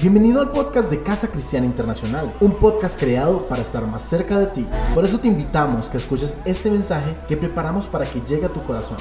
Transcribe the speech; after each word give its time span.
Bienvenido 0.00 0.40
al 0.40 0.52
podcast 0.52 0.90
de 0.90 1.02
Casa 1.02 1.26
Cristiana 1.26 1.66
Internacional, 1.66 2.32
un 2.38 2.54
podcast 2.54 2.96
creado 2.96 3.48
para 3.48 3.62
estar 3.62 3.84
más 3.84 4.08
cerca 4.08 4.38
de 4.38 4.46
ti. 4.46 4.64
Por 4.94 5.04
eso 5.04 5.18
te 5.18 5.26
invitamos 5.26 5.88
que 5.88 5.96
escuches 5.96 6.36
este 6.44 6.70
mensaje 6.70 7.16
que 7.26 7.36
preparamos 7.36 7.88
para 7.88 8.08
que 8.08 8.20
llegue 8.20 8.46
a 8.46 8.52
tu 8.52 8.60
corazón. 8.60 8.96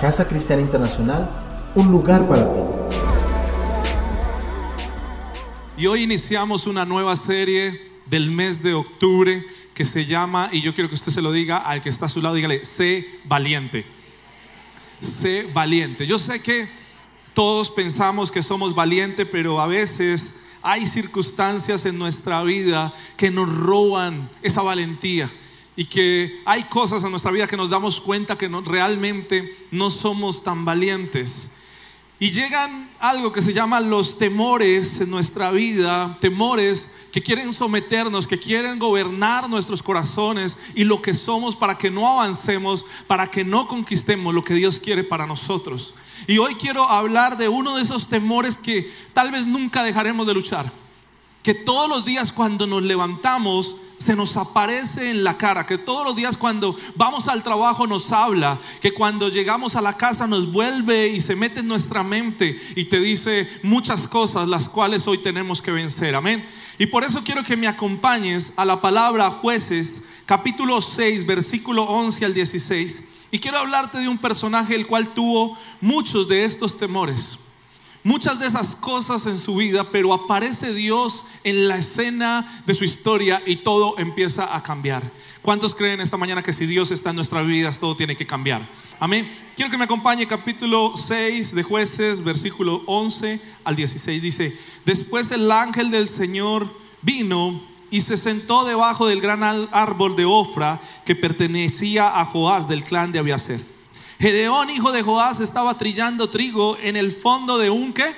Casa 0.00 0.26
Cristiana 0.26 0.62
Internacional, 0.62 1.30
un 1.76 1.92
lugar 1.92 2.26
para 2.26 2.52
ti. 2.52 2.58
Y 5.76 5.86
hoy 5.86 6.02
iniciamos 6.02 6.66
una 6.66 6.84
nueva 6.84 7.16
serie 7.16 7.80
del 8.06 8.32
mes 8.32 8.60
de 8.60 8.74
octubre 8.74 9.46
que 9.74 9.84
se 9.84 10.06
llama, 10.06 10.48
y 10.50 10.60
yo 10.60 10.74
quiero 10.74 10.88
que 10.88 10.96
usted 10.96 11.12
se 11.12 11.22
lo 11.22 11.30
diga 11.30 11.58
al 11.58 11.82
que 11.82 11.88
está 11.88 12.06
a 12.06 12.08
su 12.08 12.20
lado, 12.20 12.34
dígale, 12.34 12.64
sé 12.64 13.06
valiente. 13.26 13.86
Sé 15.00 15.48
valiente. 15.54 16.04
Yo 16.04 16.18
sé 16.18 16.42
que 16.42 16.68
todos 17.38 17.70
pensamos 17.70 18.32
que 18.32 18.42
somos 18.42 18.74
valientes, 18.74 19.24
pero 19.30 19.60
a 19.60 19.68
veces 19.68 20.34
hay 20.60 20.88
circunstancias 20.88 21.84
en 21.84 21.96
nuestra 21.96 22.42
vida 22.42 22.92
que 23.16 23.30
nos 23.30 23.48
roban 23.48 24.28
esa 24.42 24.60
valentía 24.60 25.30
y 25.76 25.84
que 25.84 26.42
hay 26.44 26.64
cosas 26.64 27.04
en 27.04 27.12
nuestra 27.12 27.30
vida 27.30 27.46
que 27.46 27.56
nos 27.56 27.70
damos 27.70 28.00
cuenta 28.00 28.36
que 28.36 28.48
no, 28.48 28.62
realmente 28.62 29.54
no 29.70 29.88
somos 29.88 30.42
tan 30.42 30.64
valientes. 30.64 31.48
Y 32.20 32.32
llegan 32.32 32.90
algo 32.98 33.30
que 33.30 33.42
se 33.42 33.52
llama 33.52 33.80
los 33.80 34.18
temores 34.18 35.00
en 35.00 35.08
nuestra 35.08 35.52
vida, 35.52 36.16
temores 36.20 36.90
que 37.12 37.22
quieren 37.22 37.52
someternos, 37.52 38.26
que 38.26 38.40
quieren 38.40 38.80
gobernar 38.80 39.48
nuestros 39.48 39.84
corazones 39.84 40.58
y 40.74 40.82
lo 40.82 41.00
que 41.00 41.14
somos 41.14 41.54
para 41.54 41.78
que 41.78 41.92
no 41.92 42.08
avancemos, 42.08 42.84
para 43.06 43.28
que 43.28 43.44
no 43.44 43.68
conquistemos 43.68 44.34
lo 44.34 44.42
que 44.42 44.54
Dios 44.54 44.80
quiere 44.80 45.04
para 45.04 45.26
nosotros. 45.26 45.94
Y 46.26 46.38
hoy 46.38 46.56
quiero 46.56 46.88
hablar 46.88 47.38
de 47.38 47.48
uno 47.48 47.76
de 47.76 47.82
esos 47.82 48.08
temores 48.08 48.58
que 48.58 48.90
tal 49.12 49.30
vez 49.30 49.46
nunca 49.46 49.84
dejaremos 49.84 50.26
de 50.26 50.34
luchar 50.34 50.87
que 51.48 51.54
todos 51.54 51.88
los 51.88 52.04
días 52.04 52.30
cuando 52.30 52.66
nos 52.66 52.82
levantamos 52.82 53.74
se 53.96 54.14
nos 54.14 54.36
aparece 54.36 55.08
en 55.08 55.24
la 55.24 55.38
cara, 55.38 55.64
que 55.64 55.78
todos 55.78 56.04
los 56.04 56.14
días 56.14 56.36
cuando 56.36 56.76
vamos 56.94 57.26
al 57.26 57.42
trabajo 57.42 57.86
nos 57.86 58.12
habla, 58.12 58.60
que 58.82 58.92
cuando 58.92 59.30
llegamos 59.30 59.74
a 59.74 59.80
la 59.80 59.96
casa 59.96 60.26
nos 60.26 60.52
vuelve 60.52 61.08
y 61.08 61.22
se 61.22 61.34
mete 61.34 61.60
en 61.60 61.68
nuestra 61.68 62.02
mente 62.02 62.60
y 62.76 62.84
te 62.84 63.00
dice 63.00 63.48
muchas 63.62 64.06
cosas 64.06 64.46
las 64.46 64.68
cuales 64.68 65.06
hoy 65.06 65.16
tenemos 65.16 65.62
que 65.62 65.70
vencer. 65.70 66.14
Amén. 66.14 66.46
Y 66.76 66.84
por 66.84 67.02
eso 67.02 67.24
quiero 67.24 67.42
que 67.42 67.56
me 67.56 67.66
acompañes 67.66 68.52
a 68.54 68.66
la 68.66 68.82
palabra 68.82 69.30
jueces, 69.30 70.02
capítulo 70.26 70.82
6, 70.82 71.24
versículo 71.24 71.84
11 71.84 72.26
al 72.26 72.34
16. 72.34 73.02
Y 73.30 73.38
quiero 73.38 73.56
hablarte 73.56 73.96
de 73.96 74.08
un 74.08 74.18
personaje 74.18 74.74
el 74.74 74.86
cual 74.86 75.08
tuvo 75.14 75.56
muchos 75.80 76.28
de 76.28 76.44
estos 76.44 76.76
temores 76.76 77.38
muchas 78.08 78.40
de 78.40 78.46
esas 78.46 78.74
cosas 78.74 79.26
en 79.26 79.36
su 79.36 79.56
vida, 79.56 79.90
pero 79.90 80.14
aparece 80.14 80.72
Dios 80.72 81.26
en 81.44 81.68
la 81.68 81.76
escena 81.76 82.62
de 82.64 82.72
su 82.72 82.82
historia 82.82 83.42
y 83.44 83.56
todo 83.56 83.98
empieza 83.98 84.56
a 84.56 84.62
cambiar. 84.62 85.12
¿Cuántos 85.42 85.74
creen 85.74 86.00
esta 86.00 86.16
mañana 86.16 86.42
que 86.42 86.54
si 86.54 86.64
Dios 86.64 86.90
está 86.90 87.10
en 87.10 87.16
nuestras 87.16 87.46
vidas, 87.46 87.78
todo 87.78 87.96
tiene 87.96 88.16
que 88.16 88.26
cambiar? 88.26 88.66
Amén. 88.98 89.30
Quiero 89.54 89.70
que 89.70 89.76
me 89.76 89.84
acompañe 89.84 90.26
capítulo 90.26 90.94
6 90.96 91.54
de 91.54 91.62
jueces, 91.62 92.24
versículo 92.24 92.82
11 92.86 93.42
al 93.62 93.76
16. 93.76 94.22
Dice, 94.22 94.58
después 94.86 95.30
el 95.30 95.52
ángel 95.52 95.90
del 95.90 96.08
Señor 96.08 96.74
vino 97.02 97.62
y 97.90 98.00
se 98.00 98.16
sentó 98.16 98.64
debajo 98.64 99.06
del 99.06 99.20
gran 99.20 99.42
árbol 99.70 100.16
de 100.16 100.24
Ofra 100.24 100.80
que 101.04 101.14
pertenecía 101.14 102.18
a 102.18 102.24
Joás 102.24 102.68
del 102.68 102.84
clan 102.84 103.12
de 103.12 103.18
Abiaser. 103.18 103.77
Gedeón, 104.18 104.70
hijo 104.70 104.90
de 104.90 105.02
Joás, 105.02 105.38
estaba 105.38 105.78
trillando 105.78 106.28
trigo 106.28 106.76
en 106.80 106.96
el 106.96 107.12
fondo 107.12 107.56
de 107.56 107.70
un 107.70 107.92
qué? 107.92 108.16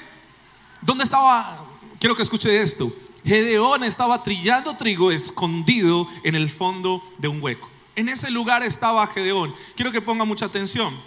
¿Dónde 0.81 1.05
estaba? 1.05 1.67
Quiero 1.99 2.17
que 2.17 2.23
escuche 2.23 2.63
esto. 2.63 2.91
Gedeón 3.23 3.85
estaba 3.85 4.23
trillando 4.23 4.77
trigo 4.77 5.13
escondido 5.13 6.09
en 6.23 6.35
el 6.35 6.49
fondo 6.49 7.03
de 7.19 7.29
un 7.29 7.43
hueco. 7.43 7.71
En 7.97 8.09
ese 8.09 8.31
lugar 8.31 8.63
estaba 8.63 9.07
Gedeón. 9.09 9.55
Quiero 9.77 9.93
que 9.93 10.01
ponga 10.01 10.25
mucha 10.25 10.47
atención. 10.47 10.99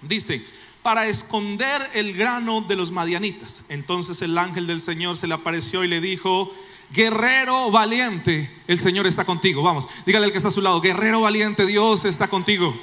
Dice, 0.00 0.42
para 0.82 1.06
esconder 1.06 1.86
el 1.92 2.14
grano 2.14 2.62
de 2.62 2.76
los 2.76 2.90
madianitas. 2.90 3.64
Entonces 3.68 4.22
el 4.22 4.38
ángel 4.38 4.66
del 4.66 4.80
Señor 4.80 5.18
se 5.18 5.26
le 5.26 5.34
apareció 5.34 5.84
y 5.84 5.88
le 5.88 6.00
dijo, 6.00 6.50
guerrero 6.92 7.70
valiente, 7.70 8.54
el 8.68 8.78
Señor 8.78 9.06
está 9.06 9.26
contigo. 9.26 9.62
Vamos, 9.62 9.86
dígale 10.06 10.24
al 10.24 10.32
que 10.32 10.38
está 10.38 10.48
a 10.48 10.52
su 10.52 10.62
lado, 10.62 10.80
guerrero 10.80 11.20
valiente, 11.20 11.66
Dios 11.66 12.06
está 12.06 12.28
contigo. 12.28 12.74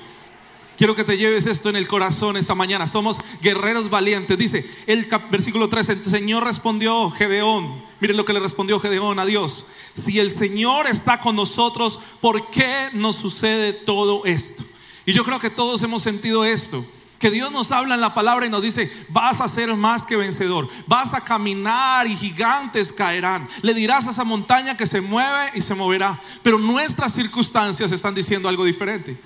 Quiero 0.77 0.95
que 0.95 1.03
te 1.03 1.17
lleves 1.17 1.45
esto 1.45 1.69
en 1.69 1.75
el 1.75 1.87
corazón 1.87 2.37
esta 2.37 2.55
mañana. 2.55 2.87
Somos 2.87 3.21
guerreros 3.41 3.89
valientes. 3.89 4.37
Dice 4.37 4.69
el 4.87 5.07
versículo 5.29 5.69
13, 5.69 5.91
el 5.93 6.05
Señor 6.05 6.43
respondió 6.43 7.09
Gedeón. 7.11 7.83
Miren 7.99 8.17
lo 8.17 8.25
que 8.25 8.33
le 8.33 8.39
respondió 8.39 8.79
Gedeón 8.79 9.19
a 9.19 9.25
Dios. 9.25 9.65
Si 9.93 10.19
el 10.19 10.31
Señor 10.31 10.87
está 10.87 11.19
con 11.19 11.35
nosotros, 11.35 11.99
¿por 12.19 12.49
qué 12.49 12.89
nos 12.93 13.15
sucede 13.15 13.73
todo 13.73 14.25
esto? 14.25 14.63
Y 15.05 15.13
yo 15.13 15.23
creo 15.23 15.39
que 15.39 15.49
todos 15.49 15.83
hemos 15.83 16.01
sentido 16.01 16.45
esto. 16.45 16.85
Que 17.19 17.29
Dios 17.29 17.51
nos 17.51 17.71
habla 17.71 17.93
en 17.93 18.01
la 18.01 18.15
palabra 18.15 18.47
y 18.47 18.49
nos 18.49 18.63
dice, 18.63 18.91
vas 19.09 19.41
a 19.41 19.47
ser 19.47 19.75
más 19.75 20.07
que 20.07 20.17
vencedor, 20.17 20.67
vas 20.87 21.13
a 21.13 21.23
caminar 21.23 22.07
y 22.07 22.15
gigantes 22.15 22.91
caerán. 22.91 23.47
Le 23.61 23.75
dirás 23.75 24.07
a 24.07 24.09
esa 24.09 24.23
montaña 24.23 24.75
que 24.75 24.87
se 24.87 25.01
mueve 25.01 25.51
y 25.53 25.61
se 25.61 25.75
moverá. 25.75 26.19
Pero 26.41 26.57
nuestras 26.57 27.13
circunstancias 27.13 27.91
están 27.91 28.15
diciendo 28.15 28.49
algo 28.49 28.65
diferente. 28.65 29.19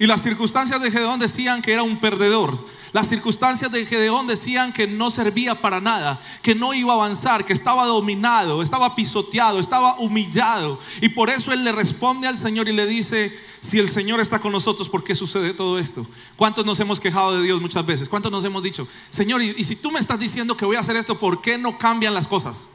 Y 0.00 0.06
las 0.06 0.22
circunstancias 0.22 0.80
de 0.80 0.92
Gedeón 0.92 1.18
decían 1.18 1.60
que 1.60 1.72
era 1.72 1.82
un 1.82 1.98
perdedor. 1.98 2.64
Las 2.92 3.08
circunstancias 3.08 3.72
de 3.72 3.84
Gedeón 3.84 4.28
decían 4.28 4.72
que 4.72 4.86
no 4.86 5.10
servía 5.10 5.60
para 5.60 5.80
nada, 5.80 6.20
que 6.40 6.54
no 6.54 6.72
iba 6.72 6.92
a 6.92 6.96
avanzar, 6.96 7.44
que 7.44 7.52
estaba 7.52 7.84
dominado, 7.84 8.62
estaba 8.62 8.94
pisoteado, 8.94 9.58
estaba 9.58 9.98
humillado. 9.98 10.78
Y 11.00 11.08
por 11.08 11.30
eso 11.30 11.52
él 11.52 11.64
le 11.64 11.72
responde 11.72 12.28
al 12.28 12.38
Señor 12.38 12.68
y 12.68 12.72
le 12.72 12.86
dice, 12.86 13.36
si 13.60 13.80
el 13.80 13.88
Señor 13.88 14.20
está 14.20 14.38
con 14.38 14.52
nosotros, 14.52 14.88
¿por 14.88 15.02
qué 15.02 15.16
sucede 15.16 15.52
todo 15.52 15.80
esto? 15.80 16.06
¿Cuántos 16.36 16.64
nos 16.64 16.78
hemos 16.78 17.00
quejado 17.00 17.36
de 17.36 17.42
Dios 17.42 17.60
muchas 17.60 17.84
veces? 17.84 18.08
¿Cuántos 18.08 18.30
nos 18.30 18.44
hemos 18.44 18.62
dicho, 18.62 18.86
Señor, 19.10 19.42
y, 19.42 19.64
si 19.64 19.74
tú 19.74 19.90
me 19.90 19.98
estás 19.98 20.20
diciendo 20.20 20.56
que 20.56 20.64
voy 20.64 20.76
a 20.76 20.80
hacer 20.80 20.94
esto, 20.94 21.18
¿por 21.18 21.42
qué 21.42 21.58
no 21.58 21.76
cambian 21.76 22.14
las 22.14 22.28
cosas? 22.28 22.68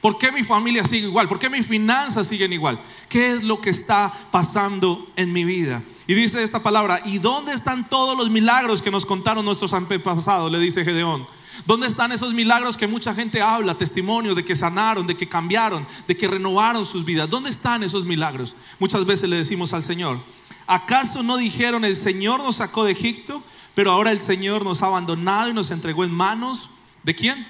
¿Por 0.00 0.16
qué 0.16 0.32
mi 0.32 0.44
familia 0.44 0.82
sigue 0.84 1.06
igual? 1.06 1.28
¿Por 1.28 1.38
qué 1.38 1.50
mis 1.50 1.66
finanzas 1.66 2.26
siguen 2.26 2.52
igual? 2.52 2.80
¿Qué 3.08 3.32
es 3.32 3.42
lo 3.42 3.60
que 3.60 3.68
está 3.68 4.12
pasando 4.30 5.04
en 5.16 5.32
mi 5.32 5.44
vida? 5.44 5.82
Y 6.06 6.14
dice 6.14 6.42
esta 6.42 6.62
palabra, 6.62 7.02
¿y 7.04 7.18
dónde 7.18 7.52
están 7.52 7.88
todos 7.88 8.16
los 8.16 8.30
milagros 8.30 8.80
que 8.80 8.90
nos 8.90 9.04
contaron 9.04 9.44
nuestros 9.44 9.74
antepasados? 9.74 10.50
Le 10.50 10.58
dice 10.58 10.84
Gedeón. 10.84 11.26
¿Dónde 11.66 11.86
están 11.86 12.12
esos 12.12 12.32
milagros 12.32 12.78
que 12.78 12.86
mucha 12.86 13.14
gente 13.14 13.42
habla, 13.42 13.76
testimonio 13.76 14.34
de 14.34 14.44
que 14.44 14.56
sanaron, 14.56 15.06
de 15.06 15.16
que 15.16 15.28
cambiaron, 15.28 15.86
de 16.08 16.16
que 16.16 16.28
renovaron 16.28 16.86
sus 16.86 17.04
vidas? 17.04 17.28
¿Dónde 17.28 17.50
están 17.50 17.82
esos 17.82 18.06
milagros? 18.06 18.56
Muchas 18.78 19.04
veces 19.04 19.28
le 19.28 19.36
decimos 19.36 19.74
al 19.74 19.84
Señor, 19.84 20.20
¿acaso 20.66 21.22
no 21.22 21.36
dijeron 21.36 21.84
el 21.84 21.96
Señor 21.96 22.42
nos 22.42 22.56
sacó 22.56 22.84
de 22.84 22.92
Egipto, 22.92 23.42
pero 23.74 23.90
ahora 23.90 24.10
el 24.10 24.20
Señor 24.20 24.64
nos 24.64 24.82
ha 24.82 24.86
abandonado 24.86 25.50
y 25.50 25.52
nos 25.52 25.70
entregó 25.70 26.04
en 26.04 26.12
manos 26.12 26.70
de 27.02 27.14
quién? 27.14 27.46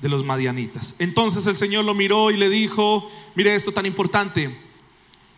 De 0.00 0.08
los 0.08 0.24
madianitas. 0.24 0.94
Entonces 0.98 1.46
el 1.46 1.56
Señor 1.56 1.84
lo 1.84 1.94
miró 1.94 2.30
y 2.30 2.36
le 2.36 2.48
dijo, 2.48 3.10
mire 3.34 3.54
esto 3.54 3.72
tan 3.72 3.86
importante, 3.86 4.58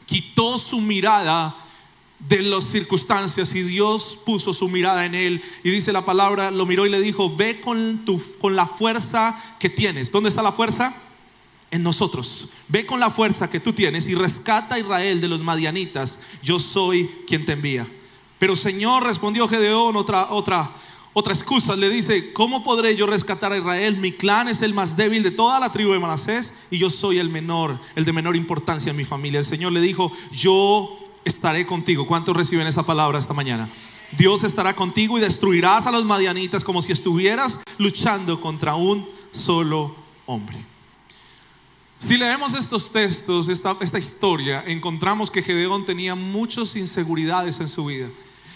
quitó 0.07 0.59
su 0.59 0.81
mirada 0.81 1.57
de 2.29 2.43
las 2.43 2.65
circunstancias 2.65 3.55
y 3.55 3.63
Dios 3.63 4.19
puso 4.25 4.53
su 4.53 4.69
mirada 4.69 5.05
en 5.05 5.15
él 5.15 5.43
y 5.65 5.71
dice 5.71 5.93
la 5.93 6.05
palabra, 6.05 6.51
lo 6.51 6.67
miró 6.67 6.87
y 6.87 6.91
le 6.91 7.01
dijo, 7.01 7.35
ve 7.35 7.61
con, 7.61 8.05
tu, 8.05 8.23
con 8.39 8.55
la 8.55 8.67
fuerza 8.67 9.57
que 9.59 9.69
tienes. 9.69 10.13
¿Dónde 10.13 10.29
está 10.29 10.43
la 10.43 10.53
fuerza? 10.53 10.95
En 11.71 11.83
nosotros. 11.83 12.49
Ve 12.69 12.87
con 12.87 13.01
la 13.01 13.11
fuerza 13.11 13.51
que 13.51 13.61
tú 13.61 13.73
tienes 13.73 14.07
y 14.07 14.15
rescata 14.15 14.77
a 14.77 14.79
Israel 14.79 15.21
de 15.21 15.29
los 15.29 15.41
madianitas. 15.41 16.21
Yo 16.43 16.59
soy 16.59 17.09
quien 17.27 17.45
te 17.45 17.53
envía. 17.53 17.87
Pero 18.39 18.57
Señor, 18.57 19.05
respondió 19.05 19.49
Gedeón, 19.49 19.97
otra, 19.97 20.33
otra, 20.33 20.73
otra 21.15 21.35
excusa, 21.35 21.77
le 21.77 21.91
dice, 21.91 22.33
¿cómo 22.33 22.63
podré 22.63 22.97
yo 22.97 23.07
rescatar 23.07 23.53
a 23.53 23.59
Israel? 23.59 23.99
Mi 23.99 24.13
clan 24.13 24.49
es 24.49 24.63
el 24.63 24.73
más 24.73 24.97
débil 24.97 25.23
de 25.23 25.31
toda 25.31 25.61
la 25.61 25.71
tribu 25.71 25.93
de 25.93 25.99
Manasés 25.99 26.55
y 26.71 26.79
yo 26.79 26.89
soy 26.89 27.19
el 27.19 27.29
menor, 27.29 27.79
el 27.97 28.07
de 28.07 28.13
menor 28.13 28.35
importancia 28.35 28.91
en 28.91 28.97
mi 28.97 29.05
familia. 29.05 29.41
El 29.41 29.45
Señor 29.45 29.73
le 29.73 29.83
dijo, 29.83 30.11
yo 30.31 30.99
estaré 31.25 31.67
contigo. 31.67 32.07
¿Cuántos 32.07 32.35
reciben 32.35 32.67
esa 32.67 32.87
palabra 32.87 33.19
esta 33.19 33.35
mañana? 33.35 33.69
Dios 34.17 34.43
estará 34.43 34.75
contigo 34.75 35.19
y 35.19 35.21
destruirás 35.21 35.87
a 35.87 35.93
los 35.93 36.05
madianitas 36.05 36.65
como 36.65 36.81
si 36.81 36.93
estuvieras 36.93 37.61
luchando 37.77 38.41
contra 38.41 38.75
un 38.75 39.07
solo 39.33 39.95
hombre. 40.25 40.57
Si 41.99 42.17
leemos 42.17 42.55
estos 42.55 42.91
textos, 42.91 43.49
esta, 43.49 43.77
esta 43.81 43.99
historia, 43.99 44.65
encontramos 44.67 45.31
que 45.31 45.43
Gedeón 45.43 45.85
tenía 45.85 46.15
muchas 46.15 46.75
inseguridades 46.75 47.61
en 47.61 47.69
su 47.69 47.85
vida. 47.85 48.09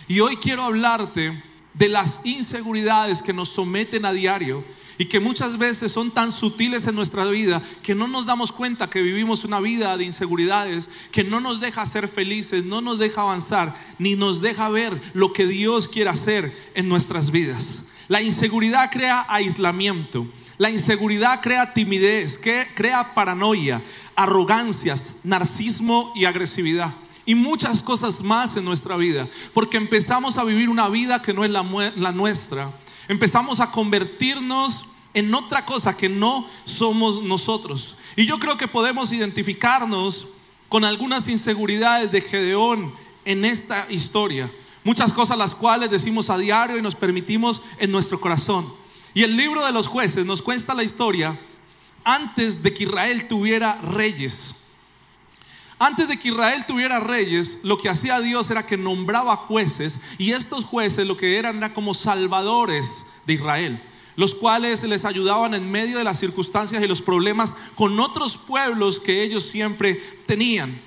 Y 0.09 0.21
hoy 0.21 0.37
quiero 0.37 0.65
hablarte 0.65 1.43
de 1.79 1.89
las 1.89 2.21
inseguridades 2.25 3.23
que 3.23 3.33
nos 3.33 3.51
someten 3.51 4.05
a 4.05 4.13
diario 4.13 4.65
y 4.99 5.07
que 5.07 5.21
muchas 5.21 5.59
veces 5.59 5.93
son 5.93 6.11
tan 6.11 6.33
sutiles 6.33 6.87
en 6.87 6.95
nuestra 6.95 7.27
vida 7.27 7.63
que 7.83 7.95
no 7.95 8.09
nos 8.09 8.25
damos 8.25 8.51
cuenta 8.51 8.89
que 8.89 9.03
vivimos 9.03 9.45
una 9.45 9.61
vida 9.61 9.97
de 9.97 10.05
inseguridades 10.05 10.89
que 11.13 11.23
no 11.23 11.41
nos 11.41 11.61
deja 11.61 11.85
ser 11.85 12.09
felices, 12.09 12.65
no 12.65 12.81
nos 12.81 12.99
deja 12.99 13.21
avanzar, 13.21 13.77
ni 13.99 14.17
nos 14.17 14.41
deja 14.41 14.69
ver 14.69 15.01
lo 15.13 15.33
que 15.33 15.47
Dios 15.47 15.89
quiere 15.89 16.11
hacer 16.11 16.57
en 16.75 16.89
nuestras 16.89 17.31
vidas. 17.31 17.83
La 18.09 18.23
inseguridad 18.23 18.91
crea 18.91 19.27
aislamiento. 19.29 20.27
La 20.59 20.71
inseguridad 20.71 21.43
crea 21.43 21.75
timidez, 21.75 22.39
crea 22.39 23.13
paranoia, 23.13 23.83
arrogancias, 24.15 25.17
narcismo 25.23 26.13
y 26.15 26.25
agresividad. 26.25 26.95
Y 27.27 27.35
muchas 27.35 27.83
cosas 27.83 28.23
más 28.23 28.57
en 28.57 28.65
nuestra 28.65 28.97
vida. 28.97 29.29
Porque 29.53 29.77
empezamos 29.77 30.39
a 30.39 30.45
vivir 30.45 30.69
una 30.69 30.89
vida 30.89 31.21
que 31.21 31.35
no 31.35 31.45
es 31.45 31.51
la, 31.51 31.63
la 31.97 32.13
nuestra. 32.13 32.73
Empezamos 33.09 33.61
a 33.61 33.71
convertirnos 33.71 34.87
en 35.13 35.35
otra 35.35 35.67
cosa 35.67 35.97
que 35.97 36.09
no 36.09 36.47
somos 36.65 37.23
nosotros. 37.23 37.97
Y 38.17 38.27
yo 38.27 38.39
creo 38.39 38.57
que 38.57 38.69
podemos 38.69 39.13
identificarnos 39.13 40.27
con 40.69 40.85
algunas 40.85 41.29
inseguridades 41.29 42.11
de 42.13 42.21
Gedeón 42.21 42.95
en 43.25 43.45
esta 43.45 43.87
historia. 43.91 44.53
Muchas 44.85 45.13
cosas 45.13 45.37
las 45.37 45.55
cuales 45.55 45.91
decimos 45.91 46.31
a 46.31 46.39
diario 46.39 46.79
y 46.79 46.83
nos 46.83 46.95
permitimos 46.95 47.63
en 47.79 47.91
nuestro 47.91 48.21
corazón. 48.21 48.73
Y 49.15 49.23
el 49.23 49.37
libro 49.37 49.65
de 49.65 49.73
los 49.73 49.89
jueces 49.89 50.25
nos 50.25 50.43
cuenta 50.43 50.75
la 50.75 50.85
historia 50.85 51.41
antes 52.05 52.63
de 52.63 52.73
que 52.73 52.85
Israel 52.85 53.27
tuviera 53.27 53.81
reyes. 53.81 54.55
Antes 55.79 56.09
de 56.09 56.19
que 56.19 56.29
Israel 56.29 56.65
tuviera 56.67 57.01
reyes, 57.01 57.59
lo 57.63 57.77
que 57.77 57.91
hacía 57.91 58.21
Dios 58.21 58.51
era 58.51 58.65
que 58.65 58.79
nombraba 58.79 59.37
jueces 59.37 60.01
y 60.17 60.33
estos 60.33 60.65
jueces 60.65 61.07
lo 61.07 61.19
que 61.19 61.37
eran 61.37 61.59
era 61.59 61.75
como 61.75 61.93
salvadores 61.93 63.05
de 63.27 63.35
Israel, 63.35 63.83
los 64.17 64.35
cuales 64.35 64.83
les 64.85 65.05
ayudaban 65.05 65.53
en 65.53 65.71
medio 65.71 65.99
de 65.99 66.05
las 66.05 66.19
circunstancias 66.19 66.83
y 66.83 66.87
los 66.87 67.03
problemas 67.03 67.55
con 67.75 68.01
otros 68.01 68.39
pueblos 68.39 69.01
que 69.01 69.23
ellos 69.23 69.45
siempre 69.45 69.97
tenían. 70.25 70.81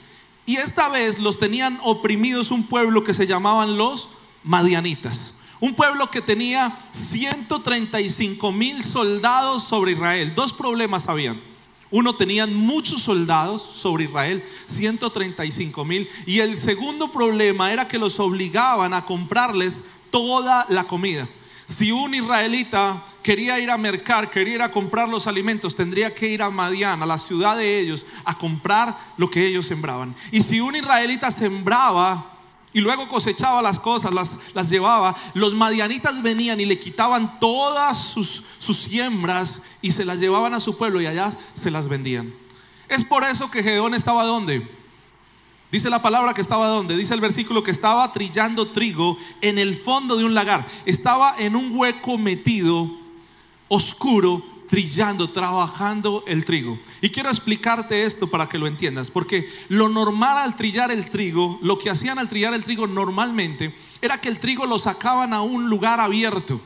Y 0.48 0.56
esta 0.56 0.90
vez 0.90 1.20
los 1.20 1.38
tenían 1.38 1.80
oprimidos 1.84 2.50
un 2.50 2.64
pueblo 2.64 3.04
que 3.04 3.14
se 3.14 3.28
llamaban 3.28 3.78
los 3.78 4.10
madianitas. 4.44 5.36
Un 5.60 5.76
pueblo 5.76 6.10
que 6.10 6.22
tenía 6.22 6.80
135 6.92 8.52
mil 8.52 8.82
soldados 8.82 9.64
sobre 9.66 9.92
Israel. 9.92 10.34
Dos 10.34 10.52
problemas 10.52 11.08
habían. 11.08 11.49
Uno, 11.92 12.16
tenían 12.16 12.54
muchos 12.54 13.02
soldados 13.02 13.62
sobre 13.62 14.04
Israel, 14.04 14.44
135 14.68 15.86
mil. 15.86 16.08
Y 16.26 16.40
el 16.40 16.56
segundo 16.56 17.12
problema 17.12 17.74
era 17.74 17.88
que 17.88 17.98
los 17.98 18.20
obligaban 18.20 18.94
a 18.94 19.06
comprarles 19.06 19.84
toda 20.12 20.66
la 20.70 20.86
comida. 20.86 21.28
Si 21.66 21.92
un 21.92 22.16
israelita 22.16 23.06
quería 23.22 23.60
ir 23.60 23.70
a 23.70 23.78
mercar, 23.78 24.30
quería 24.30 24.56
ir 24.56 24.62
a 24.62 24.72
comprar 24.72 25.08
los 25.08 25.28
alimentos, 25.28 25.76
tendría 25.76 26.14
que 26.14 26.28
ir 26.28 26.42
a 26.42 26.50
Madián, 26.50 27.04
a 27.04 27.06
la 27.06 27.18
ciudad 27.18 27.58
de 27.58 27.80
ellos, 27.80 28.06
a 28.26 28.38
comprar 28.38 28.98
lo 29.18 29.30
que 29.30 29.46
ellos 29.46 29.68
sembraban. 29.68 30.16
Y 30.32 30.42
si 30.42 30.60
un 30.60 30.76
israelita 30.76 31.32
sembraba 31.32 32.39
y 32.74 32.82
luego 32.82 33.08
cosechaba 33.08 33.62
las 33.62 33.80
cosas, 33.80 34.14
las, 34.14 34.38
las, 34.54 34.70
llevaba. 34.70 35.16
Los 35.34 35.56
madianitas 35.56 36.22
venían 36.22 36.60
y 36.60 36.66
le 36.66 36.78
quitaban 36.78 37.40
todas 37.40 37.98
sus, 37.98 38.44
sus 38.60 38.78
siembras 38.78 39.62
y 39.82 39.92
se 39.92 40.06
las 40.06 40.20
llevaban 40.20 40.54
a 40.54 40.60
su 40.60 40.78
pueblo 40.78 41.02
y 41.02 41.08
allá 41.08 41.32
se 41.54 41.72
las 41.72 41.88
vendían. 41.88 42.34
Es 42.88 43.04
por 43.04 43.24
eso 43.24 43.50
que 43.50 43.64
Gedeón 43.64 43.94
estaba 43.94 44.24
donde. 44.24 44.70
Dice 45.72 45.90
la 45.90 46.02
palabra 46.02 46.34
que 46.34 46.42
estaba 46.42 46.68
donde. 46.68 46.98
Dice 46.98 47.14
el 47.14 47.22
versículo 47.22 47.64
que 47.64 47.72
estaba 47.72 48.12
trillando 48.12 48.70
trigo 48.70 49.18
en 49.42 49.58
el 49.60 49.76
fondo 49.76 50.16
de 50.16 50.26
un 50.26 50.34
lagar. 50.34 50.66
Estaba 50.86 51.36
en 51.38 51.56
un 51.56 51.76
hueco 51.76 52.18
metido, 52.18 52.90
oscuro, 53.68 54.44
trillando, 54.70 55.32
trabajando 55.32 56.24
el 56.28 56.46
trigo. 56.46 56.80
Y 57.02 57.10
quiero 57.10 57.30
explicarte 57.30 58.04
esto 58.04 58.28
para 58.28 58.48
que 58.48 58.58
lo 58.58 58.68
entiendas, 58.68 59.10
porque 59.10 59.50
lo 59.68 59.90
normal 59.90 60.38
al 60.38 60.56
trillar 60.56 60.92
el 60.92 61.10
trigo, 61.10 61.60
lo 61.62 61.78
que 61.80 61.90
hacían 61.90 62.20
al 62.20 62.30
trillar 62.30 62.54
el 62.54 62.64
trigo 62.64 62.88
normalmente, 62.88 63.76
era 64.02 64.22
que 64.22 64.30
el 64.30 64.40
trigo 64.40 64.66
lo 64.66 64.78
sacaban 64.78 65.34
a 65.34 65.42
un 65.42 65.70
lugar 65.70 66.00
abierto 66.00 66.62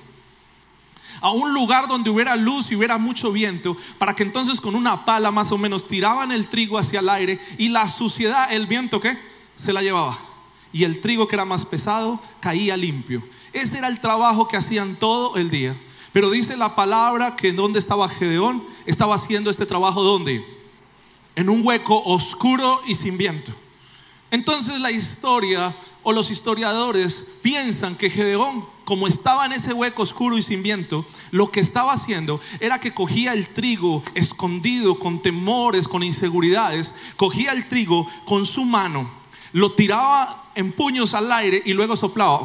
a 1.21 1.31
un 1.31 1.53
lugar 1.53 1.87
donde 1.87 2.09
hubiera 2.09 2.35
luz 2.35 2.69
y 2.69 2.75
hubiera 2.75 2.97
mucho 2.97 3.31
viento, 3.31 3.77
para 3.97 4.13
que 4.13 4.23
entonces 4.23 4.59
con 4.59 4.75
una 4.75 5.05
pala 5.05 5.31
más 5.31 5.53
o 5.53 5.57
menos 5.57 5.87
tiraban 5.87 6.33
el 6.33 6.49
trigo 6.49 6.77
hacia 6.77 6.99
el 6.99 7.07
aire 7.07 7.39
y 7.57 7.69
la 7.69 7.87
suciedad, 7.87 8.51
el 8.51 8.67
viento 8.67 8.99
que 8.99 9.17
se 9.55 9.71
la 9.71 9.81
llevaba. 9.81 10.17
Y 10.73 10.83
el 10.83 10.99
trigo 10.99 11.25
que 11.27 11.37
era 11.37 11.45
más 11.45 11.65
pesado 11.65 12.19
caía 12.41 12.75
limpio. 12.75 13.23
Ese 13.53 13.77
era 13.77 13.87
el 13.87 14.01
trabajo 14.01 14.49
que 14.49 14.57
hacían 14.57 14.97
todo 14.97 15.37
el 15.37 15.49
día. 15.49 15.77
Pero 16.13 16.29
dice 16.29 16.55
la 16.55 16.75
palabra 16.75 17.35
que 17.35 17.49
en 17.49 17.55
donde 17.55 17.79
estaba 17.79 18.07
Gedeón, 18.07 18.63
estaba 18.85 19.15
haciendo 19.15 19.49
este 19.49 19.65
trabajo 19.65 20.03
donde? 20.03 20.45
En 21.35 21.49
un 21.49 21.65
hueco 21.65 22.03
oscuro 22.05 22.79
y 22.85 22.93
sin 22.93 23.17
viento. 23.17 23.51
Entonces 24.29 24.79
la 24.79 24.91
historia 24.91 25.75
o 26.03 26.13
los 26.13 26.29
historiadores 26.29 27.25
piensan 27.41 27.95
que 27.95 28.11
Gedeón, 28.11 28.65
como 28.85 29.07
estaba 29.07 29.47
en 29.47 29.53
ese 29.53 29.73
hueco 29.73 30.03
oscuro 30.03 30.37
y 30.37 30.43
sin 30.43 30.61
viento, 30.61 31.03
lo 31.31 31.51
que 31.51 31.59
estaba 31.59 31.93
haciendo 31.93 32.39
era 32.59 32.79
que 32.79 32.93
cogía 32.93 33.33
el 33.33 33.49
trigo 33.49 34.03
escondido, 34.13 34.99
con 34.99 35.19
temores, 35.19 35.87
con 35.87 36.03
inseguridades, 36.03 36.93
cogía 37.15 37.51
el 37.53 37.67
trigo 37.67 38.07
con 38.25 38.45
su 38.45 38.65
mano, 38.65 39.09
lo 39.51 39.71
tiraba 39.71 40.45
en 40.53 40.71
puños 40.71 41.15
al 41.15 41.31
aire 41.31 41.63
y 41.65 41.73
luego 41.73 41.95
soplaba 41.95 42.41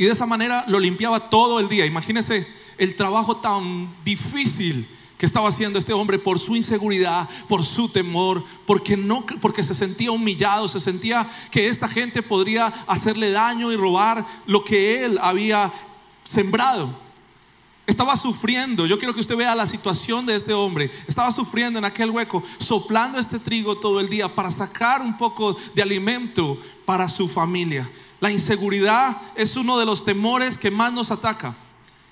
y 0.00 0.06
de 0.06 0.12
esa 0.12 0.24
manera 0.24 0.64
lo 0.66 0.80
limpiaba 0.80 1.28
todo 1.28 1.60
el 1.60 1.68
día. 1.68 1.84
Imagínense 1.84 2.46
el 2.78 2.96
trabajo 2.96 3.36
tan 3.36 3.86
difícil 4.02 4.88
que 5.18 5.26
estaba 5.26 5.50
haciendo 5.50 5.78
este 5.78 5.92
hombre 5.92 6.18
por 6.18 6.40
su 6.40 6.56
inseguridad, 6.56 7.28
por 7.46 7.62
su 7.62 7.86
temor, 7.90 8.42
porque 8.64 8.96
no 8.96 9.26
porque 9.42 9.62
se 9.62 9.74
sentía 9.74 10.10
humillado, 10.10 10.68
se 10.68 10.80
sentía 10.80 11.28
que 11.50 11.68
esta 11.68 11.86
gente 11.86 12.22
podría 12.22 12.68
hacerle 12.86 13.30
daño 13.30 13.70
y 13.72 13.76
robar 13.76 14.24
lo 14.46 14.64
que 14.64 15.04
él 15.04 15.18
había 15.20 15.70
sembrado. 16.24 16.98
Estaba 17.90 18.16
sufriendo, 18.16 18.86
yo 18.86 18.98
quiero 18.98 19.12
que 19.12 19.18
usted 19.18 19.34
vea 19.34 19.52
la 19.52 19.66
situación 19.66 20.24
de 20.24 20.36
este 20.36 20.54
hombre. 20.54 20.92
Estaba 21.08 21.32
sufriendo 21.32 21.76
en 21.76 21.84
aquel 21.84 22.10
hueco, 22.10 22.40
soplando 22.58 23.18
este 23.18 23.40
trigo 23.40 23.78
todo 23.78 23.98
el 23.98 24.08
día 24.08 24.32
para 24.32 24.52
sacar 24.52 25.02
un 25.02 25.16
poco 25.16 25.56
de 25.74 25.82
alimento 25.82 26.56
para 26.84 27.08
su 27.08 27.28
familia. 27.28 27.90
La 28.20 28.30
inseguridad 28.30 29.20
es 29.34 29.56
uno 29.56 29.76
de 29.76 29.86
los 29.86 30.04
temores 30.04 30.56
que 30.56 30.70
más 30.70 30.92
nos 30.92 31.10
ataca. 31.10 31.56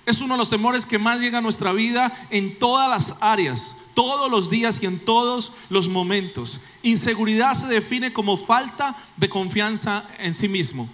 Es 0.05 0.21
uno 0.21 0.35
de 0.35 0.39
los 0.39 0.51
temores 0.51 0.85
que 0.85 0.99
más 0.99 1.21
llega 1.21 1.39
a 1.39 1.43
nuestra 1.43 1.73
vida 1.73 2.13
en 2.31 2.59
todas 2.59 2.89
las 2.89 3.15
áreas, 3.21 3.77
todos 3.95 4.29
los 4.29 4.51
días 4.51 4.81
y 4.83 4.87
en 4.87 4.99
todos 4.99 5.53
los 5.69 5.89
momentos. 5.89 6.59
Inseguridad 6.83 7.55
se 7.55 7.69
define 7.69 8.13
como 8.13 8.37
falta 8.37 8.97
de 9.17 9.29
confianza 9.29 10.09
en 10.19 10.35
sí 10.35 10.49
mismo. 10.49 10.89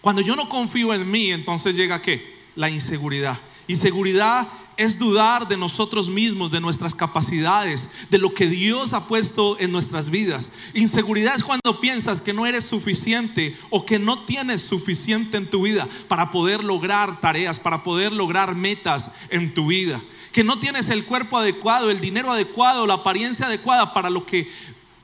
Cuando 0.00 0.20
yo 0.20 0.34
no 0.34 0.48
confío 0.48 0.92
en 0.92 1.08
mí, 1.08 1.30
entonces 1.30 1.76
llega 1.76 2.02
qué? 2.02 2.34
La 2.56 2.68
inseguridad. 2.68 3.38
Inseguridad 3.68 4.48
es 4.76 4.98
dudar 4.98 5.48
de 5.48 5.56
nosotros 5.56 6.08
mismos, 6.08 6.50
de 6.50 6.60
nuestras 6.60 6.94
capacidades, 6.94 7.88
de 8.10 8.18
lo 8.18 8.34
que 8.34 8.46
Dios 8.46 8.92
ha 8.92 9.06
puesto 9.06 9.58
en 9.58 9.72
nuestras 9.72 10.10
vidas. 10.10 10.52
Inseguridad 10.74 11.34
es 11.34 11.42
cuando 11.42 11.80
piensas 11.80 12.20
que 12.20 12.32
no 12.32 12.46
eres 12.46 12.64
suficiente 12.64 13.56
o 13.70 13.86
que 13.86 13.98
no 13.98 14.24
tienes 14.24 14.62
suficiente 14.62 15.36
en 15.36 15.48
tu 15.48 15.62
vida 15.62 15.88
para 16.08 16.30
poder 16.30 16.62
lograr 16.62 17.20
tareas, 17.20 17.58
para 17.58 17.82
poder 17.82 18.12
lograr 18.12 18.54
metas 18.54 19.10
en 19.30 19.52
tu 19.52 19.68
vida. 19.68 20.02
Que 20.32 20.44
no 20.44 20.58
tienes 20.58 20.88
el 20.90 21.04
cuerpo 21.04 21.38
adecuado, 21.38 21.90
el 21.90 22.00
dinero 22.00 22.30
adecuado, 22.30 22.86
la 22.86 22.94
apariencia 22.94 23.46
adecuada 23.46 23.92
para 23.94 24.10
lo 24.10 24.26
que 24.26 24.50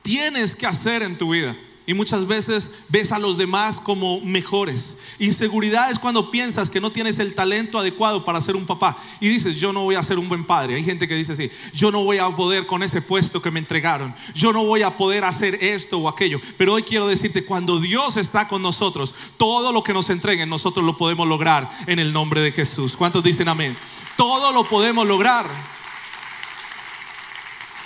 tienes 0.03 0.55
que 0.55 0.67
hacer 0.67 1.03
en 1.03 1.17
tu 1.17 1.31
vida. 1.31 1.57
Y 1.87 1.95
muchas 1.95 2.27
veces 2.27 2.71
ves 2.89 3.11
a 3.11 3.19
los 3.19 3.37
demás 3.37 3.81
como 3.81 4.21
mejores. 4.21 4.97
Inseguridad 5.19 5.91
es 5.91 5.99
cuando 5.99 6.31
piensas 6.31 6.71
que 6.71 6.81
no 6.81 6.93
tienes 6.93 7.19
el 7.19 7.35
talento 7.35 7.79
adecuado 7.79 8.25
para 8.25 8.41
ser 8.41 8.55
un 8.55 8.67
papá. 8.67 8.97
Y 9.21 9.29
dices, 9.29 9.61
yo 9.61 9.73
no 9.73 9.83
voy 9.83 9.97
a 9.97 10.03
ser 10.03 10.19
un 10.19 10.29
buen 10.29 10.45
padre. 10.45 10.77
Hay 10.77 10.85
gente 10.85 11.09
que 11.09 11.15
dice 11.15 11.33
así, 11.33 11.51
yo 11.75 11.91
no 11.91 12.05
voy 12.05 12.19
a 12.19 12.31
poder 12.37 12.67
con 12.67 12.83
ese 12.83 13.03
puesto 13.03 13.43
que 13.43 13.51
me 13.51 13.59
entregaron. 13.59 14.15
Yo 14.35 14.53
no 14.53 14.65
voy 14.65 14.83
a 14.83 14.97
poder 14.97 15.25
hacer 15.25 15.57
esto 15.63 15.99
o 15.99 16.09
aquello. 16.09 16.41
Pero 16.57 16.75
hoy 16.75 16.85
quiero 16.85 17.09
decirte, 17.09 17.45
cuando 17.45 17.81
Dios 17.81 18.17
está 18.17 18.47
con 18.47 18.63
nosotros, 18.63 19.15
todo 19.37 19.73
lo 19.73 19.83
que 19.83 19.93
nos 19.93 20.09
entreguen, 20.11 20.49
nosotros 20.49 20.85
lo 20.85 20.97
podemos 20.97 21.27
lograr 21.27 21.69
en 21.87 21.99
el 21.99 22.13
nombre 22.13 22.41
de 22.41 22.53
Jesús. 22.53 22.97
¿Cuántos 22.97 23.23
dicen 23.25 23.49
amén? 23.49 23.77
Todo 24.17 24.53
lo 24.53 24.65
podemos 24.69 25.07
lograr 25.07 25.47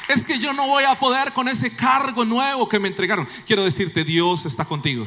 es 0.09 0.25
que 0.25 0.39
yo 0.39 0.53
no 0.53 0.67
voy 0.67 0.85
a 0.85 0.95
poder 0.95 1.33
con 1.33 1.49
ese 1.49 1.75
cargo 1.75 2.25
nuevo 2.25 2.69
que 2.69 2.79
me 2.79 2.89
entregaron. 2.89 3.27
Quiero 3.47 3.65
decirte, 3.65 4.05
Dios 4.05 4.47
está 4.47 4.65
contigo. 4.65 5.07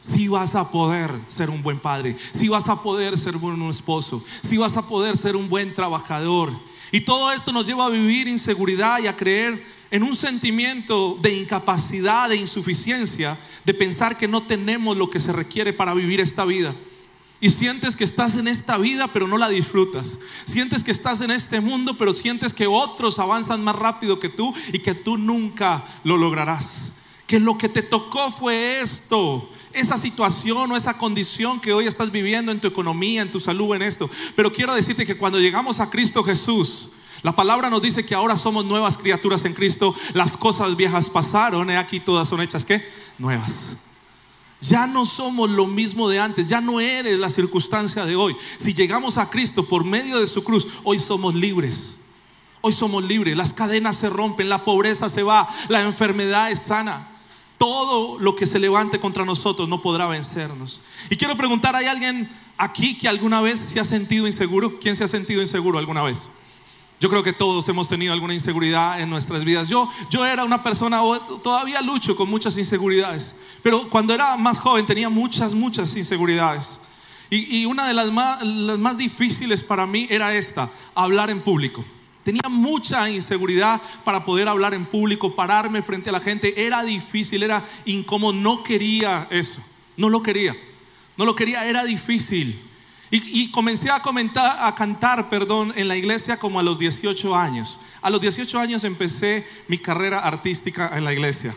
Si 0.00 0.28
vas 0.28 0.54
a 0.54 0.70
poder 0.70 1.10
ser 1.28 1.48
un 1.48 1.62
buen 1.62 1.80
padre, 1.80 2.16
si 2.32 2.48
vas 2.48 2.68
a 2.68 2.82
poder 2.82 3.18
ser 3.18 3.36
un 3.36 3.42
buen 3.42 3.70
esposo, 3.70 4.22
si 4.42 4.58
vas 4.58 4.76
a 4.76 4.86
poder 4.86 5.16
ser 5.16 5.34
un 5.34 5.48
buen 5.48 5.72
trabajador. 5.72 6.52
Y 6.92 7.00
todo 7.00 7.32
esto 7.32 7.52
nos 7.52 7.66
lleva 7.66 7.86
a 7.86 7.90
vivir 7.90 8.28
inseguridad 8.28 8.98
y 9.00 9.06
a 9.06 9.16
creer 9.16 9.64
en 9.90 10.02
un 10.02 10.14
sentimiento 10.14 11.18
de 11.22 11.34
incapacidad, 11.34 12.28
de 12.28 12.36
insuficiencia, 12.36 13.38
de 13.64 13.72
pensar 13.72 14.18
que 14.18 14.28
no 14.28 14.42
tenemos 14.42 14.96
lo 14.96 15.08
que 15.08 15.20
se 15.20 15.32
requiere 15.32 15.72
para 15.72 15.94
vivir 15.94 16.20
esta 16.20 16.44
vida. 16.44 16.74
Y 17.44 17.50
sientes 17.50 17.94
que 17.94 18.04
estás 18.04 18.36
en 18.36 18.48
esta 18.48 18.78
vida 18.78 19.08
pero 19.08 19.28
no 19.28 19.36
la 19.36 19.50
disfrutas. 19.50 20.16
Sientes 20.46 20.82
que 20.82 20.90
estás 20.90 21.20
en 21.20 21.30
este 21.30 21.60
mundo 21.60 21.98
pero 21.98 22.14
sientes 22.14 22.54
que 22.54 22.66
otros 22.66 23.18
avanzan 23.18 23.62
más 23.62 23.76
rápido 23.76 24.18
que 24.18 24.30
tú 24.30 24.54
y 24.72 24.78
que 24.78 24.94
tú 24.94 25.18
nunca 25.18 25.84
lo 26.04 26.16
lograrás. 26.16 26.90
que 27.26 27.38
lo 27.38 27.58
que 27.58 27.68
te 27.68 27.82
tocó 27.82 28.32
fue 28.32 28.80
esto, 28.80 29.50
esa 29.74 29.98
situación 29.98 30.72
o 30.72 30.76
esa 30.76 30.96
condición 30.96 31.60
que 31.60 31.74
hoy 31.74 31.86
estás 31.86 32.10
viviendo 32.10 32.50
en 32.50 32.60
tu 32.62 32.66
economía, 32.68 33.20
en 33.20 33.30
tu 33.30 33.40
salud, 33.40 33.74
en 33.74 33.82
esto. 33.82 34.08
Pero 34.34 34.50
quiero 34.50 34.74
decirte 34.74 35.04
que 35.04 35.18
cuando 35.18 35.38
llegamos 35.38 35.80
a 35.80 35.90
Cristo 35.90 36.22
Jesús, 36.22 36.88
la 37.22 37.34
palabra 37.34 37.68
nos 37.68 37.82
dice 37.82 38.06
que 38.06 38.14
ahora 38.14 38.38
somos 38.38 38.64
nuevas 38.64 38.96
criaturas 38.96 39.44
en 39.44 39.52
Cristo, 39.52 39.94
las 40.14 40.38
cosas 40.38 40.76
viejas 40.76 41.10
pasaron, 41.10 41.68
aquí 41.68 42.00
todas 42.00 42.26
son 42.26 42.40
hechas, 42.40 42.64
¿qué? 42.64 42.88
Nuevas. 43.18 43.76
Ya 44.68 44.86
no 44.86 45.04
somos 45.04 45.50
lo 45.50 45.66
mismo 45.66 46.08
de 46.08 46.20
antes, 46.20 46.48
ya 46.48 46.60
no 46.60 46.80
eres 46.80 47.18
la 47.18 47.28
circunstancia 47.28 48.04
de 48.04 48.16
hoy. 48.16 48.34
Si 48.58 48.72
llegamos 48.72 49.18
a 49.18 49.28
Cristo 49.28 49.66
por 49.66 49.84
medio 49.84 50.20
de 50.20 50.26
su 50.26 50.42
cruz, 50.42 50.66
hoy 50.84 50.98
somos 50.98 51.34
libres. 51.34 51.96
Hoy 52.60 52.72
somos 52.72 53.04
libres, 53.04 53.36
las 53.36 53.52
cadenas 53.52 53.98
se 53.98 54.08
rompen, 54.08 54.48
la 54.48 54.64
pobreza 54.64 55.10
se 55.10 55.22
va, 55.22 55.48
la 55.68 55.82
enfermedad 55.82 56.50
es 56.50 56.60
sana 56.60 57.10
todo 57.58 58.18
lo 58.18 58.36
que 58.36 58.46
se 58.46 58.58
levante 58.58 58.98
contra 59.00 59.24
nosotros 59.24 59.68
no 59.68 59.80
podrá 59.80 60.06
vencernos. 60.06 60.80
Y 61.08 61.16
quiero 61.16 61.36
preguntar, 61.36 61.74
¿hay 61.76 61.86
alguien 61.86 62.28
aquí 62.58 62.96
que 62.98 63.08
alguna 63.08 63.40
vez 63.40 63.60
se 63.60 63.80
ha 63.80 63.84
sentido 63.84 64.26
inseguro? 64.26 64.78
¿Quién 64.80 64.96
se 64.96 65.04
ha 65.04 65.08
sentido 65.08 65.40
inseguro 65.40 65.78
alguna 65.78 66.02
vez? 66.02 66.28
Yo 67.04 67.10
creo 67.10 67.22
que 67.22 67.34
todos 67.34 67.68
hemos 67.68 67.86
tenido 67.86 68.14
alguna 68.14 68.32
inseguridad 68.32 68.98
en 68.98 69.10
nuestras 69.10 69.44
vidas. 69.44 69.68
Yo, 69.68 69.90
yo 70.08 70.24
era 70.24 70.42
una 70.42 70.62
persona, 70.62 71.02
todavía 71.42 71.82
lucho 71.82 72.16
con 72.16 72.30
muchas 72.30 72.56
inseguridades, 72.56 73.36
pero 73.62 73.90
cuando 73.90 74.14
era 74.14 74.38
más 74.38 74.58
joven 74.58 74.86
tenía 74.86 75.10
muchas, 75.10 75.52
muchas 75.52 75.94
inseguridades. 75.96 76.80
Y, 77.28 77.58
y 77.58 77.66
una 77.66 77.86
de 77.86 77.92
las 77.92 78.10
más, 78.10 78.42
las 78.42 78.78
más 78.78 78.96
difíciles 78.96 79.62
para 79.62 79.84
mí 79.84 80.06
era 80.08 80.34
esta, 80.34 80.70
hablar 80.94 81.28
en 81.28 81.42
público. 81.42 81.84
Tenía 82.22 82.48
mucha 82.48 83.10
inseguridad 83.10 83.82
para 84.02 84.24
poder 84.24 84.48
hablar 84.48 84.72
en 84.72 84.86
público, 84.86 85.34
pararme 85.34 85.82
frente 85.82 86.08
a 86.08 86.12
la 86.12 86.20
gente. 86.20 86.64
Era 86.64 86.82
difícil, 86.82 87.42
era 87.42 87.62
incómodo. 87.84 88.32
No 88.32 88.64
quería 88.64 89.28
eso. 89.30 89.60
No 89.98 90.08
lo 90.08 90.22
quería. 90.22 90.56
No 91.18 91.26
lo 91.26 91.36
quería, 91.36 91.66
era 91.66 91.84
difícil. 91.84 92.58
Y, 93.16 93.52
comencé 93.52 93.90
a, 93.90 94.02
comentar, 94.02 94.56
a 94.58 94.74
cantar 94.74 95.28
perdón, 95.28 95.72
en 95.76 95.86
la 95.86 95.96
iglesia 95.96 96.36
como 96.36 96.58
a 96.58 96.64
los 96.64 96.80
18 96.80 97.32
años. 97.36 97.78
A 98.02 98.10
los 98.10 98.20
18 98.20 98.58
años 98.58 98.82
empecé 98.82 99.46
mi 99.68 99.78
carrera 99.78 100.18
artística 100.18 100.90
en 100.96 101.04
la 101.04 101.12
iglesia. 101.12 101.54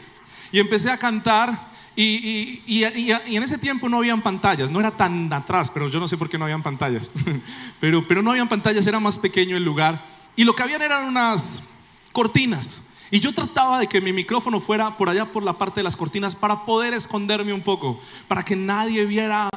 Y 0.52 0.60
empecé 0.60 0.92
a 0.92 0.98
cantar 0.98 1.72
y, 1.96 2.62
y, 2.68 2.84
en 2.84 3.42
ese 3.42 3.58
tiempo 3.58 3.90
no 3.90 3.98
habían 3.98 4.22
pantallas, 4.22 4.70
no 4.70 4.80
era 4.80 4.92
tan 4.92 5.34
atrás, 5.34 5.72
pero 5.72 5.88
yo 5.88 6.00
no 6.00 6.08
sé 6.08 6.16
por 6.16 6.30
qué 6.30 6.38
no 6.38 6.46
habían 6.46 6.62
pantallas. 6.62 7.12
pero, 7.80 8.08
pero 8.08 8.22
no 8.22 8.30
habían 8.30 8.48
pantallas, 8.48 8.86
era 8.86 9.00
más 9.00 9.18
pequeño 9.18 9.58
el 9.58 9.66
lugar. 9.66 10.06
Y 10.36 10.44
lo 10.44 10.54
que 10.54 10.62
habían 10.62 10.84
eran 10.84 11.06
unas 11.06 11.64
cortinas. 12.12 12.84
Y 13.10 13.20
yo 13.20 13.34
trataba 13.34 13.80
de 13.80 13.88
que 13.88 14.00
mi 14.00 14.14
micrófono 14.14 14.60
fuera 14.60 14.96
por 14.96 15.10
allá 15.10 15.26
por 15.32 15.42
la 15.42 15.58
parte 15.58 15.80
de 15.80 15.86
las 15.86 15.96
cortinas 15.96 16.36
para 16.36 16.66
poder 16.66 16.94
esconderme 16.94 17.52
un 17.52 17.62
poco, 17.62 18.00
para 18.28 18.44
que 18.44 18.56
nadie 18.56 19.04
viera 19.06 19.50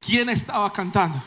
quién 0.00 0.30
estaba 0.30 0.72
cantando. 0.72 1.22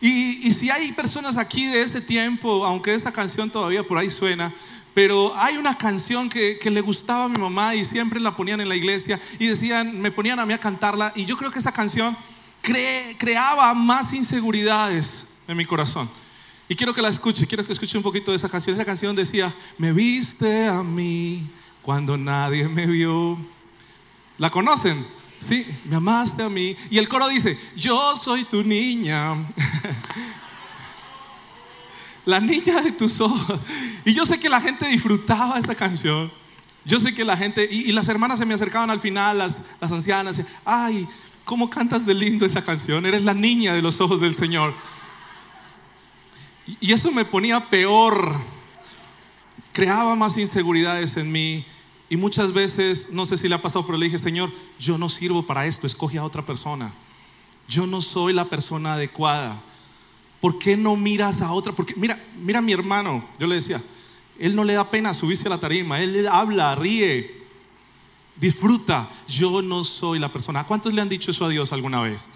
Y, 0.00 0.50
si 0.52 0.70
hay 0.70 0.92
personas 0.92 1.36
aquí 1.36 1.66
de 1.66 1.82
ese 1.82 2.00
tiempo, 2.00 2.64
aunque 2.64 2.94
esa 2.94 3.12
canción 3.12 3.50
todavía 3.50 3.86
por 3.86 3.98
ahí 3.98 4.10
suena, 4.10 4.54
pero 4.94 5.32
hay 5.36 5.58
una 5.58 5.76
canción 5.76 6.28
que, 6.28 6.58
le 6.62 6.80
gustaba 6.80 7.24
a 7.24 7.28
mi 7.28 7.38
mamá 7.38 7.74
y 7.74 7.84
siempre 7.84 8.18
la 8.18 8.34
ponían 8.34 8.60
en 8.60 8.68
la 8.68 8.76
iglesia 8.76 9.20
y 9.38 9.46
decían, 9.46 10.00
me 10.00 10.10
ponían 10.10 10.40
a 10.40 10.46
mí 10.46 10.52
a 10.52 10.58
cantarla 10.58 11.12
y 11.14 11.26
yo 11.26 11.36
creo 11.36 11.50
que 11.50 11.58
esa 11.58 11.72
canción 11.72 12.16
creaba 12.62 13.74
más 13.74 14.12
inseguridades 14.12 15.26
en 15.46 15.56
mi 15.56 15.66
corazón. 15.66 16.10
Y 16.68 16.76
quiero 16.76 16.94
que 16.94 17.02
la 17.02 17.08
escuche, 17.08 17.46
quiero 17.46 17.66
que 17.66 17.72
escuche 17.72 17.98
un 17.98 18.02
poquito 18.04 18.30
de 18.30 18.36
esa 18.36 18.48
canción. 18.48 18.76
Esa 18.76 18.84
canción 18.84 19.14
decía, 19.14 19.54
me 19.76 19.92
viste 19.92 20.66
a 20.68 20.82
mí 20.82 21.42
cuando 21.82 22.16
nadie 22.16 22.68
me 22.68 22.86
vio. 22.86 23.36
¿La 24.38 24.50
conocen? 24.50 25.04
Sí, 25.40 25.66
me 25.86 25.96
amaste 25.96 26.42
a 26.42 26.48
mí. 26.48 26.76
Y 26.90 26.98
el 26.98 27.08
coro 27.08 27.26
dice, 27.28 27.58
yo 27.74 28.14
soy 28.16 28.44
tu 28.44 28.62
niña. 28.62 29.34
la 32.26 32.38
niña 32.38 32.82
de 32.82 32.92
tus 32.92 33.20
ojos. 33.20 33.58
Y 34.04 34.12
yo 34.12 34.26
sé 34.26 34.38
que 34.38 34.50
la 34.50 34.60
gente 34.60 34.86
disfrutaba 34.86 35.58
esa 35.58 35.74
canción. 35.74 36.30
Yo 36.84 37.00
sé 37.00 37.14
que 37.14 37.24
la 37.24 37.36
gente, 37.36 37.68
y, 37.70 37.90
las 37.92 38.08
hermanas 38.08 38.38
se 38.38 38.46
me 38.46 38.54
acercaban 38.54 38.90
al 38.90 39.00
final, 39.00 39.38
las, 39.38 39.62
las 39.80 39.92
ancianas, 39.92 40.40
ay, 40.64 41.06
¿cómo 41.44 41.68
cantas 41.68 42.06
de 42.06 42.14
lindo 42.14 42.46
esa 42.46 42.62
canción? 42.62 43.04
Eres 43.04 43.22
la 43.24 43.34
niña 43.34 43.74
de 43.74 43.82
los 43.82 44.00
ojos 44.00 44.20
del 44.20 44.34
Señor. 44.34 44.74
Y 46.80 46.92
eso 46.92 47.10
me 47.10 47.24
ponía 47.24 47.68
peor, 47.68 48.36
creaba 49.72 50.14
más 50.14 50.36
inseguridades 50.36 51.16
en 51.16 51.32
mí. 51.32 51.66
Y 52.10 52.16
muchas 52.16 52.52
veces, 52.52 53.08
no 53.10 53.24
sé 53.24 53.36
si 53.36 53.48
le 53.48 53.54
ha 53.54 53.62
pasado, 53.62 53.86
pero 53.86 53.96
le 53.96 54.06
dije, 54.06 54.18
Señor, 54.18 54.50
yo 54.80 54.98
no 54.98 55.08
sirvo 55.08 55.46
para 55.46 55.66
esto, 55.66 55.86
escoge 55.86 56.18
a 56.18 56.24
otra 56.24 56.44
persona. 56.44 56.92
Yo 57.68 57.86
no 57.86 58.02
soy 58.02 58.32
la 58.32 58.46
persona 58.46 58.94
adecuada. 58.94 59.62
¿Por 60.40 60.58
qué 60.58 60.76
no 60.76 60.96
miras 60.96 61.40
a 61.40 61.52
otra? 61.52 61.72
Porque 61.72 61.94
mira, 61.96 62.20
mira 62.36 62.58
a 62.58 62.62
mi 62.62 62.72
hermano, 62.72 63.24
yo 63.38 63.46
le 63.46 63.54
decía, 63.54 63.80
él 64.40 64.56
no 64.56 64.64
le 64.64 64.74
da 64.74 64.90
pena 64.90 65.14
subirse 65.14 65.46
a 65.46 65.50
la 65.50 65.60
tarima, 65.60 66.00
él 66.00 66.26
habla, 66.26 66.74
ríe, 66.74 67.44
disfruta. 68.34 69.08
Yo 69.28 69.62
no 69.62 69.84
soy 69.84 70.18
la 70.18 70.32
persona. 70.32 70.64
¿Cuántos 70.64 70.92
le 70.92 71.02
han 71.02 71.08
dicho 71.08 71.30
eso 71.30 71.44
a 71.44 71.48
Dios 71.48 71.72
alguna 71.72 72.00
vez? 72.00 72.28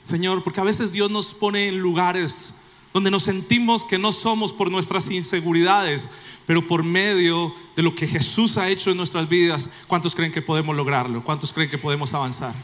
Señor, 0.00 0.42
porque 0.42 0.60
a 0.60 0.64
veces 0.64 0.90
Dios 0.90 1.12
nos 1.12 1.32
pone 1.32 1.68
en 1.68 1.78
lugares 1.78 2.52
donde 2.92 3.10
nos 3.10 3.22
sentimos 3.22 3.84
que 3.84 3.98
no 3.98 4.12
somos 4.12 4.52
por 4.52 4.70
nuestras 4.70 5.10
inseguridades, 5.10 6.08
pero 6.46 6.66
por 6.66 6.82
medio 6.82 7.54
de 7.74 7.82
lo 7.82 7.94
que 7.94 8.06
Jesús 8.06 8.58
ha 8.58 8.68
hecho 8.68 8.90
en 8.90 8.96
nuestras 8.96 9.28
vidas, 9.28 9.70
¿cuántos 9.86 10.14
creen 10.14 10.32
que 10.32 10.42
podemos 10.42 10.76
lograrlo? 10.76 11.24
¿Cuántos 11.24 11.52
creen 11.52 11.70
que 11.70 11.78
podemos 11.78 12.12
avanzar? 12.12 12.54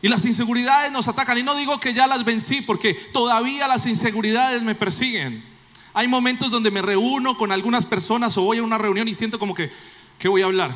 Y 0.00 0.08
las 0.08 0.24
inseguridades 0.24 0.92
nos 0.92 1.08
atacan. 1.08 1.38
Y 1.38 1.42
no 1.42 1.54
digo 1.54 1.80
que 1.80 1.92
ya 1.92 2.06
las 2.06 2.24
vencí, 2.24 2.62
porque 2.62 2.94
todavía 2.94 3.66
las 3.66 3.84
inseguridades 3.86 4.62
me 4.62 4.74
persiguen. 4.74 5.44
Hay 5.92 6.06
momentos 6.06 6.50
donde 6.50 6.70
me 6.70 6.82
reúno 6.82 7.36
con 7.36 7.50
algunas 7.50 7.84
personas 7.84 8.36
o 8.36 8.42
voy 8.42 8.58
a 8.58 8.62
una 8.62 8.78
reunión 8.78 9.08
y 9.08 9.14
siento 9.14 9.38
como 9.38 9.54
que, 9.54 9.70
¿qué 10.18 10.28
voy 10.28 10.42
a 10.42 10.46
hablar? 10.46 10.74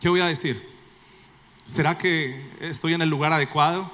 ¿Qué 0.00 0.08
voy 0.08 0.20
a 0.20 0.26
decir? 0.26 0.68
¿Será 1.64 1.96
que 1.96 2.44
estoy 2.60 2.94
en 2.94 3.02
el 3.02 3.08
lugar 3.08 3.32
adecuado? 3.32 3.90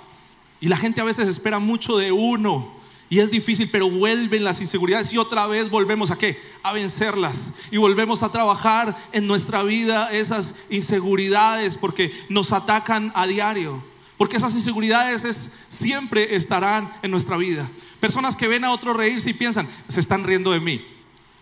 Y 0.60 0.68
la 0.68 0.76
gente 0.76 1.00
a 1.00 1.04
veces 1.04 1.28
espera 1.28 1.58
mucho 1.58 1.98
de 1.98 2.12
uno. 2.12 2.72
Y 3.10 3.20
es 3.20 3.30
difícil, 3.30 3.68
pero 3.70 3.90
vuelven 3.90 4.44
las 4.44 4.60
inseguridades 4.60 5.12
y 5.12 5.18
otra 5.18 5.46
vez 5.46 5.70
volvemos 5.70 6.10
a 6.10 6.16
qué? 6.16 6.40
A 6.62 6.72
vencerlas. 6.72 7.52
Y 7.70 7.76
volvemos 7.76 8.22
a 8.22 8.32
trabajar 8.32 8.96
en 9.12 9.26
nuestra 9.26 9.62
vida 9.62 10.10
esas 10.10 10.54
inseguridades 10.70 11.76
porque 11.76 12.12
nos 12.28 12.52
atacan 12.52 13.12
a 13.14 13.26
diario. 13.26 13.82
Porque 14.16 14.36
esas 14.36 14.54
inseguridades 14.54 15.50
siempre 15.68 16.34
estarán 16.34 16.92
en 17.02 17.10
nuestra 17.10 17.36
vida. 17.36 17.68
Personas 18.00 18.36
que 18.36 18.48
ven 18.48 18.64
a 18.64 18.72
otro 18.72 18.92
reírse 18.92 19.30
y 19.30 19.34
piensan, 19.34 19.68
se 19.88 20.00
están 20.00 20.24
riendo 20.24 20.52
de 20.52 20.60
mí. 20.60 20.84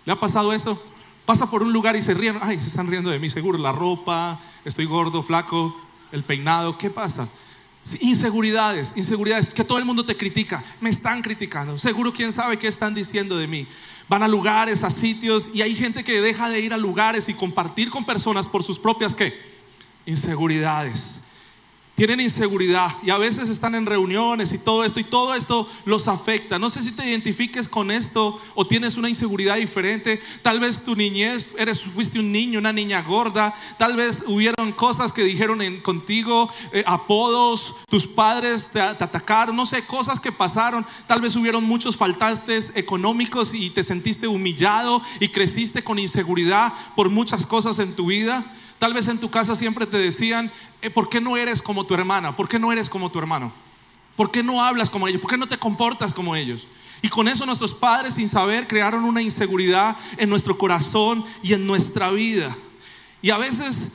¿Le 0.04 0.12
ha 0.12 0.20
pasado 0.20 0.52
eso? 0.52 0.82
Pasa 1.24 1.48
por 1.48 1.62
un 1.62 1.72
lugar 1.72 1.94
y 1.96 2.02
se 2.02 2.14
ríen, 2.14 2.38
ay, 2.40 2.60
se 2.60 2.66
están 2.66 2.88
riendo 2.88 3.10
de 3.10 3.18
mí, 3.18 3.30
seguro, 3.30 3.56
la 3.58 3.72
ropa, 3.72 4.40
estoy 4.64 4.86
gordo, 4.86 5.22
flaco, 5.22 5.76
el 6.10 6.24
peinado, 6.24 6.76
¿qué 6.76 6.90
pasa? 6.90 7.28
Inseguridades, 8.00 8.92
inseguridades, 8.96 9.48
que 9.48 9.64
todo 9.64 9.78
el 9.78 9.84
mundo 9.84 10.06
te 10.06 10.16
critica, 10.16 10.62
me 10.80 10.90
están 10.90 11.20
criticando, 11.20 11.78
seguro 11.78 12.12
quién 12.12 12.32
sabe 12.32 12.58
qué 12.58 12.68
están 12.68 12.94
diciendo 12.94 13.36
de 13.36 13.48
mí. 13.48 13.66
Van 14.08 14.22
a 14.22 14.28
lugares, 14.28 14.84
a 14.84 14.90
sitios 14.90 15.50
y 15.52 15.62
hay 15.62 15.74
gente 15.74 16.04
que 16.04 16.20
deja 16.20 16.48
de 16.48 16.60
ir 16.60 16.72
a 16.72 16.76
lugares 16.76 17.28
y 17.28 17.34
compartir 17.34 17.90
con 17.90 18.04
personas 18.04 18.48
por 18.48 18.62
sus 18.62 18.78
propias 18.78 19.14
qué? 19.14 19.36
Inseguridades 20.06 21.21
tienen 21.94 22.20
inseguridad 22.20 22.90
y 23.02 23.10
a 23.10 23.18
veces 23.18 23.50
están 23.50 23.74
en 23.74 23.84
reuniones 23.84 24.52
y 24.52 24.58
todo 24.58 24.82
esto 24.82 24.98
y 24.98 25.04
todo 25.04 25.34
esto 25.34 25.68
los 25.84 26.08
afecta. 26.08 26.58
No 26.58 26.70
sé 26.70 26.82
si 26.82 26.92
te 26.92 27.08
identifiques 27.08 27.68
con 27.68 27.90
esto 27.90 28.40
o 28.54 28.66
tienes 28.66 28.96
una 28.96 29.10
inseguridad 29.10 29.56
diferente. 29.56 30.20
Tal 30.40 30.58
vez 30.58 30.82
tu 30.82 30.96
niñez, 30.96 31.54
eres, 31.58 31.82
fuiste 31.82 32.18
un 32.18 32.32
niño, 32.32 32.58
una 32.58 32.72
niña 32.72 33.02
gorda. 33.02 33.54
Tal 33.78 33.94
vez 33.94 34.24
hubieron 34.26 34.72
cosas 34.72 35.12
que 35.12 35.22
dijeron 35.22 35.60
en, 35.60 35.80
contigo, 35.80 36.50
eh, 36.72 36.82
apodos, 36.86 37.74
tus 37.88 38.06
padres 38.06 38.70
te, 38.72 38.80
te, 38.80 39.04
atacaron, 39.04 39.54
no 39.54 39.66
sé, 39.66 39.84
cosas 39.84 40.18
que 40.18 40.32
pasaron. 40.32 40.86
Tal 41.06 41.20
vez 41.20 41.36
hubieron 41.36 41.62
muchos 41.64 41.96
faltantes 41.96 42.72
económicos 42.74 43.52
y 43.52 43.68
te 43.68 43.84
sentiste 43.84 44.26
humillado 44.26 45.02
y 45.20 45.28
creciste 45.28 45.84
con 45.84 45.98
inseguridad 45.98 46.72
por 46.96 47.10
muchas 47.10 47.44
cosas 47.44 47.78
en 47.78 47.94
tu 47.94 48.06
vida. 48.06 48.50
Tal 48.82 48.94
vez 48.94 49.06
en 49.06 49.18
tu 49.18 49.30
casa 49.30 49.54
siempre 49.54 49.86
te 49.86 49.96
decían, 49.96 50.50
eh, 50.80 50.90
¿por 50.90 51.08
qué 51.08 51.20
no 51.20 51.36
eres 51.36 51.62
como 51.62 51.86
tu 51.86 51.94
hermana? 51.94 52.34
¿Por 52.34 52.48
qué 52.48 52.58
no 52.58 52.72
eres 52.72 52.90
como 52.90 53.12
tu 53.12 53.20
hermano? 53.20 53.52
¿Por 54.16 54.32
qué 54.32 54.42
no 54.42 54.60
hablas 54.60 54.90
como 54.90 55.06
ellos? 55.06 55.20
¿Por 55.20 55.30
qué 55.30 55.36
no 55.36 55.46
te 55.46 55.56
comportas 55.56 56.12
como 56.12 56.34
ellos? 56.34 56.66
Y 57.00 57.08
con 57.08 57.28
eso 57.28 57.46
nuestros 57.46 57.76
padres, 57.76 58.14
sin 58.14 58.26
saber, 58.26 58.66
crearon 58.66 59.04
una 59.04 59.22
inseguridad 59.22 59.96
en 60.16 60.28
nuestro 60.28 60.58
corazón 60.58 61.24
y 61.44 61.52
en 61.52 61.64
nuestra 61.64 62.10
vida. 62.10 62.52
Y 63.22 63.30
a 63.30 63.38
veces 63.38 63.86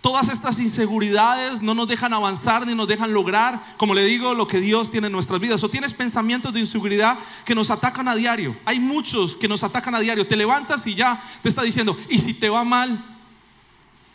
todas 0.00 0.28
estas 0.28 0.60
inseguridades 0.60 1.60
no 1.60 1.74
nos 1.74 1.88
dejan 1.88 2.12
avanzar 2.12 2.68
ni 2.68 2.74
nos 2.76 2.86
dejan 2.86 3.12
lograr, 3.12 3.60
como 3.78 3.94
le 3.94 4.04
digo, 4.04 4.32
lo 4.32 4.46
que 4.46 4.60
Dios 4.60 4.92
tiene 4.92 5.08
en 5.08 5.12
nuestras 5.12 5.40
vidas. 5.40 5.64
O 5.64 5.68
tienes 5.68 5.92
pensamientos 5.92 6.52
de 6.52 6.60
inseguridad 6.60 7.18
que 7.44 7.56
nos 7.56 7.68
atacan 7.72 8.06
a 8.06 8.14
diario. 8.14 8.56
Hay 8.64 8.78
muchos 8.78 9.34
que 9.34 9.48
nos 9.48 9.64
atacan 9.64 9.96
a 9.96 9.98
diario. 9.98 10.24
Te 10.24 10.36
levantas 10.36 10.86
y 10.86 10.94
ya 10.94 11.20
te 11.42 11.48
está 11.48 11.62
diciendo, 11.62 11.98
¿y 12.08 12.20
si 12.20 12.32
te 12.32 12.48
va 12.48 12.62
mal? 12.62 13.13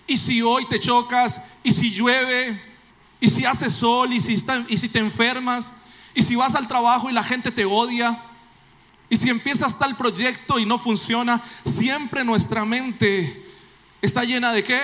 ¿Y 0.10 0.18
si 0.18 0.42
hoy 0.42 0.66
te 0.66 0.80
chocas? 0.80 1.40
¿Y 1.64 1.70
si 1.70 1.92
llueve? 1.92 2.60
¿Y 3.22 3.30
si 3.30 3.46
hace 3.46 3.70
sol? 3.70 4.12
¿Y 4.12 4.20
si, 4.20 4.44
¿Y 4.68 4.78
si 4.78 4.90
te 4.90 4.98
enfermas? 4.98 5.72
¿Y 6.16 6.24
si 6.24 6.36
vas 6.36 6.56
al 6.56 6.68
trabajo 6.68 7.12
y 7.12 7.14
la 7.14 7.24
gente 7.24 7.52
te 7.52 7.64
odia? 7.64 8.20
¿Y 9.08 9.18
si 9.18 9.30
empiezas 9.30 9.78
tal 9.78 9.96
proyecto 9.96 10.58
y 10.58 10.66
no 10.66 10.80
funciona? 10.80 11.44
Siempre 11.64 12.24
nuestra 12.24 12.66
mente 12.66 13.46
está 14.02 14.24
llena 14.24 14.52
de 14.52 14.64
qué? 14.64 14.82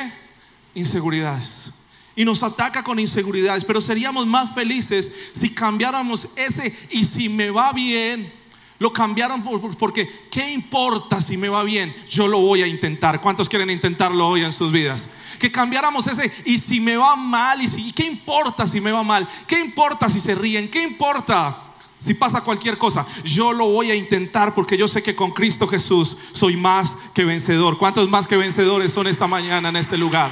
Inseguridades. 0.76 1.72
Y 2.16 2.24
nos 2.24 2.44
ataca 2.44 2.84
con 2.84 3.00
inseguridades. 3.00 3.66
Pero 3.66 3.82
seríamos 3.82 4.28
más 4.28 4.54
felices 4.54 5.12
si 5.34 5.50
cambiáramos 5.50 6.28
ese 6.36 6.72
y 6.92 7.04
si 7.04 7.30
me 7.30 7.50
va 7.50 7.74
bien 7.74 8.32
lo 8.78 8.92
cambiaron 8.92 9.42
porque, 9.78 10.28
¿qué 10.30 10.52
importa 10.52 11.22
si 11.22 11.38
me 11.38 11.48
va 11.48 11.64
bien? 11.64 11.96
Yo 12.10 12.28
lo 12.28 12.40
voy 12.40 12.62
a 12.62 12.68
intentar. 12.68 13.22
¿Cuántos 13.22 13.48
quieren 13.48 13.70
intentarlo 13.70 14.28
hoy 14.28 14.44
en 14.44 14.52
sus 14.52 14.72
vidas? 14.72 15.08
Que 15.40 15.50
cambiáramos 15.50 16.08
ese, 16.08 16.32
y 16.46 16.60
si 16.60 16.82
me 16.82 16.98
va 16.98 17.16
mal, 17.16 17.62
y 17.62 17.70
si, 17.70 17.94
¿qué 17.94 18.06
importa 18.06 18.68
si 18.68 18.82
me 18.82 18.92
va 18.92 19.04
mal? 19.04 19.28
¿Qué 19.48 19.60
importa 19.60 20.10
si 20.10 20.20
se 20.20 20.36
ríen? 20.36 20.70
¿Qué 20.70 20.84
importa 20.84 21.62
si 21.98 22.14
pasa 22.14 22.42
cualquier 22.42 22.78
cosa? 22.78 23.06
Yo 23.24 23.54
lo 23.54 23.68
voy 23.68 23.92
a 23.92 23.96
intentar 23.96 24.54
porque 24.54 24.78
yo 24.78 24.90
sé 24.90 25.02
que 25.02 25.16
con 25.16 25.32
Cristo 25.32 25.68
Jesús 25.68 26.18
soy 26.34 26.58
más 26.58 26.98
que 27.14 27.24
vencedor. 27.24 27.78
¿Cuántos 27.78 28.10
más 28.10 28.28
que 28.28 28.36
vencedores 28.36 28.92
son 28.92 29.08
esta 29.08 29.26
mañana 29.26 29.70
en 29.70 29.78
este 29.78 29.98
lugar? 29.98 30.32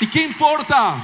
¿Y 0.00 0.06
qué 0.06 0.24
importa? 0.24 0.96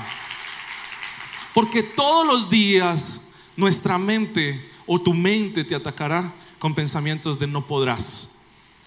Porque 1.52 1.82
todos 1.82 2.26
los 2.26 2.48
días 2.48 3.20
nuestra 3.54 3.98
mente 3.98 4.70
o 4.86 4.98
tu 4.98 5.12
mente 5.12 5.62
te 5.64 5.74
atacará 5.74 6.32
con 6.64 6.74
pensamientos 6.74 7.38
de 7.38 7.46
no 7.46 7.66
podrás, 7.66 8.30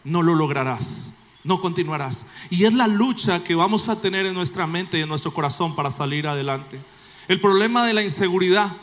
no 0.03 0.23
lo 0.23 0.33
lograrás, 0.33 1.11
no 1.43 1.61
continuarás. 1.61 2.25
Y 2.49 2.65
es 2.65 2.73
la 2.73 2.87
lucha 2.87 3.43
que 3.43 3.53
vamos 3.53 3.87
a 3.87 4.01
tener 4.01 4.25
en 4.25 4.33
nuestra 4.33 4.65
mente 4.65 4.97
y 4.97 5.03
en 5.03 5.07
nuestro 5.07 5.31
corazón 5.31 5.75
para 5.75 5.91
salir 5.91 6.25
adelante. 6.25 6.81
El 7.27 7.39
problema 7.39 7.85
de 7.85 7.93
la 7.93 8.01
inseguridad 8.01 8.75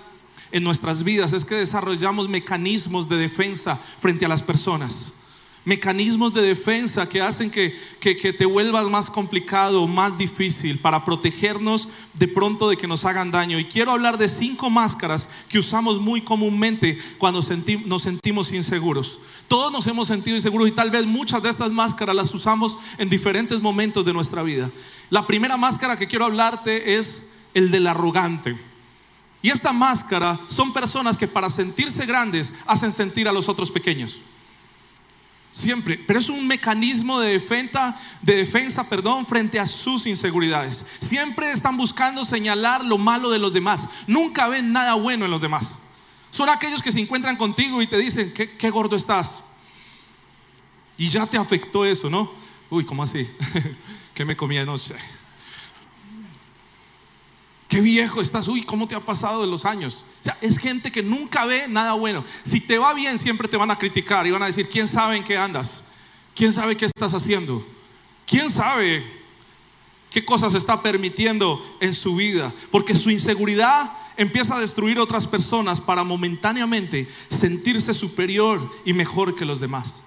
en 0.52 0.62
nuestras 0.62 1.02
vidas 1.02 1.32
es 1.32 1.44
que 1.44 1.56
desarrollamos 1.56 2.28
mecanismos 2.28 3.08
de 3.08 3.16
defensa 3.16 3.80
frente 3.98 4.26
a 4.26 4.28
las 4.28 4.44
personas 4.44 5.12
mecanismos 5.64 6.34
de 6.34 6.42
defensa 6.42 7.08
que 7.08 7.22
hacen 7.22 7.50
que, 7.50 7.74
te 8.00 8.44
vuelvas 8.44 8.88
más 8.88 9.10
complicado, 9.10 9.86
más 9.86 10.16
difícil 10.18 10.78
para 10.78 11.04
protegernos 11.04 11.88
de 12.12 12.28
pronto 12.28 12.68
de 12.68 12.76
que 12.76 12.86
nos 12.86 13.04
hagan 13.04 13.30
daño. 13.30 13.58
Y 13.58 13.64
quiero 13.64 13.92
hablar 13.92 14.18
de 14.18 14.28
cinco 14.28 14.70
máscaras 14.70 15.28
que 15.48 15.58
usamos 15.58 16.00
muy 16.00 16.20
comúnmente 16.20 16.98
cuando 17.18 17.40
nos 17.86 18.02
sentimos 18.02 18.52
inseguros. 18.52 19.20
Todos 19.48 19.72
nos 19.72 19.86
hemos 19.86 20.08
sentido 20.08 20.36
inseguros 20.36 20.68
y 20.68 20.72
tal 20.72 20.90
vez 20.90 21.06
muchas 21.06 21.42
de 21.42 21.50
estas 21.50 21.70
máscaras 21.70 22.14
las 22.14 22.34
usamos 22.34 22.78
en 22.98 23.08
diferentes 23.08 23.60
momentos 23.60 24.04
de 24.04 24.12
nuestra 24.12 24.42
vida. 24.42 24.70
La 25.10 25.26
primera 25.26 25.56
máscara 25.56 25.98
que 25.98 26.08
quiero 26.08 26.24
hablarte 26.24 26.96
es 26.96 27.22
el 27.54 27.70
del 27.70 27.86
arrogante. 27.86 28.58
Y 29.40 29.50
esta 29.50 29.72
máscara 29.72 30.40
son 30.46 30.72
personas 30.72 31.18
que 31.18 31.28
para 31.28 31.50
sentirse 31.50 32.06
grandes 32.06 32.52
hacen 32.66 32.90
sentir 32.90 33.28
a 33.28 33.32
los 33.32 33.48
otros 33.48 33.70
pequeños. 33.70 34.22
Siempre, 35.54 35.96
pero 35.96 36.18
es 36.18 36.28
un 36.28 36.48
mecanismo 36.48 37.20
de 37.20 37.30
defensa, 37.30 37.96
de 38.20 38.34
defensa, 38.34 38.88
perdón, 38.88 39.24
frente 39.24 39.60
a 39.60 39.66
sus 39.68 40.04
inseguridades. 40.04 40.84
Siempre 40.98 41.48
están 41.52 41.76
buscando 41.76 42.24
señalar 42.24 42.84
lo 42.84 42.98
malo 42.98 43.30
de 43.30 43.38
los 43.38 43.52
demás. 43.52 43.88
Nunca 44.08 44.48
ven 44.48 44.72
nada 44.72 44.94
bueno 44.94 45.26
en 45.26 45.30
los 45.30 45.40
demás. 45.40 45.78
Son 46.32 46.48
aquellos 46.48 46.82
que 46.82 46.90
se 46.90 46.98
encuentran 46.98 47.36
contigo 47.36 47.80
y 47.80 47.86
te 47.86 47.96
dicen, 47.96 48.34
qué, 48.34 48.70
gordo 48.70 48.96
estás. 48.96 49.44
Y 50.98 51.08
ya 51.08 51.24
te 51.24 51.38
afectó 51.38 51.84
eso, 51.84 52.10
¿no? 52.10 52.32
Uy, 52.68 52.84
¿cómo 52.84 53.04
así? 53.04 53.24
¿Qué 54.12 54.24
me 54.24 54.36
comí 54.36 54.58
anoche? 54.58 54.96
Qué 57.74 57.80
viejo 57.80 58.20
estás, 58.20 58.46
uy, 58.46 58.62
¿cómo 58.62 58.86
te 58.86 58.94
ha 58.94 59.00
pasado 59.00 59.40
de 59.40 59.48
los 59.48 59.64
años? 59.64 60.04
O 60.20 60.22
sea, 60.22 60.38
es 60.40 60.58
gente 60.58 60.92
que 60.92 61.02
nunca 61.02 61.44
ve 61.44 61.66
nada 61.66 61.94
bueno. 61.94 62.24
Si 62.44 62.60
te 62.60 62.78
va 62.78 62.94
bien, 62.94 63.18
siempre 63.18 63.48
te 63.48 63.56
van 63.56 63.68
a 63.72 63.76
criticar 63.76 64.24
y 64.28 64.30
van 64.30 64.44
a 64.44 64.46
decir, 64.46 64.68
¿quién 64.68 64.86
sabe 64.86 65.16
en 65.16 65.24
qué 65.24 65.36
andas? 65.36 65.82
¿Quién 66.36 66.52
sabe 66.52 66.76
qué 66.76 66.84
estás 66.84 67.14
haciendo? 67.14 67.66
¿Quién 68.28 68.48
sabe 68.48 69.04
qué 70.08 70.24
cosas 70.24 70.54
está 70.54 70.82
permitiendo 70.82 71.60
en 71.80 71.94
su 71.94 72.14
vida? 72.14 72.54
Porque 72.70 72.94
su 72.94 73.10
inseguridad 73.10 73.90
empieza 74.16 74.54
a 74.54 74.60
destruir 74.60 75.00
otras 75.00 75.26
personas 75.26 75.80
para 75.80 76.04
momentáneamente 76.04 77.08
sentirse 77.28 77.92
superior 77.92 78.70
y 78.84 78.92
mejor 78.92 79.34
que 79.34 79.44
los 79.44 79.58
demás. 79.58 80.04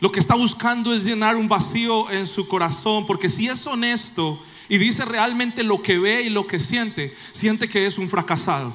Lo 0.00 0.10
que 0.10 0.18
está 0.18 0.34
buscando 0.34 0.94
es 0.94 1.04
llenar 1.04 1.36
un 1.36 1.48
vacío 1.48 2.10
en 2.10 2.26
su 2.26 2.48
corazón, 2.48 3.04
porque 3.06 3.28
si 3.28 3.48
es 3.48 3.66
honesto 3.66 4.42
y 4.68 4.78
dice 4.78 5.04
realmente 5.04 5.62
lo 5.62 5.82
que 5.82 5.98
ve 5.98 6.22
y 6.22 6.30
lo 6.30 6.46
que 6.46 6.58
siente, 6.58 7.14
siente 7.32 7.68
que 7.68 7.86
es 7.86 7.98
un 7.98 8.08
fracasado. 8.08 8.72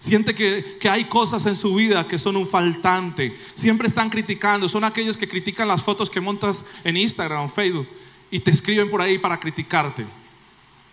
Siente 0.00 0.34
que, 0.34 0.78
hay 0.88 1.04
cosas 1.04 1.44
en 1.44 1.54
su 1.54 1.74
vida 1.74 2.08
que 2.08 2.18
son 2.18 2.36
un 2.36 2.48
faltante. 2.48 3.34
Siempre 3.54 3.86
están 3.86 4.08
criticando. 4.08 4.66
Son 4.66 4.82
aquellos 4.82 5.18
que 5.18 5.28
critican 5.28 5.68
las 5.68 5.82
fotos 5.82 6.08
que 6.08 6.22
montas 6.22 6.64
en 6.84 6.96
Instagram 6.96 7.50
Facebook 7.50 7.86
y 8.30 8.40
te 8.40 8.50
escriben 8.50 8.88
por 8.88 9.02
ahí 9.02 9.18
para 9.18 9.38
criticarte. 9.38 10.06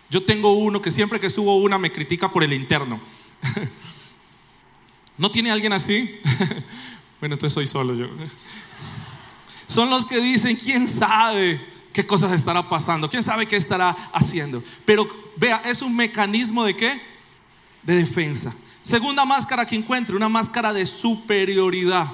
Yo 0.10 0.24
tengo 0.24 0.54
uno 0.54 0.82
que 0.82 0.92
siempre 0.92 1.22
que 1.22 1.30
subo 1.30 1.56
una 1.58 1.78
me 1.78 1.92
critica 1.92 2.32
por 2.32 2.44
el 2.44 2.52
interno. 2.52 3.00
¿No 5.18 5.32
tiene 5.32 5.52
alguien 5.52 5.72
así? 5.72 6.20
bueno, 7.22 7.36
entonces 7.36 7.54
soy 7.54 7.66
solo 7.66 7.96
yo. 7.96 8.08
Son 9.68 9.90
los 9.90 10.06
que 10.06 10.20
dicen, 10.20 10.56
¿quién 10.56 10.88
sabe? 10.88 11.78
qué 11.98 12.06
cosas 12.06 12.32
estará 12.32 12.70
pasando, 12.70 13.10
quién 13.10 13.24
sabe 13.24 13.48
qué 13.48 13.56
estará 13.56 13.90
haciendo. 14.14 14.62
Pero 14.86 15.08
vea, 15.36 15.64
es 15.66 15.82
un 15.82 15.96
mecanismo 15.96 16.64
de 16.64 16.76
qué? 16.76 17.02
De 17.82 17.96
defensa. 17.96 18.54
Segunda 18.84 19.26
máscara 19.26 19.66
que 19.66 19.76
encuentro, 19.76 20.16
una 20.16 20.30
máscara 20.30 20.72
de 20.72 20.86
superioridad. 20.86 22.12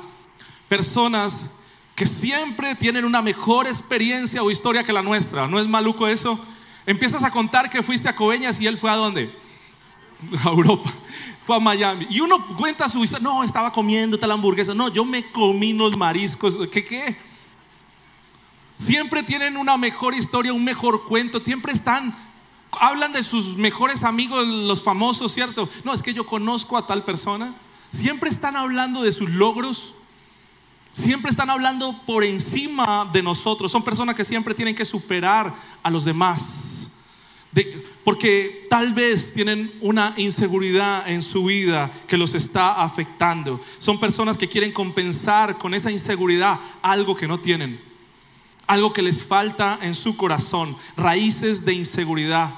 Personas 0.69 1.49
que 1.95 2.05
siempre 2.05 2.75
tienen 2.75 3.03
una 3.03 3.21
mejor 3.21 3.67
experiencia 3.67 4.41
o 4.41 4.49
historia 4.49 4.85
que 4.85 4.93
la 4.93 5.01
nuestra. 5.01 5.47
¿No 5.47 5.59
es 5.59 5.67
maluco 5.67 6.07
eso? 6.07 6.39
Empiezas 6.85 7.21
a 7.21 7.31
contar 7.31 7.69
que 7.69 7.83
fuiste 7.83 8.07
a 8.07 8.15
Coveñas 8.15 8.61
y 8.61 8.67
él 8.67 8.77
fue 8.77 8.89
a 8.89 8.95
dónde? 8.95 9.37
A 10.45 10.47
Europa. 10.47 10.89
Fue 11.45 11.57
a 11.57 11.59
Miami. 11.59 12.07
Y 12.09 12.21
uno 12.21 12.55
cuenta 12.55 12.87
su 12.87 13.03
historia. 13.03 13.27
No, 13.27 13.43
estaba 13.43 13.69
comiendo 13.69 14.17
tal 14.17 14.31
hamburguesa. 14.31 14.73
No, 14.73 14.87
yo 14.87 15.03
me 15.03 15.29
comí 15.29 15.73
los 15.73 15.97
mariscos. 15.97 16.57
¿Qué 16.71 16.85
qué? 16.85 17.33
Siempre 18.75 19.23
tienen 19.23 19.57
una 19.57 19.77
mejor 19.77 20.13
historia, 20.15 20.53
un 20.53 20.63
mejor 20.63 21.05
cuento. 21.05 21.39
Siempre 21.43 21.73
están, 21.73 22.15
hablan 22.79 23.13
de 23.13 23.23
sus 23.23 23.55
mejores 23.55 24.03
amigos, 24.03 24.47
los 24.47 24.81
famosos, 24.81 25.31
¿cierto? 25.31 25.69
No, 25.83 25.93
es 25.93 26.01
que 26.01 26.13
yo 26.13 26.25
conozco 26.25 26.77
a 26.77 26.88
tal 26.88 27.03
persona. 27.03 27.53
Siempre 27.89 28.29
están 28.29 28.55
hablando 28.55 29.03
de 29.03 29.12
sus 29.12 29.29
logros. 29.29 29.93
Siempre 30.91 31.31
están 31.31 31.49
hablando 31.49 32.01
por 32.05 32.23
encima 32.23 33.09
de 33.12 33.21
nosotros. 33.21 33.71
Son 33.71 33.83
personas 33.83 34.15
que 34.15 34.25
siempre 34.25 34.53
tienen 34.53 34.75
que 34.75 34.86
superar 34.86 35.53
a 35.81 35.89
los 35.89 36.05
demás. 36.05 36.69
porque 38.03 38.65
tal 38.67 38.93
vez 38.93 39.31
tienen 39.31 39.71
una 39.79 40.15
inseguridad 40.17 41.07
en 41.07 41.21
su 41.21 41.45
vida 41.45 41.91
que 42.07 42.17
los 42.17 42.33
está 42.33 42.81
afectando. 42.81 43.59
Son 43.77 43.99
personas 43.99 44.39
que 44.39 44.49
quieren 44.49 44.71
compensar 44.71 45.59
con 45.59 45.75
esa 45.75 45.91
inseguridad 45.91 46.59
algo 46.81 47.15
que 47.15 47.27
no 47.27 47.39
tienen 47.39 47.92
algo 48.67 48.93
que 48.93 49.02
les 49.02 49.23
falta 49.23 49.80
en 49.82 49.95
su 49.95 50.15
corazón, 50.15 50.78
raíces 50.95 51.65
de 51.65 51.73
inseguridad. 51.73 52.56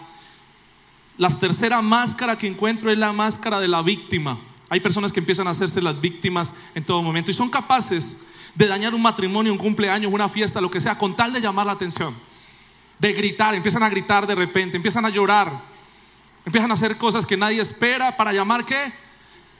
La 1.17 1.29
tercera 1.29 1.81
máscara 1.81 2.37
que 2.37 2.47
encuentro 2.47 2.91
es 2.91 2.97
la 2.97 3.13
máscara 3.13 3.59
de 3.59 3.67
la 3.67 3.81
víctima. 3.81 4.37
Hay 4.69 4.79
personas 4.79 5.13
que 5.13 5.19
empiezan 5.19 5.47
a 5.47 5.51
hacerse 5.51 5.81
las 5.81 5.99
víctimas 5.99 6.53
en 6.73 6.83
todo 6.83 7.01
momento 7.01 7.31
y 7.31 7.33
son 7.33 7.49
capaces 7.49 8.17
de 8.53 8.67
dañar 8.67 8.93
un 8.93 9.01
matrimonio, 9.01 9.51
un 9.51 9.57
cumpleaños, 9.57 10.11
una 10.11 10.29
fiesta, 10.29 10.61
lo 10.61 10.71
que 10.71 10.81
sea, 10.81 10.97
con 10.97 11.15
tal 11.15 11.33
de 11.33 11.41
llamar 11.41 11.65
la 11.65 11.73
atención, 11.73 12.15
de 12.99 13.13
gritar, 13.13 13.53
empiezan 13.53 13.83
a 13.83 13.89
gritar 13.89 14.25
de 14.25 14.35
repente, 14.35 14.77
empiezan 14.77 15.05
a 15.05 15.09
llorar, 15.09 15.61
empiezan 16.45 16.71
a 16.71 16.75
hacer 16.75 16.97
cosas 16.97 17.25
que 17.25 17.37
nadie 17.37 17.61
espera 17.61 18.15
para 18.15 18.33
llamar? 18.33 18.65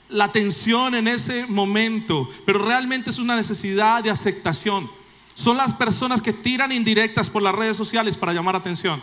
La 0.08 0.24
atención 0.24 0.94
en 0.94 1.08
ese 1.08 1.46
momento, 1.46 2.28
pero 2.44 2.60
realmente 2.60 3.10
es 3.10 3.18
una 3.18 3.36
necesidad 3.36 4.02
de 4.02 4.10
aceptación 4.10 4.88
son 5.36 5.56
las 5.56 5.74
personas 5.74 6.22
que 6.22 6.32
tiran 6.32 6.72
indirectas 6.72 7.28
por 7.28 7.42
las 7.42 7.54
redes 7.54 7.76
sociales 7.76 8.16
para 8.16 8.32
llamar 8.32 8.56
atención. 8.56 9.02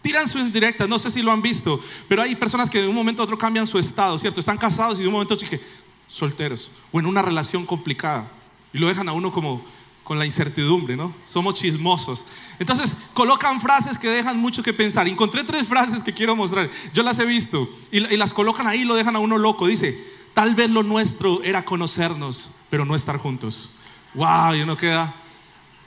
Tiran 0.00 0.28
sus 0.28 0.40
indirectas, 0.40 0.88
no 0.88 0.98
sé 0.98 1.10
si 1.10 1.20
lo 1.20 1.32
han 1.32 1.42
visto, 1.42 1.80
pero 2.08 2.22
hay 2.22 2.36
personas 2.36 2.70
que 2.70 2.80
de 2.80 2.88
un 2.88 2.94
momento 2.94 3.22
a 3.22 3.24
otro 3.24 3.36
cambian 3.36 3.66
su 3.66 3.78
estado, 3.78 4.18
¿cierto? 4.18 4.38
Están 4.38 4.56
casados 4.56 4.98
y 5.00 5.02
de 5.02 5.08
un 5.08 5.14
momento 5.14 5.34
a 5.34 5.36
otro 5.36 5.58
solteros 6.06 6.70
o 6.92 7.00
en 7.00 7.06
una 7.06 7.22
relación 7.22 7.66
complicada 7.66 8.30
y 8.72 8.78
lo 8.78 8.86
dejan 8.86 9.08
a 9.08 9.12
uno 9.12 9.32
como 9.32 9.64
con 10.04 10.18
la 10.18 10.26
incertidumbre, 10.26 10.96
¿no? 10.96 11.12
Somos 11.24 11.54
chismosos. 11.54 12.24
Entonces 12.58 12.96
colocan 13.14 13.60
frases 13.60 13.98
que 13.98 14.08
dejan 14.08 14.38
mucho 14.38 14.62
que 14.62 14.72
pensar. 14.72 15.08
Encontré 15.08 15.42
tres 15.42 15.66
frases 15.66 16.02
que 16.02 16.12
quiero 16.12 16.36
mostrar. 16.36 16.70
Yo 16.92 17.02
las 17.02 17.18
he 17.18 17.24
visto 17.24 17.68
y, 17.90 18.00
las 18.00 18.32
colocan 18.32 18.66
ahí 18.66 18.82
y 18.82 18.84
lo 18.84 18.94
dejan 18.94 19.16
a 19.16 19.18
uno 19.18 19.38
loco. 19.38 19.66
Dice, 19.66 19.98
tal 20.34 20.54
vez 20.54 20.70
lo 20.70 20.82
nuestro 20.82 21.42
era 21.42 21.64
conocernos, 21.64 22.50
pero 22.70 22.84
no 22.84 22.94
estar 22.94 23.16
juntos. 23.16 23.70
Wow, 24.12 24.54
y 24.54 24.60
uno 24.60 24.76
queda, 24.76 25.16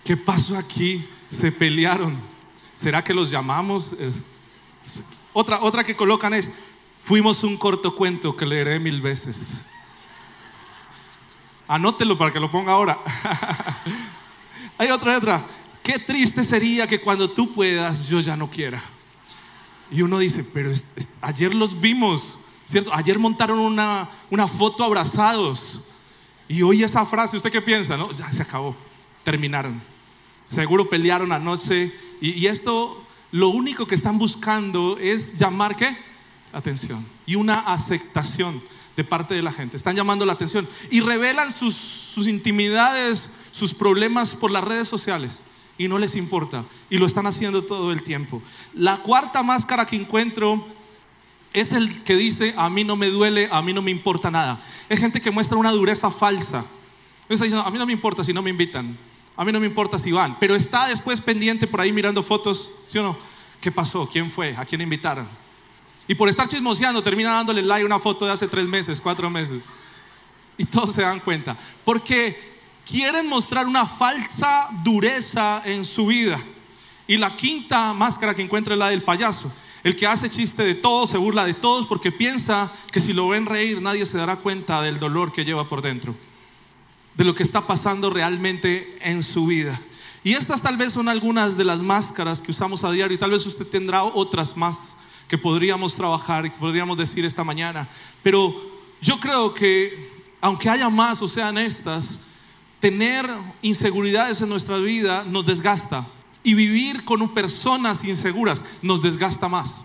¿Qué 0.07 0.15
pasó 0.15 0.57
aquí? 0.57 1.05
Se 1.29 1.51
pelearon. 1.51 2.17
¿Será 2.75 3.03
que 3.03 3.13
los 3.13 3.29
llamamos? 3.29 3.93
Otra, 5.33 5.59
otra 5.59 5.83
que 5.83 5.97
colocan 5.97 6.33
es, 6.33 6.49
fuimos 7.03 7.43
un 7.43 7.57
corto 7.57 7.93
cuento 7.93 8.33
que 8.33 8.45
leeré 8.45 8.79
mil 8.79 9.01
veces. 9.01 9.63
Anótelo 11.67 12.17
para 12.17 12.31
que 12.31 12.39
lo 12.39 12.49
ponga 12.49 12.71
ahora. 12.71 12.97
hay 14.77 14.91
otra, 14.91 15.17
otra. 15.17 15.45
Qué 15.83 15.99
triste 15.99 16.45
sería 16.45 16.87
que 16.87 17.01
cuando 17.01 17.29
tú 17.29 17.51
puedas 17.51 18.07
yo 18.07 18.21
ya 18.21 18.37
no 18.37 18.49
quiera. 18.49 18.81
Y 19.91 20.03
uno 20.03 20.19
dice, 20.19 20.41
pero 20.41 20.71
ayer 21.19 21.53
los 21.53 21.81
vimos, 21.81 22.39
¿cierto? 22.63 22.93
Ayer 22.93 23.19
montaron 23.19 23.59
una, 23.59 24.07
una 24.29 24.47
foto 24.47 24.85
abrazados. 24.85 25.81
Y 26.47 26.61
hoy 26.61 26.81
esa 26.81 27.05
frase, 27.05 27.35
¿usted 27.35 27.51
qué 27.51 27.61
piensa? 27.61 27.97
No, 27.97 28.09
ya 28.13 28.31
se 28.31 28.41
acabó, 28.41 28.73
terminaron. 29.25 29.96
Seguro 30.47 30.89
pelearon 30.89 31.31
anoche. 31.31 31.93
Y, 32.21 32.45
esto, 32.47 33.03
lo 33.31 33.49
único 33.49 33.85
que 33.85 33.95
están 33.95 34.17
buscando 34.17 34.97
es 34.99 35.35
llamar, 35.37 35.75
¿qué? 35.75 35.97
Atención. 36.53 37.05
Y 37.25 37.35
una 37.35 37.59
aceptación 37.59 38.63
de 38.95 39.03
parte 39.03 39.35
de 39.35 39.43
la 39.43 39.51
gente. 39.51 39.77
Están 39.77 39.95
llamando 39.95 40.25
la 40.25 40.33
atención. 40.33 40.67
Y 40.89 41.01
revelan 41.01 41.51
sus, 41.51 41.75
sus 41.75 42.27
intimidades, 42.27 43.29
sus 43.51 43.73
problemas 43.73 44.35
por 44.35 44.49
las 44.49 44.63
redes 44.63 44.87
sociales 44.87 45.43
y 45.77 45.87
no 45.87 45.99
les 45.99 46.15
importa. 46.15 46.65
Y 46.89 46.97
lo 46.97 47.05
están 47.05 47.27
haciendo 47.27 47.63
todo 47.63 47.91
el 47.91 48.03
tiempo. 48.03 48.41
La 48.73 48.97
cuarta 48.97 49.43
máscara 49.43 49.85
que 49.85 49.95
encuentro 49.95 50.65
es 51.53 51.71
el 51.73 52.03
que 52.03 52.15
dice, 52.15 52.53
a 52.57 52.69
mí 52.69 52.83
no 52.83 52.95
me 52.95 53.09
duele, 53.09 53.49
a 53.51 53.61
mí 53.61 53.73
no 53.73 53.81
me 53.81 53.91
importa 53.91 54.31
nada. 54.31 54.61
Es 54.89 54.99
gente 54.99 55.21
que 55.21 55.31
muestra 55.31 55.57
una 55.57 55.71
dureza 55.71 56.09
falsa. 56.09 56.65
Está 57.29 57.45
diciendo, 57.45 57.67
a 57.67 57.71
mí 57.71 57.77
no 57.77 57.85
me 57.85 57.93
importa 57.93 58.23
si 58.23 58.33
no 58.33 58.41
me 58.41 58.49
invitan. 58.49 58.97
A 59.37 59.45
mí 59.45 59.51
no 59.51 59.59
me 59.59 59.67
importa 59.67 59.99
si 59.99 60.11
van. 60.11 60.37
Pero 60.39 60.55
está 60.55 60.87
después 60.87 61.21
pendiente 61.21 61.67
por 61.67 61.79
ahí 61.79 61.93
mirando 61.93 62.23
fotos, 62.23 62.71
¿sí 62.87 62.97
o 62.97 63.03
no? 63.03 63.17
¿Qué 63.61 63.71
pasó? 63.71 64.09
¿Quién 64.11 64.29
fue? 64.31 64.55
¿A 64.57 64.65
quién 64.65 64.81
invitaron? 64.81 65.27
Y 66.07 66.15
por 66.15 66.27
estar 66.27 66.47
chismoseando 66.47 67.03
termina 67.03 67.33
dándole 67.33 67.61
like 67.61 67.83
a 67.83 67.85
una 67.85 67.99
foto 67.99 68.25
de 68.25 68.31
hace 68.31 68.47
tres 68.47 68.67
meses, 68.67 68.99
cuatro 68.99 69.29
meses. 69.29 69.61
Y 70.57 70.65
todos 70.65 70.93
se 70.93 71.03
dan 71.03 71.19
cuenta. 71.19 71.55
Porque 71.85 72.57
quieren 72.83 73.27
mostrar 73.27 73.67
una 73.67 73.85
falsa 73.85 74.69
dureza 74.83 75.61
en 75.65 75.85
su 75.85 76.07
vida. 76.07 76.39
Y 77.07 77.17
la 77.17 77.35
quinta 77.35 77.93
máscara 77.93 78.33
que 78.33 78.41
encuentra 78.41 78.73
es 78.73 78.79
la 78.79 78.89
del 78.89 79.03
payaso. 79.03 79.51
El 79.83 79.95
que 79.95 80.07
hace 80.07 80.29
chiste 80.29 80.63
de 80.63 80.75
todos, 80.75 81.09
se 81.09 81.17
burla 81.17 81.45
de 81.45 81.53
todos 81.53 81.85
porque 81.85 82.11
piensa 82.11 82.71
que 82.91 82.99
si 82.99 83.13
lo 83.13 83.29
ven 83.29 83.45
reír 83.45 83.81
nadie 83.81 84.05
se 84.05 84.17
dará 84.17 84.37
cuenta 84.37 84.81
del 84.81 84.97
dolor 84.97 85.31
que 85.31 85.45
lleva 85.45 85.67
por 85.67 85.81
dentro, 85.81 86.15
de 87.17 87.25
lo 87.25 87.35
que 87.35 87.43
está 87.43 87.65
pasando 87.65 88.09
realmente 88.09 88.97
en 89.01 89.23
su 89.23 89.47
vida. 89.47 89.79
Y 90.23 90.33
estas 90.33 90.61
tal 90.61 90.77
vez 90.77 90.93
son 90.93 91.09
algunas 91.09 91.57
de 91.57 91.65
las 91.65 91.81
máscaras 91.81 92.41
que 92.41 92.51
usamos 92.51 92.83
a 92.83 92.91
diario 92.91 93.15
y 93.15 93.17
tal 93.17 93.31
vez 93.31 93.45
usted 93.45 93.65
tendrá 93.65 94.03
otras 94.03 94.55
más 94.55 94.95
que 95.27 95.37
podríamos 95.37 95.95
trabajar 95.95 96.45
y 96.45 96.51
que 96.51 96.57
podríamos 96.57 96.97
decir 96.97 97.25
esta 97.25 97.43
mañana. 97.43 97.87
Pero 98.23 98.53
yo 99.01 99.19
creo 99.19 99.53
que 99.53 100.15
aunque 100.39 100.69
haya 100.69 100.89
más 100.89 101.21
o 101.21 101.27
sean 101.27 101.57
estas, 101.57 102.19
tener 102.79 103.27
inseguridades 103.61 104.39
en 104.41 104.49
nuestra 104.49 104.77
vida 104.77 105.23
nos 105.23 105.45
desgasta 105.45 106.05
y 106.43 106.53
vivir 106.53 107.03
con 107.03 107.33
personas 107.33 108.03
inseguras 108.03 108.63
nos 108.81 109.01
desgasta 109.01 109.49
más. 109.49 109.83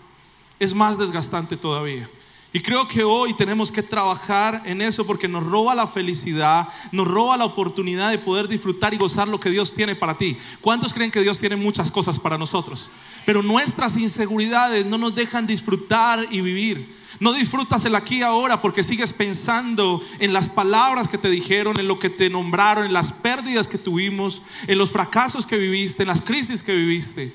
Es 0.58 0.74
más 0.74 0.98
desgastante 0.98 1.56
todavía. 1.56 2.08
Y 2.54 2.60
creo 2.60 2.86
que 2.86 3.02
hoy 3.02 3.32
tenemos 3.32 3.72
que 3.72 3.82
trabajar 3.82 4.62
en 4.66 4.82
eso 4.82 5.06
porque 5.06 5.26
nos 5.26 5.44
roba 5.44 5.74
la 5.74 5.86
felicidad, 5.86 6.68
nos 6.92 7.08
roba 7.08 7.38
la 7.38 7.46
oportunidad 7.46 8.10
de 8.10 8.18
poder 8.18 8.46
disfrutar 8.46 8.92
y 8.92 8.98
gozar 8.98 9.26
lo 9.26 9.40
que 9.40 9.48
Dios 9.48 9.72
tiene 9.72 9.96
para 9.96 10.18
ti. 10.18 10.36
¿Cuántos 10.60 10.92
creen 10.92 11.10
que 11.10 11.22
Dios 11.22 11.38
tiene 11.38 11.56
muchas 11.56 11.90
cosas 11.90 12.18
para 12.18 12.36
nosotros? 12.36 12.90
Pero 13.24 13.42
nuestras 13.42 13.96
inseguridades 13.96 14.84
no 14.84 14.98
nos 14.98 15.14
dejan 15.14 15.46
disfrutar 15.46 16.26
y 16.30 16.42
vivir. 16.42 17.00
No 17.20 17.32
disfrutas 17.32 17.86
el 17.86 17.94
aquí 17.94 18.18
y 18.18 18.22
ahora 18.22 18.60
porque 18.60 18.82
sigues 18.82 19.14
pensando 19.14 20.02
en 20.18 20.34
las 20.34 20.50
palabras 20.50 21.08
que 21.08 21.18
te 21.18 21.30
dijeron, 21.30 21.80
en 21.80 21.88
lo 21.88 21.98
que 21.98 22.10
te 22.10 22.28
nombraron, 22.28 22.84
en 22.84 22.92
las 22.92 23.12
pérdidas 23.12 23.68
que 23.68 23.78
tuvimos, 23.78 24.42
en 24.66 24.76
los 24.76 24.90
fracasos 24.90 25.46
que 25.46 25.56
viviste, 25.56 26.02
en 26.02 26.08
las 26.08 26.20
crisis 26.20 26.62
que 26.62 26.74
viviste. 26.74 27.34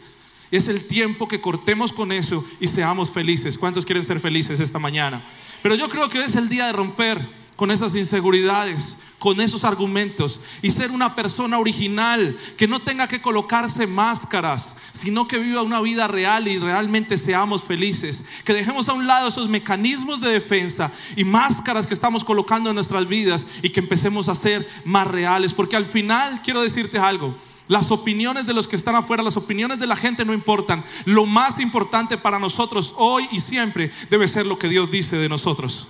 Es 0.52 0.68
el 0.68 0.86
tiempo 0.86 1.28
que 1.28 1.42
cortemos 1.42 1.92
con 1.92 2.12
eso 2.12 2.46
y 2.60 2.68
seamos 2.68 3.12
felices. 3.12 3.58
¿Cuántos 3.58 3.86
quieren 3.86 4.04
ser 4.04 4.20
felices 4.20 4.60
esta 4.60 4.80
mañana? 4.80 5.24
Pero 5.62 5.76
yo 5.76 5.90
creo 5.90 6.08
que 6.10 6.22
es 6.22 6.36
el 6.36 6.50
día 6.50 6.68
de 6.68 6.74
romper 6.74 7.20
con 7.58 7.72
esas 7.72 7.96
inseguridades, 7.96 8.96
con 9.20 9.42
esos 9.42 9.64
argumentos 9.64 10.40
y 10.62 10.70
ser 10.70 10.92
una 10.92 11.16
persona 11.16 11.58
original, 11.58 12.38
que 12.56 12.68
no 12.68 12.80
tenga 12.80 13.08
que 13.08 13.22
colocarse 13.22 13.88
máscaras, 13.88 14.76
sino 14.92 15.28
que 15.28 15.40
viva 15.40 15.64
una 15.64 15.82
vida 15.82 16.08
real 16.08 16.48
y 16.48 16.60
realmente 16.60 17.18
seamos 17.18 17.64
felices. 17.64 18.24
Que 18.46 18.54
dejemos 18.54 18.88
a 18.88 18.94
un 18.94 19.08
lado 19.08 19.28
esos 19.28 19.50
mecanismos 19.50 20.22
de 20.22 20.30
defensa 20.30 20.92
y 21.16 21.24
máscaras 21.24 21.88
que 21.88 21.96
estamos 21.96 22.24
colocando 22.24 22.70
en 22.70 22.76
nuestras 22.76 23.08
vidas 23.08 23.48
y 23.62 23.70
que 23.70 23.80
empecemos 23.80 24.30
a 24.30 24.36
ser 24.36 24.68
más 24.86 25.08
reales. 25.08 25.54
Porque 25.54 25.76
al 25.76 25.88
final 25.88 26.42
quiero 26.44 26.62
decirte 26.62 27.00
algo. 27.00 27.36
Las 27.68 27.92
opiniones 27.92 28.46
de 28.46 28.54
los 28.54 28.68
que 28.68 28.76
están 28.76 28.96
afuera, 28.96 29.24
las 29.24 29.38
opiniones 29.38 29.80
de 29.80 29.88
la 29.88 29.96
gente 29.96 30.24
no 30.24 30.34
importan. 30.34 30.86
Lo 31.06 31.26
más 31.26 31.60
importante 31.60 32.18
para 32.18 32.40
nosotros 32.40 32.94
hoy 32.98 33.28
y 33.32 33.40
siempre 33.40 33.92
debe 34.10 34.28
ser 34.28 34.46
lo 34.46 34.58
que 34.58 34.70
Dios 34.70 34.90
dice 34.90 35.18
de 35.18 35.28
nosotros. 35.28 35.88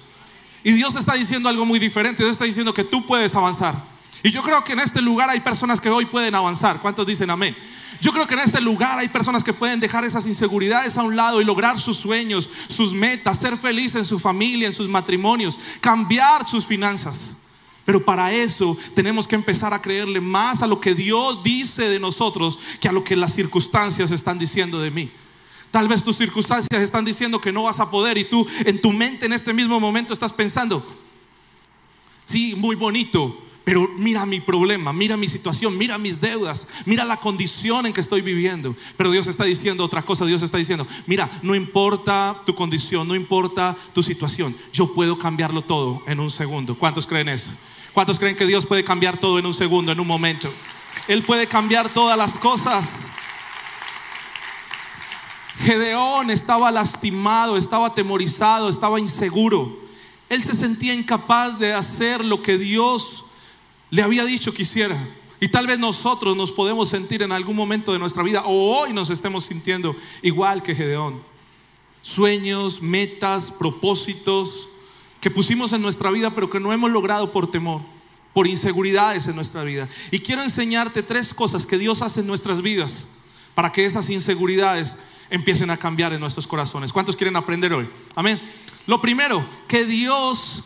Y 0.64 0.72
Dios 0.72 0.96
está 0.96 1.14
diciendo 1.14 1.50
algo 1.50 1.66
muy 1.66 1.80
diferente. 1.80 2.24
Dios 2.24 2.36
está 2.36 2.46
diciendo 2.46 2.74
que 2.74 2.84
tú 2.84 3.06
puedes 3.06 3.36
avanzar. 3.36 3.86
Y 4.24 4.32
yo 4.32 4.42
creo 4.42 4.64
que 4.64 4.74
en 4.74 4.80
este 4.80 5.02
lugar 5.02 5.30
hay 5.30 5.40
personas 5.40 5.80
que 5.80 5.90
hoy 5.90 6.06
pueden 6.06 6.34
avanzar. 6.34 6.82
¿Cuántos 6.82 7.06
dicen 7.06 7.30
amén? 7.30 7.56
Yo 8.02 8.12
creo 8.12 8.28
que 8.28 8.34
en 8.34 8.42
este 8.42 8.60
lugar 8.60 8.98
hay 8.98 9.08
personas 9.08 9.44
que 9.44 9.54
pueden 9.54 9.80
dejar 9.80 10.04
esas 10.04 10.26
inseguridades 10.26 10.98
a 10.98 11.04
un 11.04 11.16
lado 11.16 11.42
y 11.42 11.46
lograr 11.46 11.80
sus 11.80 11.98
sueños, 11.98 12.50
sus 12.68 12.94
metas, 12.94 13.38
ser 13.38 13.58
feliz 13.58 13.96
en 13.96 14.06
su 14.06 14.20
familia, 14.20 14.68
en 14.68 14.74
sus 14.74 14.90
matrimonios, 14.90 15.60
cambiar 15.80 16.48
sus 16.48 16.66
finanzas. 16.66 17.36
Pero 17.88 18.04
para 18.04 18.34
eso 18.34 18.78
tenemos 18.94 19.26
que 19.30 19.36
empezar 19.36 19.74
a 19.74 19.82
creerle 19.82 20.20
más 20.20 20.62
a 20.62 20.68
lo 20.68 20.82
que 20.82 20.94
Dios 20.94 21.42
dice 21.42 21.88
de 21.88 22.02
nosotros 22.02 22.60
que 22.82 22.90
a 22.90 22.92
lo 22.92 23.02
que 23.02 23.16
las 23.16 23.34
circunstancias 23.34 24.12
están 24.12 24.38
diciendo 24.38 24.82
de 24.82 24.92
mí. 24.92 25.10
Tal 25.72 25.88
vez 25.88 26.04
tus 26.04 26.18
circunstancias 26.18 26.82
están 26.82 27.06
diciendo 27.06 27.40
que 27.40 27.54
no 27.54 27.64
vas 27.64 27.80
a 27.80 27.90
poder 27.90 28.18
y 28.18 28.26
tú 28.26 28.46
en 28.66 28.82
tu 28.82 28.92
mente 28.92 29.26
en 29.26 29.32
este 29.32 29.54
mismo 29.54 29.80
momento 29.80 30.12
estás 30.12 30.34
pensando, 30.34 30.86
sí, 32.26 32.56
muy 32.58 32.76
bonito, 32.76 33.42
pero 33.64 33.90
mira 33.98 34.26
mi 34.26 34.42
problema, 34.42 34.92
mira 34.92 35.16
mi 35.16 35.30
situación, 35.30 35.78
mira 35.78 35.98
mis 35.98 36.20
deudas, 36.20 36.68
mira 36.84 37.06
la 37.06 37.22
condición 37.22 37.86
en 37.86 37.94
que 37.94 38.02
estoy 38.02 38.20
viviendo. 38.20 38.76
Pero 38.98 39.12
Dios 39.12 39.28
está 39.28 39.46
diciendo 39.46 39.86
otra 39.86 40.04
cosa, 40.04 40.26
Dios 40.26 40.42
está 40.42 40.58
diciendo, 40.58 40.86
mira, 41.06 41.40
no 41.42 41.56
importa 41.56 42.42
tu 42.46 42.54
condición, 42.54 43.08
no 43.08 43.16
importa 43.16 43.78
tu 43.94 44.04
situación, 44.04 44.54
yo 44.74 44.94
puedo 44.94 45.18
cambiarlo 45.18 45.62
todo 45.62 46.04
en 46.06 46.20
un 46.20 46.30
segundo. 46.30 46.78
¿Cuántos 46.78 47.08
creen 47.08 47.30
eso? 47.30 47.50
¿Cuántos 47.98 48.20
creen 48.20 48.36
que 48.36 48.46
Dios 48.46 48.64
puede 48.64 48.84
cambiar 48.84 49.20
todo 49.20 49.40
en 49.40 49.48
un 49.48 49.56
segundo, 49.56 49.92
en 49.92 50.00
un 50.00 50.06
momento? 50.06 50.54
Él 51.08 51.24
puede 51.24 51.48
cambiar 51.48 51.90
todas 51.90 52.16
las 52.16 52.38
cosas. 52.38 53.08
Gedeón 55.58 56.30
estaba 56.30 56.70
lastimado, 56.70 57.58
estaba 57.58 57.88
atemorizado, 57.88 58.70
estaba 58.70 59.00
inseguro. 59.00 59.80
Él 60.30 60.44
se 60.44 60.54
sentía 60.54 60.94
incapaz 60.94 61.58
de 61.58 61.74
hacer 61.74 62.24
lo 62.24 62.44
que 62.44 62.60
Dios 62.60 63.26
le 63.90 64.04
había 64.04 64.26
dicho 64.26 64.54
que 64.54 64.62
hiciera. 64.62 64.96
Y 65.40 65.48
tal 65.48 65.66
vez 65.66 65.80
nosotros 65.80 66.38
nos 66.38 66.52
podemos 66.52 66.90
sentir 66.90 67.24
en 67.24 67.32
algún 67.32 67.56
momento 67.56 67.94
de 67.94 67.98
nuestra 67.98 68.22
vida 68.22 68.44
o 68.46 68.78
hoy 68.78 68.94
nos 68.94 69.10
estemos 69.10 69.46
sintiendo 69.46 69.96
igual 70.22 70.62
que 70.62 70.76
Gedeón. 70.76 71.20
Sueños, 72.04 72.80
metas, 72.80 73.52
propósitos 73.52 74.70
que 75.28 75.32
pusimos 75.32 75.74
en 75.74 75.82
nuestra 75.82 76.10
vida 76.10 76.34
pero 76.34 76.50
que 76.50 76.58
no 76.58 76.72
hemos 76.72 76.90
logrado 76.90 77.34
por 77.34 77.52
temor, 77.52 77.82
por 78.34 78.48
inseguridades 78.48 79.28
en 79.28 79.36
nuestra 79.36 79.62
vida. 79.66 79.90
Y 80.10 80.20
quiero 80.20 80.42
enseñarte 80.42 81.04
tres 81.04 81.34
cosas 81.34 81.68
que 81.68 81.78
Dios 81.78 82.02
hace 82.02 82.22
en 82.22 82.28
nuestras 82.28 82.62
vidas 82.62 83.10
para 83.54 83.70
que 83.70 83.84
esas 83.84 84.10
inseguridades 84.10 84.96
empiecen 85.30 85.70
a 85.70 85.76
cambiar 85.76 86.14
en 86.14 86.22
nuestros 86.22 86.48
corazones. 86.48 86.94
¿Cuántos 86.94 87.18
quieren 87.18 87.36
aprender 87.36 87.74
hoy? 87.74 87.90
Amén. 88.16 88.40
Lo 88.86 89.02
primero 89.02 89.46
que 89.68 89.84
Dios 89.84 90.64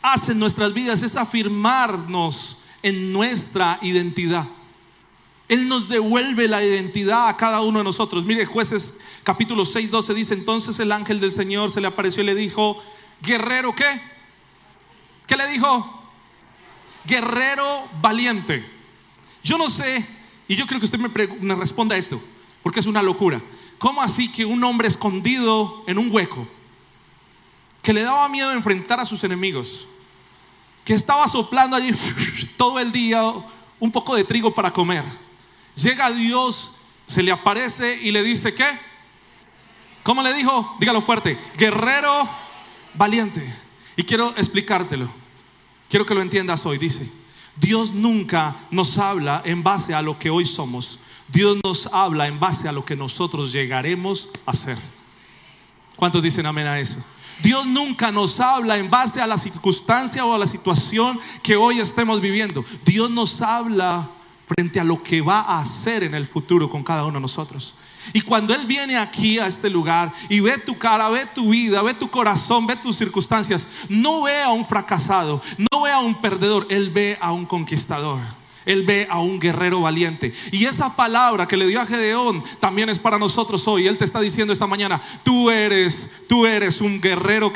hace 0.00 0.30
en 0.30 0.38
nuestras 0.38 0.72
vidas 0.72 1.02
es 1.02 1.16
afirmarnos 1.16 2.56
en 2.84 3.12
nuestra 3.12 3.80
identidad. 3.82 4.46
Él 5.48 5.66
nos 5.66 5.88
devuelve 5.88 6.46
la 6.46 6.64
identidad 6.64 7.28
a 7.28 7.36
cada 7.36 7.62
uno 7.62 7.80
de 7.80 7.84
nosotros. 7.84 8.24
Mire, 8.24 8.46
jueces 8.46 8.94
capítulo 9.24 9.64
6, 9.64 9.90
12 9.90 10.14
dice, 10.14 10.34
entonces 10.34 10.78
el 10.78 10.92
ángel 10.92 11.18
del 11.18 11.32
Señor 11.32 11.72
se 11.72 11.80
le 11.80 11.88
apareció 11.88 12.22
y 12.22 12.26
le 12.26 12.36
dijo, 12.36 12.80
guerrero, 13.24 13.74
¿qué? 13.74 14.00
¿Qué 15.26 15.36
le 15.36 15.46
dijo? 15.48 16.02
Guerrero 17.04 17.88
valiente. 18.00 18.68
Yo 19.42 19.58
no 19.58 19.68
sé, 19.68 20.06
y 20.48 20.56
yo 20.56 20.66
creo 20.66 20.80
que 20.80 20.86
usted 20.86 20.98
me, 20.98 21.08
me 21.40 21.54
responda 21.54 21.96
esto 21.96 22.20
porque 22.64 22.80
es 22.80 22.86
una 22.86 23.02
locura. 23.02 23.40
¿Cómo 23.78 24.02
así 24.02 24.32
que 24.32 24.46
un 24.46 24.64
hombre 24.64 24.88
escondido 24.88 25.84
en 25.86 25.98
un 25.98 26.10
hueco, 26.10 26.48
que 27.82 27.92
le 27.92 28.02
daba 28.02 28.26
miedo 28.30 28.50
enfrentar 28.52 28.98
a 28.98 29.04
sus 29.04 29.22
enemigos, 29.22 29.86
que 30.82 30.94
estaba 30.94 31.28
soplando 31.28 31.76
allí 31.76 31.92
todo 32.56 32.78
el 32.78 32.90
día 32.90 33.22
un 33.78 33.92
poco 33.92 34.16
de 34.16 34.24
trigo 34.24 34.54
para 34.54 34.72
comer, 34.72 35.04
llega 35.74 36.10
Dios, 36.10 36.72
se 37.06 37.22
le 37.22 37.30
aparece 37.30 38.00
y 38.00 38.10
le 38.12 38.22
dice, 38.22 38.54
¿qué? 38.54 38.66
¿Cómo 40.02 40.22
le 40.22 40.32
dijo? 40.32 40.76
Dígalo 40.80 41.02
fuerte. 41.02 41.38
Guerrero 41.58 42.26
valiente. 42.94 43.54
Y 43.96 44.04
quiero 44.04 44.34
explicártelo. 44.36 45.08
Quiero 45.88 46.06
que 46.06 46.14
lo 46.14 46.22
entiendas 46.22 46.64
hoy. 46.66 46.78
Dice, 46.78 47.08
Dios 47.56 47.92
nunca 47.92 48.56
nos 48.70 48.98
habla 48.98 49.42
en 49.44 49.62
base 49.62 49.94
a 49.94 50.02
lo 50.02 50.18
que 50.18 50.30
hoy 50.30 50.44
somos. 50.46 50.98
Dios 51.28 51.58
nos 51.64 51.88
habla 51.92 52.26
en 52.26 52.40
base 52.40 52.68
a 52.68 52.72
lo 52.72 52.84
que 52.84 52.96
nosotros 52.96 53.52
llegaremos 53.52 54.28
a 54.44 54.52
ser. 54.52 54.78
¿Cuántos 55.96 56.22
dicen 56.22 56.46
amén 56.46 56.66
a 56.66 56.80
eso? 56.80 56.98
Dios 57.42 57.66
nunca 57.66 58.12
nos 58.12 58.40
habla 58.40 58.78
en 58.78 58.90
base 58.90 59.20
a 59.20 59.26
la 59.26 59.38
circunstancia 59.38 60.24
o 60.24 60.34
a 60.34 60.38
la 60.38 60.46
situación 60.46 61.18
que 61.42 61.56
hoy 61.56 61.80
estemos 61.80 62.20
viviendo. 62.20 62.64
Dios 62.84 63.10
nos 63.10 63.40
habla 63.40 64.10
frente 64.46 64.78
a 64.78 64.84
lo 64.84 65.02
que 65.02 65.20
va 65.20 65.40
a 65.40 65.60
hacer 65.60 66.04
en 66.04 66.14
el 66.14 66.26
futuro 66.26 66.68
con 66.68 66.82
cada 66.82 67.04
uno 67.04 67.14
de 67.14 67.22
nosotros. 67.22 67.74
Y 68.12 68.20
cuando 68.20 68.54
Él 68.54 68.66
viene 68.66 68.96
aquí 68.96 69.38
a 69.38 69.46
este 69.46 69.70
lugar 69.70 70.12
y 70.28 70.40
ve 70.40 70.58
tu 70.58 70.76
cara, 70.76 71.08
ve 71.08 71.26
tu 71.34 71.50
vida, 71.50 71.82
ve 71.82 71.94
tu 71.94 72.08
corazón, 72.10 72.66
ve 72.66 72.76
tus 72.76 72.96
circunstancias, 72.96 73.66
no 73.88 74.22
ve 74.22 74.42
a 74.42 74.50
un 74.50 74.66
fracasado, 74.66 75.40
no 75.70 75.82
ve 75.82 75.90
a 75.90 76.00
un 76.00 76.20
perdedor, 76.20 76.66
Él 76.70 76.90
ve 76.90 77.16
a 77.20 77.32
un 77.32 77.46
conquistador. 77.46 78.20
Él 78.64 78.84
ve 78.84 79.06
a 79.10 79.20
un 79.20 79.38
guerrero 79.38 79.80
valiente. 79.80 80.32
Y 80.50 80.64
esa 80.64 80.96
palabra 80.96 81.46
que 81.46 81.56
le 81.56 81.66
dio 81.66 81.80
a 81.80 81.86
Gedeón 81.86 82.42
también 82.60 82.88
es 82.88 82.98
para 82.98 83.18
nosotros 83.18 83.66
hoy. 83.68 83.86
Él 83.86 83.98
te 83.98 84.04
está 84.04 84.20
diciendo 84.20 84.52
esta 84.52 84.66
mañana, 84.66 85.02
tú 85.22 85.50
eres, 85.50 86.08
tú 86.28 86.46
eres 86.46 86.80
un 86.80 87.00
guerrero. 87.00 87.52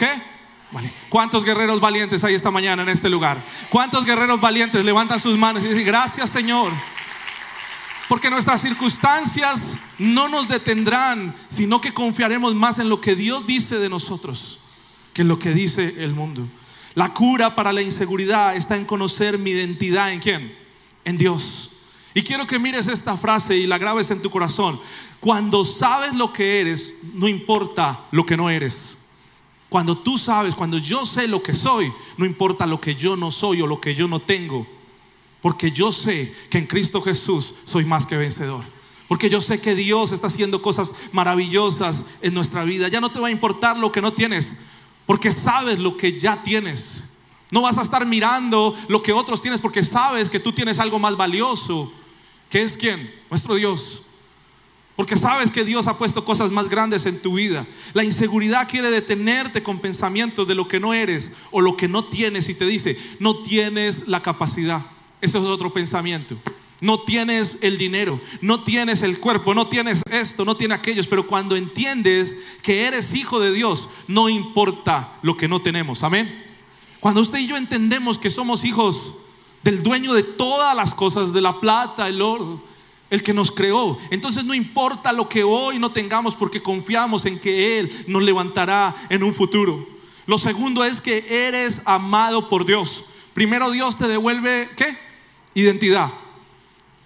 Vale. 0.70 0.92
¿Cuántos 1.08 1.44
guerreros 1.44 1.80
valientes 1.80 2.24
hay 2.24 2.34
esta 2.34 2.50
mañana 2.50 2.82
en 2.82 2.90
este 2.90 3.08
lugar? 3.08 3.42
¿Cuántos 3.70 4.04
guerreros 4.04 4.38
valientes 4.40 4.84
levantan 4.84 5.18
sus 5.18 5.38
manos 5.38 5.64
y 5.64 5.68
dicen, 5.68 5.86
gracias 5.86 6.28
Señor? 6.28 6.72
Porque 8.08 8.30
nuestras 8.30 8.62
circunstancias 8.62 9.76
no 9.98 10.28
nos 10.28 10.48
detendrán, 10.48 11.34
sino 11.48 11.80
que 11.80 11.92
confiaremos 11.92 12.54
más 12.54 12.78
en 12.78 12.88
lo 12.88 13.00
que 13.00 13.14
Dios 13.14 13.46
dice 13.46 13.78
de 13.78 13.88
nosotros 13.88 14.58
que 15.12 15.22
en 15.22 15.28
lo 15.28 15.38
que 15.38 15.52
dice 15.52 15.96
el 15.98 16.14
mundo. 16.14 16.46
La 16.94 17.12
cura 17.12 17.54
para 17.54 17.72
la 17.72 17.82
inseguridad 17.82 18.54
está 18.54 18.76
en 18.76 18.84
conocer 18.84 19.36
mi 19.36 19.50
identidad 19.50 20.12
en 20.12 20.20
quién? 20.20 20.56
En 21.04 21.18
Dios. 21.18 21.70
Y 22.14 22.22
quiero 22.22 22.46
que 22.46 22.58
mires 22.58 22.86
esta 22.88 23.16
frase 23.16 23.56
y 23.56 23.66
la 23.66 23.78
grabes 23.78 24.10
en 24.10 24.22
tu 24.22 24.30
corazón. 24.30 24.80
Cuando 25.20 25.64
sabes 25.64 26.14
lo 26.14 26.32
que 26.32 26.60
eres, 26.60 26.94
no 27.14 27.28
importa 27.28 28.06
lo 28.10 28.24
que 28.24 28.36
no 28.36 28.48
eres. 28.48 28.96
Cuando 29.68 29.98
tú 29.98 30.18
sabes, 30.18 30.54
cuando 30.54 30.78
yo 30.78 31.04
sé 31.04 31.28
lo 31.28 31.42
que 31.42 31.52
soy, 31.52 31.92
no 32.16 32.24
importa 32.24 32.64
lo 32.64 32.80
que 32.80 32.94
yo 32.94 33.16
no 33.16 33.30
soy 33.30 33.60
o 33.60 33.66
lo 33.66 33.80
que 33.80 33.94
yo 33.94 34.08
no 34.08 34.20
tengo. 34.20 34.66
Porque 35.40 35.70
yo 35.70 35.92
sé 35.92 36.34
que 36.50 36.58
en 36.58 36.66
Cristo 36.66 37.00
Jesús 37.00 37.54
soy 37.64 37.84
más 37.84 38.06
que 38.06 38.16
vencedor. 38.16 38.64
Porque 39.06 39.30
yo 39.30 39.40
sé 39.40 39.60
que 39.60 39.74
Dios 39.74 40.12
está 40.12 40.26
haciendo 40.26 40.60
cosas 40.60 40.94
maravillosas 41.12 42.04
en 42.20 42.34
nuestra 42.34 42.64
vida. 42.64 42.88
Ya 42.88 43.00
no 43.00 43.10
te 43.10 43.20
va 43.20 43.28
a 43.28 43.32
importar 43.32 43.78
lo 43.78 43.90
que 43.90 44.02
no 44.02 44.12
tienes, 44.12 44.56
porque 45.06 45.32
sabes 45.32 45.78
lo 45.78 45.96
que 45.96 46.18
ya 46.18 46.42
tienes. 46.42 47.04
No 47.50 47.62
vas 47.62 47.78
a 47.78 47.82
estar 47.82 48.04
mirando 48.04 48.74
lo 48.88 49.02
que 49.02 49.12
otros 49.12 49.40
tienes 49.40 49.60
porque 49.62 49.82
sabes 49.82 50.28
que 50.28 50.40
tú 50.40 50.52
tienes 50.52 50.78
algo 50.78 50.98
más 50.98 51.16
valioso. 51.16 51.90
¿Que 52.50 52.62
es 52.62 52.76
quién? 52.76 53.14
Nuestro 53.30 53.54
Dios. 53.54 54.02
Porque 54.96 55.16
sabes 55.16 55.50
que 55.50 55.64
Dios 55.64 55.86
ha 55.86 55.96
puesto 55.96 56.24
cosas 56.24 56.50
más 56.50 56.68
grandes 56.68 57.06
en 57.06 57.20
tu 57.20 57.34
vida. 57.34 57.66
La 57.94 58.04
inseguridad 58.04 58.68
quiere 58.68 58.90
detenerte 58.90 59.62
con 59.62 59.78
pensamientos 59.78 60.46
de 60.46 60.54
lo 60.54 60.68
que 60.68 60.80
no 60.80 60.92
eres 60.92 61.30
o 61.50 61.60
lo 61.60 61.76
que 61.76 61.88
no 61.88 62.04
tienes 62.04 62.48
y 62.48 62.54
te 62.54 62.66
dice, 62.66 62.98
no 63.20 63.42
tienes 63.42 64.06
la 64.08 64.20
capacidad. 64.20 64.84
Ese 65.20 65.38
es 65.38 65.44
otro 65.44 65.72
pensamiento. 65.72 66.36
No 66.80 67.00
tienes 67.00 67.58
el 67.60 67.76
dinero, 67.76 68.20
no 68.40 68.62
tienes 68.62 69.02
el 69.02 69.18
cuerpo, 69.18 69.52
no 69.52 69.66
tienes 69.66 70.02
esto, 70.10 70.44
no 70.44 70.56
tienes 70.56 70.78
aquellos. 70.78 71.08
Pero 71.08 71.26
cuando 71.26 71.56
entiendes 71.56 72.36
que 72.62 72.84
eres 72.84 73.14
hijo 73.14 73.40
de 73.40 73.52
Dios, 73.52 73.88
no 74.06 74.28
importa 74.28 75.18
lo 75.22 75.36
que 75.36 75.48
no 75.48 75.60
tenemos. 75.60 76.04
Amén. 76.04 76.46
Cuando 77.00 77.20
usted 77.20 77.40
y 77.40 77.48
yo 77.48 77.56
entendemos 77.56 78.18
que 78.18 78.30
somos 78.30 78.64
hijos 78.64 79.14
del 79.64 79.82
dueño 79.82 80.14
de 80.14 80.22
todas 80.22 80.74
las 80.76 80.94
cosas, 80.94 81.32
de 81.32 81.40
la 81.40 81.58
plata, 81.58 82.06
el 82.06 82.22
oro, 82.22 82.62
el 83.10 83.22
que 83.24 83.34
nos 83.34 83.50
creó. 83.50 83.98
Entonces 84.10 84.44
no 84.44 84.54
importa 84.54 85.12
lo 85.12 85.28
que 85.28 85.42
hoy 85.42 85.78
no 85.78 85.90
tengamos 85.90 86.36
porque 86.36 86.62
confiamos 86.62 87.26
en 87.26 87.40
que 87.40 87.78
Él 87.78 88.04
nos 88.06 88.22
levantará 88.22 88.94
en 89.08 89.24
un 89.24 89.34
futuro. 89.34 89.88
Lo 90.26 90.38
segundo 90.38 90.84
es 90.84 91.00
que 91.00 91.24
eres 91.28 91.82
amado 91.84 92.48
por 92.48 92.64
Dios. 92.64 93.04
Primero 93.34 93.70
Dios 93.70 93.96
te 93.96 94.06
devuelve, 94.06 94.68
¿qué? 94.76 95.07
Identidad. 95.58 96.12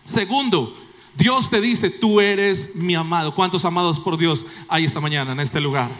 Segundo, 0.04 0.76
Dios 1.14 1.48
te 1.48 1.58
dice, 1.62 1.88
tú 1.88 2.20
eres 2.20 2.74
mi 2.74 2.94
amado. 2.94 3.34
¿Cuántos 3.34 3.64
amados 3.64 3.98
por 3.98 4.18
Dios 4.18 4.44
hay 4.68 4.84
esta 4.84 5.00
mañana 5.00 5.32
en 5.32 5.40
este 5.40 5.58
lugar? 5.58 5.90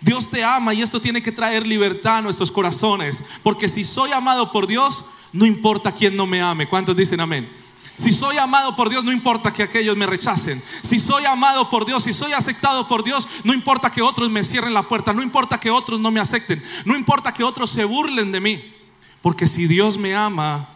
Dios 0.00 0.30
te 0.30 0.44
ama 0.44 0.72
y 0.72 0.82
esto 0.82 1.00
tiene 1.00 1.20
que 1.20 1.32
traer 1.32 1.66
libertad 1.66 2.18
a 2.18 2.22
nuestros 2.22 2.52
corazones. 2.52 3.24
Porque 3.42 3.68
si 3.68 3.82
soy 3.82 4.12
amado 4.12 4.52
por 4.52 4.68
Dios, 4.68 5.04
no 5.32 5.44
importa 5.44 5.92
quién 5.92 6.14
no 6.14 6.28
me 6.28 6.40
ame. 6.40 6.68
¿Cuántos 6.68 6.94
dicen 6.94 7.20
amén? 7.20 7.50
Si 7.96 8.12
soy 8.12 8.38
amado 8.38 8.76
por 8.76 8.88
Dios, 8.88 9.02
no 9.02 9.10
importa 9.10 9.52
que 9.52 9.64
aquellos 9.64 9.96
me 9.96 10.06
rechacen. 10.06 10.62
Si 10.82 11.00
soy 11.00 11.24
amado 11.24 11.68
por 11.68 11.84
Dios, 11.84 12.04
si 12.04 12.12
soy 12.12 12.32
aceptado 12.32 12.86
por 12.86 13.02
Dios, 13.02 13.28
no 13.42 13.52
importa 13.52 13.90
que 13.90 14.00
otros 14.00 14.30
me 14.30 14.44
cierren 14.44 14.74
la 14.74 14.86
puerta, 14.86 15.12
no 15.12 15.22
importa 15.22 15.58
que 15.58 15.72
otros 15.72 15.98
no 15.98 16.12
me 16.12 16.20
acepten, 16.20 16.62
no 16.84 16.96
importa 16.96 17.34
que 17.34 17.42
otros 17.42 17.70
se 17.70 17.84
burlen 17.84 18.30
de 18.30 18.38
mí. 18.38 18.74
Porque 19.20 19.48
si 19.48 19.66
Dios 19.66 19.98
me 19.98 20.14
ama, 20.14 20.68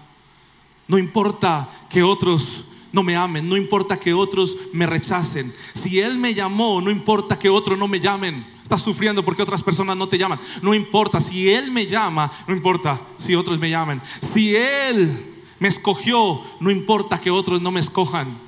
no 0.88 0.98
importa 0.98 1.68
que 1.88 2.02
otros 2.02 2.64
no 2.92 3.02
me 3.02 3.16
amen, 3.16 3.48
no 3.48 3.56
importa 3.56 3.98
que 3.98 4.14
otros 4.14 4.56
me 4.72 4.86
rechacen. 4.86 5.52
Si 5.72 5.98
Él 5.98 6.16
me 6.16 6.32
llamó, 6.32 6.80
no 6.80 6.90
importa 6.90 7.36
que 7.38 7.48
otros 7.48 7.76
no 7.76 7.88
me 7.88 7.98
llamen. 7.98 8.46
Estás 8.62 8.82
sufriendo 8.82 9.24
porque 9.24 9.42
otras 9.42 9.62
personas 9.62 9.96
no 9.96 10.08
te 10.08 10.16
llaman. 10.16 10.38
No 10.62 10.72
importa, 10.74 11.20
si 11.20 11.50
Él 11.50 11.72
me 11.72 11.86
llama, 11.86 12.30
no 12.46 12.54
importa 12.54 13.00
si 13.16 13.34
otros 13.34 13.58
me 13.58 13.68
llaman. 13.68 14.00
Si 14.20 14.54
Él 14.54 15.42
me 15.58 15.68
escogió, 15.68 16.40
no 16.60 16.70
importa 16.70 17.20
que 17.20 17.32
otros 17.32 17.60
no 17.60 17.72
me 17.72 17.80
escojan. 17.80 18.38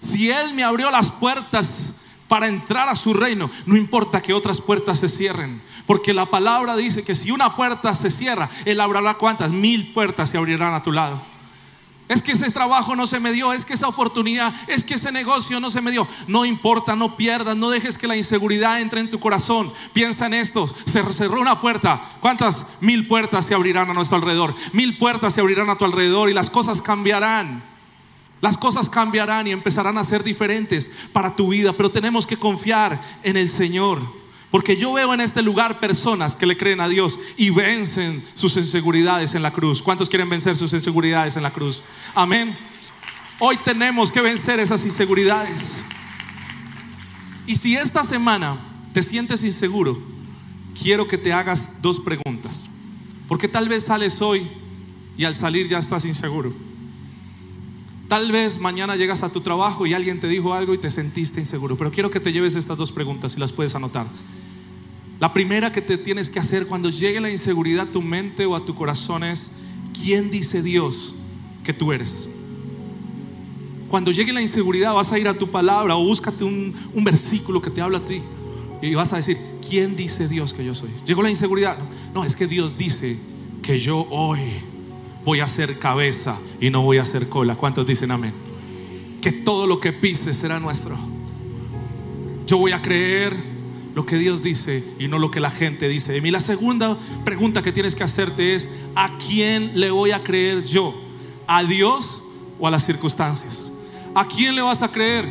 Si 0.00 0.30
Él 0.30 0.52
me 0.52 0.64
abrió 0.64 0.90
las 0.90 1.12
puertas 1.12 1.94
para 2.26 2.48
entrar 2.48 2.88
a 2.88 2.96
su 2.96 3.14
reino, 3.14 3.50
no 3.66 3.76
importa 3.76 4.20
que 4.20 4.34
otras 4.34 4.60
puertas 4.60 4.98
se 4.98 5.08
cierren, 5.08 5.62
porque 5.86 6.12
la 6.12 6.26
palabra 6.26 6.74
dice 6.74 7.04
que 7.04 7.14
si 7.14 7.30
una 7.30 7.54
puerta 7.54 7.94
se 7.94 8.10
cierra, 8.10 8.50
Él 8.64 8.80
abrirá 8.80 9.14
cuántas, 9.14 9.52
mil 9.52 9.92
puertas 9.92 10.30
se 10.30 10.38
abrirán 10.38 10.74
a 10.74 10.82
tu 10.82 10.90
lado. 10.90 11.33
Es 12.06 12.22
que 12.22 12.32
ese 12.32 12.50
trabajo 12.50 12.94
no 12.94 13.06
se 13.06 13.18
me 13.18 13.32
dio, 13.32 13.54
es 13.54 13.64
que 13.64 13.72
esa 13.72 13.88
oportunidad, 13.88 14.54
es 14.68 14.84
que 14.84 14.94
ese 14.94 15.10
negocio 15.10 15.58
no 15.58 15.70
se 15.70 15.80
me 15.80 15.90
dio. 15.90 16.06
No 16.26 16.44
importa, 16.44 16.94
no 16.94 17.16
pierdas, 17.16 17.56
no 17.56 17.70
dejes 17.70 17.96
que 17.96 18.06
la 18.06 18.16
inseguridad 18.16 18.80
entre 18.80 19.00
en 19.00 19.08
tu 19.08 19.18
corazón. 19.18 19.72
Piensa 19.94 20.26
en 20.26 20.34
esto, 20.34 20.66
se 20.84 21.02
cerró 21.14 21.40
una 21.40 21.62
puerta. 21.62 22.02
¿Cuántas 22.20 22.66
mil 22.80 23.06
puertas 23.06 23.46
se 23.46 23.54
abrirán 23.54 23.88
a 23.90 23.94
nuestro 23.94 24.16
alrededor? 24.16 24.54
Mil 24.72 24.98
puertas 24.98 25.32
se 25.32 25.40
abrirán 25.40 25.70
a 25.70 25.78
tu 25.78 25.86
alrededor 25.86 26.28
y 26.28 26.34
las 26.34 26.50
cosas 26.50 26.82
cambiarán. 26.82 27.64
Las 28.42 28.58
cosas 28.58 28.90
cambiarán 28.90 29.46
y 29.46 29.52
empezarán 29.52 29.96
a 29.96 30.04
ser 30.04 30.22
diferentes 30.22 30.90
para 31.14 31.34
tu 31.34 31.48
vida, 31.48 31.72
pero 31.72 31.90
tenemos 31.90 32.26
que 32.26 32.36
confiar 32.36 33.00
en 33.22 33.38
el 33.38 33.48
Señor. 33.48 34.23
Porque 34.54 34.76
yo 34.76 34.92
veo 34.92 35.12
en 35.12 35.18
este 35.18 35.42
lugar 35.42 35.80
personas 35.80 36.36
que 36.36 36.46
le 36.46 36.56
creen 36.56 36.80
a 36.80 36.88
Dios 36.88 37.18
y 37.36 37.50
vencen 37.50 38.22
sus 38.34 38.56
inseguridades 38.56 39.34
en 39.34 39.42
la 39.42 39.52
cruz. 39.52 39.82
¿Cuántos 39.82 40.08
quieren 40.08 40.28
vencer 40.28 40.54
sus 40.54 40.72
inseguridades 40.72 41.36
en 41.36 41.42
la 41.42 41.52
cruz? 41.52 41.82
Amén. 42.14 42.56
Hoy 43.40 43.56
tenemos 43.64 44.12
que 44.12 44.20
vencer 44.20 44.60
esas 44.60 44.84
inseguridades. 44.84 45.82
Y 47.48 47.56
si 47.56 47.74
esta 47.74 48.04
semana 48.04 48.60
te 48.92 49.02
sientes 49.02 49.42
inseguro, 49.42 50.00
quiero 50.80 51.08
que 51.08 51.18
te 51.18 51.32
hagas 51.32 51.68
dos 51.82 51.98
preguntas. 51.98 52.68
Porque 53.26 53.48
tal 53.48 53.68
vez 53.68 53.86
sales 53.86 54.22
hoy 54.22 54.48
y 55.18 55.24
al 55.24 55.34
salir 55.34 55.66
ya 55.66 55.80
estás 55.80 56.04
inseguro. 56.04 56.54
Tal 58.06 58.30
vez 58.30 58.60
mañana 58.60 58.94
llegas 58.94 59.24
a 59.24 59.32
tu 59.32 59.40
trabajo 59.40 59.84
y 59.84 59.94
alguien 59.94 60.20
te 60.20 60.28
dijo 60.28 60.54
algo 60.54 60.74
y 60.74 60.78
te 60.78 60.90
sentiste 60.90 61.40
inseguro. 61.40 61.76
Pero 61.76 61.90
quiero 61.90 62.10
que 62.10 62.20
te 62.20 62.30
lleves 62.30 62.54
estas 62.54 62.76
dos 62.76 62.92
preguntas 62.92 63.34
y 63.36 63.40
las 63.40 63.52
puedes 63.52 63.74
anotar. 63.74 64.06
La 65.20 65.32
primera 65.32 65.70
que 65.70 65.80
te 65.80 65.96
tienes 65.96 66.28
que 66.28 66.38
hacer 66.38 66.66
cuando 66.66 66.90
llegue 66.90 67.20
la 67.20 67.30
inseguridad 67.30 67.88
a 67.88 67.92
tu 67.92 68.02
mente 68.02 68.46
o 68.46 68.56
a 68.56 68.64
tu 68.64 68.74
corazón 68.74 69.24
es, 69.24 69.50
¿quién 70.02 70.30
dice 70.30 70.62
Dios 70.62 71.14
que 71.62 71.72
tú 71.72 71.92
eres? 71.92 72.28
Cuando 73.88 74.10
llegue 74.10 74.32
la 74.32 74.42
inseguridad 74.42 74.92
vas 74.94 75.12
a 75.12 75.18
ir 75.18 75.28
a 75.28 75.34
tu 75.34 75.50
palabra 75.50 75.96
o 75.96 76.04
búscate 76.04 76.42
un, 76.42 76.74
un 76.92 77.04
versículo 77.04 77.62
que 77.62 77.70
te 77.70 77.80
habla 77.80 77.98
a 77.98 78.04
ti 78.04 78.22
y 78.82 78.94
vas 78.94 79.12
a 79.12 79.16
decir, 79.16 79.38
¿quién 79.66 79.96
dice 79.96 80.28
Dios 80.28 80.52
que 80.52 80.64
yo 80.64 80.74
soy? 80.74 80.90
Llegó 81.06 81.22
la 81.22 81.30
inseguridad. 81.30 81.78
No, 82.12 82.24
es 82.24 82.36
que 82.36 82.46
Dios 82.46 82.76
dice 82.76 83.16
que 83.62 83.78
yo 83.78 84.06
hoy 84.10 84.40
voy 85.24 85.40
a 85.40 85.46
ser 85.46 85.78
cabeza 85.78 86.38
y 86.60 86.70
no 86.70 86.82
voy 86.82 86.98
a 86.98 87.04
ser 87.04 87.28
cola. 87.28 87.56
¿Cuántos 87.56 87.86
dicen 87.86 88.10
amén? 88.10 88.34
Que 89.22 89.32
todo 89.32 89.66
lo 89.66 89.80
que 89.80 89.92
pise 89.92 90.34
será 90.34 90.60
nuestro. 90.60 90.96
Yo 92.46 92.58
voy 92.58 92.72
a 92.72 92.82
creer 92.82 93.53
lo 93.94 94.04
que 94.04 94.16
Dios 94.16 94.42
dice 94.42 94.82
y 94.98 95.08
no 95.08 95.18
lo 95.18 95.30
que 95.30 95.40
la 95.40 95.50
gente 95.50 95.88
dice 95.88 96.12
de 96.12 96.20
mí. 96.20 96.30
La 96.30 96.40
segunda 96.40 96.98
pregunta 97.24 97.62
que 97.62 97.72
tienes 97.72 97.94
que 97.94 98.02
hacerte 98.02 98.54
es, 98.54 98.68
¿a 98.94 99.16
quién 99.18 99.78
le 99.78 99.90
voy 99.90 100.10
a 100.10 100.22
creer 100.22 100.64
yo? 100.64 100.94
¿A 101.46 101.62
Dios 101.62 102.22
o 102.58 102.66
a 102.66 102.70
las 102.70 102.84
circunstancias? 102.84 103.72
¿A 104.14 104.26
quién 104.26 104.54
le 104.54 104.62
vas 104.62 104.82
a 104.82 104.88
creer 104.90 105.26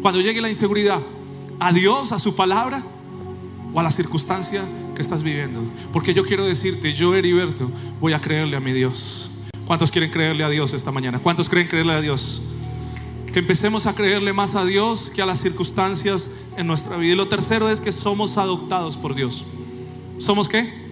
cuando 0.00 0.20
llegue 0.20 0.40
la 0.40 0.48
inseguridad? 0.48 1.00
¿A 1.60 1.72
Dios, 1.72 2.12
a 2.12 2.18
su 2.18 2.34
palabra 2.34 2.82
o 3.72 3.78
a 3.78 3.82
la 3.82 3.90
circunstancia 3.90 4.62
que 4.94 5.02
estás 5.02 5.22
viviendo? 5.22 5.62
Porque 5.92 6.12
yo 6.12 6.24
quiero 6.24 6.44
decirte, 6.44 6.92
yo 6.92 7.14
Heriberto, 7.14 7.70
voy 8.00 8.12
a 8.14 8.20
creerle 8.20 8.56
a 8.56 8.60
mi 8.60 8.72
Dios. 8.72 9.30
¿Cuántos 9.64 9.92
quieren 9.92 10.10
creerle 10.10 10.42
a 10.42 10.48
Dios 10.48 10.72
esta 10.72 10.90
mañana? 10.90 11.20
¿Cuántos 11.20 11.48
creen 11.48 11.68
creerle 11.68 11.92
a 11.92 12.00
Dios? 12.00 12.42
Que 13.32 13.38
empecemos 13.38 13.86
a 13.86 13.94
creerle 13.94 14.32
más 14.32 14.54
a 14.54 14.64
Dios 14.64 15.10
que 15.10 15.22
a 15.22 15.26
las 15.26 15.40
circunstancias 15.40 16.28
en 16.56 16.66
nuestra 16.66 16.96
vida. 16.96 17.12
Y 17.12 17.16
lo 17.16 17.28
tercero 17.28 17.70
es 17.70 17.80
que 17.80 17.92
somos 17.92 18.36
adoptados 18.36 18.96
por 18.96 19.14
Dios. 19.14 19.44
¿Somos 20.18 20.48
qué? 20.48 20.82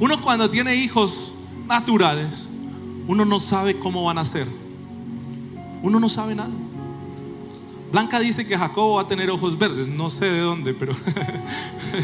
Uno 0.00 0.22
cuando 0.22 0.48
tiene 0.48 0.76
hijos 0.76 1.32
naturales, 1.66 2.48
uno 3.08 3.24
no 3.24 3.40
sabe 3.40 3.78
cómo 3.78 4.04
van 4.04 4.18
a 4.18 4.24
ser. 4.24 4.46
Uno 5.82 5.98
no 5.98 6.08
sabe 6.08 6.34
nada. 6.34 6.50
Blanca 7.90 8.20
dice 8.20 8.46
que 8.46 8.56
Jacobo 8.56 8.96
va 8.96 9.02
a 9.02 9.06
tener 9.06 9.30
ojos 9.30 9.58
verdes. 9.58 9.88
No 9.88 10.10
sé 10.10 10.26
de 10.26 10.40
dónde, 10.40 10.74
pero 10.74 10.92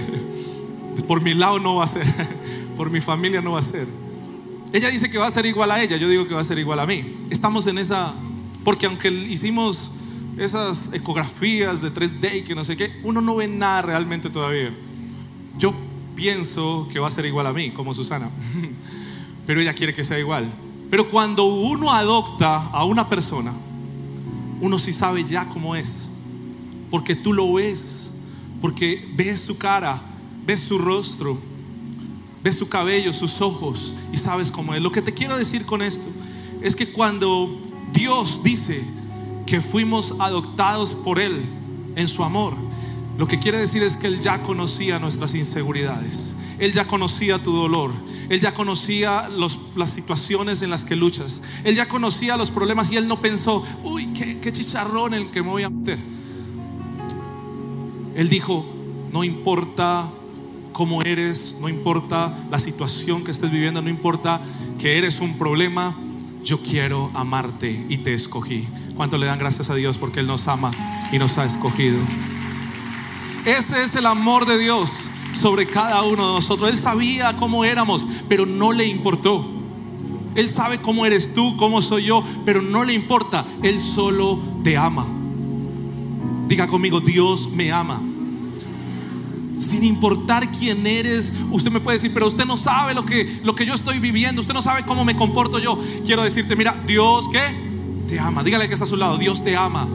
por 1.07 1.21
mi 1.21 1.35
lado 1.35 1.61
no 1.61 1.77
va 1.77 1.85
a 1.85 1.89
ser. 1.89 2.07
Por 2.77 2.91
mi 2.91 3.01
familia 3.01 3.41
no 3.41 3.53
va 3.53 3.61
a 3.61 3.63
ser. 3.63 3.87
Ella 4.73 4.89
dice 4.89 5.11
que 5.11 5.19
va 5.19 5.27
a 5.27 5.31
ser 5.31 5.47
igual 5.47 5.71
a 5.71 5.81
ella. 5.81 5.97
Yo 5.97 6.09
digo 6.09 6.27
que 6.27 6.35
va 6.35 6.41
a 6.41 6.45
ser 6.45 6.59
igual 6.59 6.81
a 6.81 6.87
mí. 6.87 7.19
Estamos 7.31 7.67
en 7.67 7.79
esa... 7.79 8.15
Porque 8.65 8.87
aunque 8.87 9.11
hicimos 9.11 9.91
esas 10.39 10.91
ecografías 10.93 11.83
de 11.83 11.93
3D 11.93 12.39
y 12.39 12.43
que 12.43 12.55
no 12.55 12.65
sé 12.65 12.77
qué, 12.77 13.01
uno 13.05 13.21
no 13.21 13.37
ve 13.37 13.47
nada 13.47 13.83
realmente 13.83 14.31
todavía. 14.31 14.75
Yo 15.59 15.75
pienso 16.15 16.89
que 16.91 16.99
va 16.99 17.09
a 17.09 17.11
ser 17.11 17.27
igual 17.27 17.47
a 17.47 17.53
mí, 17.53 17.71
como 17.71 17.95
Susana. 17.95 18.31
Pero 19.47 19.61
ella 19.61 19.75
quiere 19.75 19.95
que 19.95 20.05
sea 20.05 20.19
igual. 20.19 20.53
Pero 20.91 21.09
cuando 21.11 21.45
uno 21.45 21.93
adopta 21.93 22.57
a 22.57 22.85
una 22.85 23.09
persona, 23.09 23.53
uno 24.61 24.79
sí 24.79 24.93
sabe 24.93 25.25
ya 25.25 25.49
cómo 25.49 25.77
es. 25.77 26.09
Porque 26.91 27.15
tú 27.15 27.33
lo 27.33 27.53
ves. 27.53 28.11
Porque 28.61 29.07
ves 29.15 29.41
su 29.41 29.59
cara, 29.59 30.03
ves 30.47 30.61
su 30.61 30.79
rostro, 30.79 31.39
ves 32.43 32.57
su 32.57 32.69
cabello, 32.69 33.13
sus 33.13 33.41
ojos 33.41 33.95
y 34.13 34.17
sabes 34.17 34.51
cómo 34.51 34.75
es. 34.75 34.81
Lo 34.81 34.91
que 34.91 35.03
te 35.03 35.13
quiero 35.13 35.37
decir 35.37 35.67
con 35.67 35.83
esto 35.83 36.07
es 36.63 36.75
que 36.75 36.91
cuando 36.91 37.61
Dios 37.95 38.43
dice 38.43 38.83
que 39.47 39.63
fuimos 39.63 40.15
adoptados 40.19 40.93
por 40.93 41.21
Él 41.21 41.41
en 41.97 42.09
su 42.09 42.23
amor, 42.25 42.55
lo 43.17 43.29
que 43.29 43.39
quiere 43.39 43.59
decir 43.59 43.83
es 43.83 43.97
que 43.97 44.09
Él 44.09 44.21
ya 44.21 44.43
conocía 44.43 44.99
nuestras 44.99 45.35
inseguridades. 45.35 46.35
Él 46.59 46.73
ya 46.73 46.87
conocía 46.87 47.43
tu 47.43 47.53
dolor. 47.53 47.93
Él 48.29 48.41
ya 48.41 48.53
conocía 48.53 49.29
las 49.29 49.91
situaciones 49.91 50.63
en 50.63 50.71
las 50.71 50.85
que 50.85 50.97
luchas. 50.97 51.41
Él 51.63 51.77
ya 51.77 51.87
conocía 51.87 52.37
los 52.37 52.51
problemas 52.51 52.91
y 52.91 52.97
Él 52.97 53.07
no 53.07 53.21
pensó, 53.21 53.63
uy, 53.85 54.09
qué, 54.09 54.41
qué 54.41 54.53
chicharrón 54.53 55.15
el 55.15 55.31
que 55.31 55.43
me 55.43 55.51
voy 55.51 55.63
a 55.63 55.71
meter. 55.71 55.99
Él 58.17 58.29
dijo, 58.29 58.67
no 59.13 59.23
importa 59.23 60.11
cómo 60.73 61.03
eres, 61.03 61.55
no 61.61 61.69
importa 61.69 62.37
la 62.51 62.59
situación 62.59 63.23
que 63.23 63.31
estés 63.31 63.51
viviendo, 63.51 63.81
no 63.81 63.89
importa 63.89 64.41
que 64.79 64.99
eres 64.99 65.21
un 65.21 65.39
problema, 65.39 65.97
yo 66.45 66.61
quiero 66.61 67.11
amarte 67.15 67.87
y 67.89 67.99
te 67.99 68.13
escogí. 68.13 68.69
¿Cuánto 68.97 69.19
le 69.19 69.27
dan 69.27 69.39
gracias 69.39 69.71
a 69.71 69.75
Dios 69.75 69.99
porque 69.99 70.21
Él 70.21 70.27
nos 70.27 70.47
ama 70.47 70.71
y 71.11 71.19
nos 71.19 71.39
ha 71.39 71.45
escogido? 71.45 71.99
Ese 73.45 73.83
es 73.83 73.95
el 73.97 74.07
amor 74.07 74.47
de 74.47 74.59
Dios 74.59 74.93
sobre 75.33 75.67
cada 75.67 76.03
uno 76.03 76.29
de 76.29 76.33
nosotros. 76.35 76.71
Él 76.71 76.79
sabía 76.79 77.37
cómo 77.37 77.65
éramos, 77.65 78.07
pero 78.29 78.47
no 78.47 78.73
le 78.73 78.87
importó. 78.87 79.51
Él 80.35 80.49
sabe 80.49 80.81
cómo 80.81 81.07
eres 81.07 81.33
tú, 81.33 81.57
cómo 81.57 81.81
soy 81.81 82.05
yo, 82.05 82.25
pero 82.45 82.61
no 82.61 82.85
le 82.85 82.93
importa. 82.93 83.47
Él 83.63 83.81
solo 83.81 84.39
te 84.63 84.77
ama. 84.77 85.07
Diga 86.47 86.67
conmigo, 86.67 87.01
Dios 87.01 87.49
me 87.49 87.73
ama. 87.73 88.01
Sin 89.57 89.85
importar 89.85 90.51
quién 90.51 90.87
eres, 90.87 91.33
usted 91.51 91.71
me 91.71 91.81
puede 91.81 91.97
decir, 91.97 92.13
pero 92.13 92.27
usted 92.27 92.45
no 92.45 92.57
sabe 92.57 92.95
lo 92.95 93.05
que, 93.05 93.41
lo 93.45 93.55
que 93.55 93.65
yo 93.67 93.75
estoy 93.75 93.99
viviendo, 94.01 94.41
usted 94.41 94.55
no 94.55 94.63
sabe 94.63 94.85
cómo 94.85 95.05
me 95.05 95.15
comporto 95.15 95.59
yo. 95.59 95.79
Quiero 96.05 96.25
decirte, 96.25 96.57
mira, 96.57 96.83
Dios 96.87 97.29
que 97.29 97.41
te 98.09 98.19
ama. 98.19 98.43
Dígale 98.43 98.67
que 98.67 98.75
está 98.75 98.85
a 98.85 98.89
su 98.89 98.97
lado, 98.97 99.17
Dios 99.17 99.43
te 99.43 99.57
ama. 99.57 99.89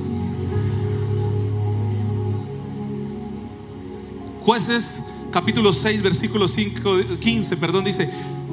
Jueces 4.42 5.02
capítulo 5.32 5.74
6 5.74 6.02
versículo 6.02 6.48
5, 6.48 7.20
15, 7.20 7.58
perdón, 7.58 7.84
dice 7.84 8.10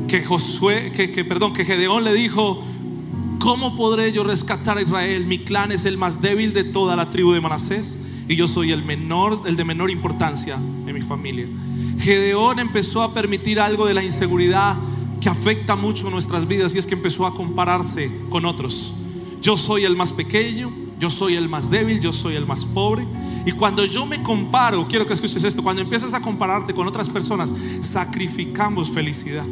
que 0.09 0.23
Josué, 0.23 0.93
que, 0.93 1.25
perdón, 1.25 1.53
que 1.53 1.65
Gedeón 1.65 2.05
le 2.05 2.13
dijo, 2.13 2.63
¿cómo 3.39 3.77
podré 3.77 4.13
yo 4.13 4.23
rescatar 4.25 4.79
a 4.79 4.83
Israel? 4.83 5.25
Mi 5.25 5.39
clan 5.39 5.73
es 5.73 5.85
el 5.85 5.97
más 5.97 6.21
débil 6.21 6.53
de 6.53 6.65
toda 6.65 6.97
la 6.97 7.11
tribu 7.11 7.33
de 7.33 7.41
Manasés 7.41 7.97
y 8.29 8.37
yo 8.37 8.47
soy 8.47 8.73
el 8.73 8.85
menor, 8.85 9.43
el 9.47 9.57
de 9.57 9.65
menor 9.65 9.91
importancia 9.91 10.57
en 10.57 10.93
mi 10.93 11.03
familia. 11.03 11.47
Gedeón 11.99 12.59
empezó 12.59 13.03
a 13.03 13.15
permitir 13.15 13.61
algo 13.61 13.87
de 13.87 13.95
la 13.95 14.03
inseguridad 14.03 14.77
que 15.21 15.29
afecta 15.29 15.77
mucho 15.77 16.11
nuestras 16.11 16.47
vidas 16.47 16.75
y 16.75 16.79
es 16.79 16.87
que 16.87 16.95
empezó 16.95 17.27
a 17.27 17.35
compararse 17.35 18.11
con 18.29 18.45
otros. 18.45 18.95
Yo 19.41 19.57
soy 19.57 19.85
el 19.85 19.97
más 19.97 20.13
pequeño, 20.13 20.73
yo 20.99 21.11
soy 21.11 21.35
el 21.35 21.49
más 21.49 21.71
débil, 21.71 22.01
yo 22.01 22.13
soy 22.13 22.35
el 22.35 22.47
más 22.47 22.65
pobre. 22.65 23.07
Y 23.45 23.53
cuando 23.53 23.85
yo 23.85 24.07
me 24.07 24.23
comparo, 24.23 24.87
quiero 24.89 25.07
que 25.07 25.13
escuches 25.13 25.45
esto, 25.45 25.63
cuando 25.63 25.83
empiezas 25.83 26.15
a 26.15 26.21
compararte 26.21 26.75
con 26.75 26.87
otras 26.87 27.09
personas, 27.09 27.55
sacrificamos 27.81 28.91
felicidad. 28.91 29.47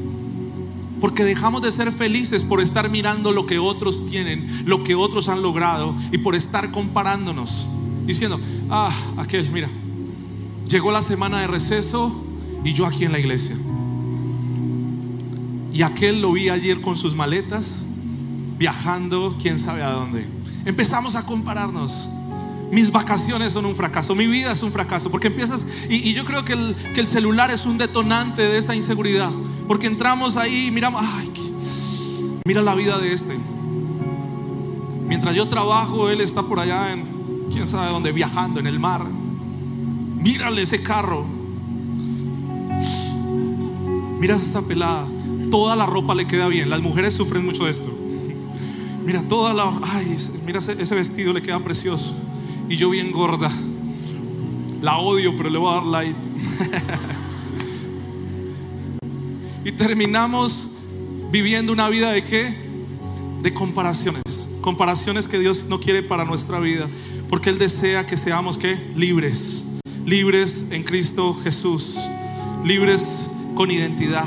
Porque 1.01 1.25
dejamos 1.25 1.63
de 1.63 1.71
ser 1.71 1.93
felices 1.93 2.45
por 2.45 2.61
estar 2.61 2.89
mirando 2.89 3.33
lo 3.33 3.47
que 3.47 3.59
otros 3.59 4.07
tienen, 4.09 4.65
lo 4.65 4.83
que 4.83 4.95
otros 4.95 5.29
han 5.29 5.43
logrado 5.43 5.95
y 6.13 6.19
por 6.19 6.35
estar 6.35 6.71
comparándonos. 6.71 7.69
Diciendo, 8.05 8.41
ah, 8.71 8.93
aquel, 9.17 9.51
mira, 9.51 9.69
llegó 10.69 10.93
la 10.93 11.03
semana 11.03 11.41
de 11.41 11.47
receso 11.47 12.25
y 12.65 12.73
yo 12.73 12.87
aquí 12.87 13.05
en 13.05 13.13
la 13.13 13.19
iglesia. 13.19 13.57
Y 15.73 15.83
aquel 15.83 16.21
lo 16.21 16.33
vi 16.33 16.49
ayer 16.49 16.81
con 16.81 16.97
sus 16.97 17.15
maletas, 17.15 17.87
viajando 18.59 19.37
quién 19.41 19.59
sabe 19.59 19.83
a 19.83 19.91
dónde 19.91 20.35
empezamos 20.65 21.15
a 21.15 21.25
compararnos. 21.25 22.09
Mis 22.71 22.91
vacaciones 22.91 23.53
son 23.53 23.67
un 23.67 23.77
fracaso, 23.77 24.15
mi 24.15 24.27
vida 24.27 24.53
es 24.53 24.63
un 24.63 24.73
fracaso, 24.73 25.11
porque 25.11 25.29
empiezas, 25.29 25.67
y, 25.89 26.13
yo 26.13 26.25
creo 26.25 26.45
que 26.45 26.55
el, 26.55 26.75
que 26.95 27.01
el, 27.01 27.09
celular 27.09 27.51
es 27.51 27.67
un 27.67 27.79
detonante 27.79 28.43
de 28.43 28.59
esa 28.59 28.75
inseguridad, 28.75 29.31
porque 29.69 29.87
entramos 29.87 30.37
ahí 30.37 30.67
y 30.67 30.71
miramos, 30.71 31.05
ay, 31.05 31.31
mira 32.45 32.63
la 32.63 32.75
vida 32.75 32.99
de 32.99 33.13
este. 33.13 33.39
Mientras 35.07 35.37
yo 35.37 35.47
trabajo, 35.47 36.09
él 36.09 36.21
está 36.21 36.43
por 36.43 36.59
allá 36.59 36.93
en, 36.93 37.14
quién 37.55 37.67
sabe 37.69 37.89
dónde, 37.93 38.11
viajando 38.11 38.59
en 38.59 38.67
el 38.67 38.81
mar. 38.81 39.07
Mírale 39.07 40.63
ese 40.63 40.83
carro. 40.83 41.25
Mira 44.19 44.35
esta 44.35 44.61
pelada. 44.61 45.07
Toda 45.53 45.77
la 45.77 45.87
ropa 45.87 46.17
le 46.17 46.27
queda 46.27 46.49
bien. 46.49 46.69
Las 46.69 46.83
mujeres 46.83 47.15
sufren 47.15 47.45
mucho 47.45 47.67
de 47.67 47.71
esto. 47.71 47.89
Mira 49.07 49.23
toda 49.23 49.55
la... 49.55 49.73
Ay, 49.85 50.17
mira 50.45 50.59
ese, 50.59 50.95
vestido 50.97 51.33
le 51.33 51.43
queda 51.43 51.61
precioso. 51.61 52.13
Y 52.69 52.77
yo 52.77 52.91
bien 52.91 53.13
gorda. 53.13 53.51
La 54.83 54.99
odio, 54.99 55.37
pero 55.37 55.49
le 55.49 55.59
voy 55.59 55.71
a 55.71 55.75
dar 55.77 55.85
like. 55.85 56.17
y 59.65 59.71
terminamos 59.71 60.67
viviendo 61.31 61.73
una 61.73 61.89
vida 61.89 62.11
de 62.11 62.25
qué? 62.25 62.53
De 63.43 63.55
comparaciones. 63.55 64.49
Comparaciones 64.61 65.29
que 65.29 65.39
Dios 65.39 65.67
no 65.69 65.79
quiere 65.79 66.03
para 66.03 66.25
nuestra 66.25 66.59
vida. 66.59 66.89
Porque 67.35 67.51
Él 67.51 67.59
desea 67.59 68.07
que 68.07 68.17
seamos 68.17 68.59
qué? 68.59 68.93
Libres. 68.95 69.65
Libres 70.07 70.65
en 70.71 70.85
Cristo 70.85 71.37
Jesús. 71.43 71.97
Libres 72.65 73.29
con 73.57 73.73
identidad. 73.73 74.27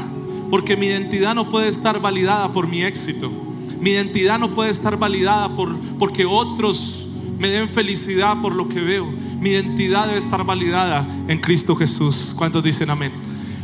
Porque 0.49 0.75
mi 0.75 0.87
identidad 0.87 1.33
no 1.33 1.47
puede 1.47 1.69
estar 1.69 2.01
validada 2.01 2.51
por 2.51 2.67
mi 2.67 2.81
éxito. 2.81 3.31
Mi 3.79 3.91
identidad 3.91 4.37
no 4.39 4.53
puede 4.53 4.71
estar 4.71 4.99
validada 4.99 5.55
por, 5.55 5.79
porque 5.97 6.25
otros 6.25 7.07
me 7.39 7.47
den 7.47 7.69
felicidad 7.69 8.41
por 8.41 8.53
lo 8.53 8.67
que 8.67 8.81
veo. 8.81 9.05
Mi 9.39 9.51
identidad 9.51 10.07
debe 10.07 10.19
estar 10.19 10.43
validada 10.43 11.07
en 11.29 11.39
Cristo 11.39 11.77
Jesús. 11.77 12.33
¿Cuántos 12.35 12.61
dicen 12.61 12.89
amén? 12.89 13.13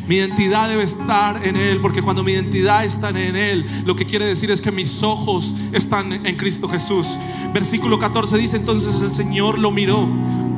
Mi 0.08 0.16
identidad 0.16 0.68
debe 0.68 0.84
estar 0.84 1.46
en 1.46 1.56
Él, 1.56 1.80
porque 1.80 2.02
cuando 2.02 2.24
mi 2.24 2.34
identidad 2.34 2.84
está 2.84 3.10
en 3.10 3.36
Él, 3.36 3.66
lo 3.86 3.96
que 3.96 4.06
quiere 4.06 4.26
decir 4.26 4.52
es 4.52 4.62
que 4.62 4.72
mis 4.72 5.02
ojos 5.02 5.56
están 5.72 6.26
en 6.26 6.36
Cristo 6.36 6.68
Jesús. 6.68 7.18
Versículo 7.54 7.98
14 7.98 8.38
dice 8.38 8.58
entonces 8.58 9.02
el 9.02 9.16
Señor 9.16 9.58
lo 9.58 9.72
miró, 9.72 10.10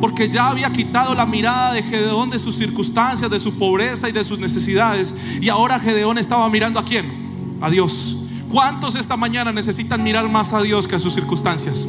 porque 0.02 0.30
ya 0.30 0.50
había 0.50 0.72
quitado 0.72 1.14
la 1.14 1.28
mirada 1.28 1.74
de 1.74 1.84
Gedeón 1.84 2.32
de 2.32 2.40
sus 2.40 2.56
circunstancias, 2.56 3.30
de 3.30 3.40
su 3.40 3.54
pobreza 3.54 4.10
y 4.10 4.12
de 4.12 4.24
sus 4.24 4.40
necesidades, 4.40 5.14
y 5.40 5.50
ahora 5.50 5.80
Gedeón 5.80 6.18
estaba 6.18 6.50
mirando 6.50 6.80
a 6.80 6.86
quién? 6.86 7.58
A 7.62 7.70
Dios. 7.70 8.18
¿Cuántos 8.50 8.96
esta 8.96 9.16
mañana 9.16 9.52
necesitan 9.52 10.02
mirar 10.02 10.28
más 10.30 10.54
a 10.54 10.62
Dios 10.62 10.88
que 10.88 10.96
a 10.96 11.00
sus 11.00 11.14
circunstancias? 11.14 11.88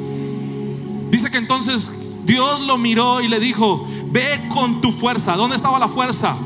Dice 1.11 1.31
que 1.31 1.39
entonces 1.39 1.91
Dios 2.27 2.61
lo 2.61 2.77
miró 2.77 3.23
y 3.23 3.29
le 3.29 3.41
dijo, 3.41 3.87
ve 4.11 4.49
con 4.51 4.81
tu 4.81 4.93
fuerza. 4.93 5.37
¿Dónde 5.37 5.57
estaba 5.57 5.79
la 5.79 5.89
fuerza? 5.89 6.37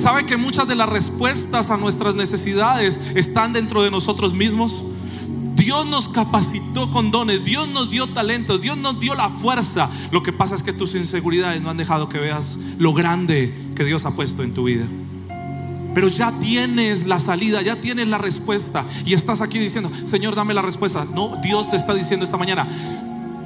¿Sabe 0.00 0.24
que 0.24 0.38
muchas 0.38 0.66
de 0.66 0.74
las 0.74 0.88
respuestas 0.88 1.68
a 1.68 1.76
nuestras 1.76 2.14
necesidades 2.14 2.98
están 3.14 3.52
dentro 3.52 3.82
de 3.82 3.90
nosotros 3.90 4.32
mismos? 4.32 4.82
Dios 5.56 5.84
nos 5.84 6.08
capacitó 6.08 6.90
con 6.90 7.10
dones, 7.10 7.44
Dios 7.44 7.68
nos 7.68 7.90
dio 7.90 8.08
talento, 8.08 8.56
Dios 8.56 8.78
nos 8.78 8.98
dio 8.98 9.14
la 9.14 9.28
fuerza. 9.28 9.90
Lo 10.10 10.22
que 10.22 10.32
pasa 10.32 10.54
es 10.54 10.62
que 10.62 10.72
tus 10.72 10.94
inseguridades 10.94 11.60
no 11.60 11.68
han 11.68 11.76
dejado 11.76 12.08
que 12.08 12.18
veas 12.18 12.58
lo 12.78 12.94
grande 12.94 13.54
que 13.76 13.84
Dios 13.84 14.06
ha 14.06 14.12
puesto 14.12 14.42
en 14.42 14.54
tu 14.54 14.64
vida. 14.64 14.86
Pero 15.92 16.08
ya 16.08 16.32
tienes 16.40 17.06
la 17.06 17.18
salida, 17.18 17.60
ya 17.60 17.76
tienes 17.76 18.08
la 18.08 18.16
respuesta. 18.16 18.86
Y 19.04 19.12
estás 19.12 19.42
aquí 19.42 19.58
diciendo, 19.58 19.90
Señor, 20.04 20.34
dame 20.34 20.54
la 20.54 20.62
respuesta. 20.62 21.04
No, 21.04 21.36
Dios 21.42 21.68
te 21.68 21.76
está 21.76 21.92
diciendo 21.92 22.24
esta 22.24 22.38
mañana, 22.38 22.66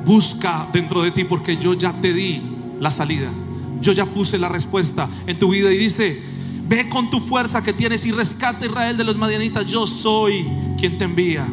busca 0.05 0.69
dentro 0.73 1.03
de 1.03 1.11
ti 1.11 1.25
porque 1.25 1.57
yo 1.57 1.75
ya 1.75 2.01
te 2.01 2.13
di 2.13 2.41
la 2.79 2.93
salida. 2.93 3.33
Yo 3.81 3.91
ya 3.91 4.07
puse 4.07 4.39
la 4.39 4.49
respuesta 4.49 5.09
en 5.27 5.37
tu 5.37 5.51
vida 5.51 5.73
y 5.73 5.77
dice, 5.77 6.34
ve 6.69 6.89
con 6.89 7.11
tu 7.11 7.21
fuerza 7.21 7.63
que 7.63 7.73
tienes 7.73 8.05
y 8.07 8.13
rescata 8.13 8.65
a 8.65 8.69
Israel 8.69 8.97
de 8.97 9.05
los 9.05 9.17
madianitas. 9.17 9.67
Yo 9.67 9.87
soy 9.87 10.47
quien 10.79 10.99
te 10.99 11.05
envía. 11.05 11.47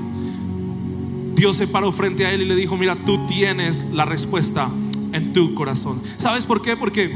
Dios 1.36 1.58
se 1.58 1.68
paró 1.68 1.92
frente 1.92 2.26
a 2.26 2.32
él 2.32 2.42
y 2.42 2.46
le 2.46 2.56
dijo, 2.56 2.78
mira, 2.78 2.96
tú 2.96 3.26
tienes 3.26 3.90
la 3.92 4.06
respuesta 4.06 4.70
en 5.12 5.34
tu 5.34 5.54
corazón. 5.54 6.02
¿Sabes 6.18 6.46
por 6.46 6.62
qué? 6.62 6.78
Porque 6.78 7.16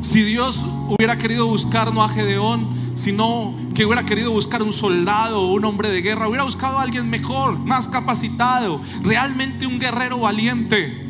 si 0.00 0.22
Dios 0.22 0.64
hubiera 0.88 1.16
querido 1.16 1.46
buscar 1.46 1.92
no 1.92 2.02
a 2.02 2.08
Gedeón, 2.08 2.68
sino 2.94 3.54
que 3.74 3.84
hubiera 3.84 4.04
querido 4.04 4.30
buscar 4.30 4.62
un 4.62 4.72
soldado 4.72 5.42
o 5.42 5.52
un 5.52 5.64
hombre 5.64 5.90
de 5.90 6.02
guerra, 6.02 6.28
hubiera 6.28 6.44
buscado 6.44 6.78
a 6.78 6.82
alguien 6.82 7.08
mejor, 7.08 7.58
más 7.58 7.86
capacitado, 7.88 8.80
realmente 9.02 9.66
un 9.66 9.78
guerrero 9.78 10.18
valiente. 10.18 11.06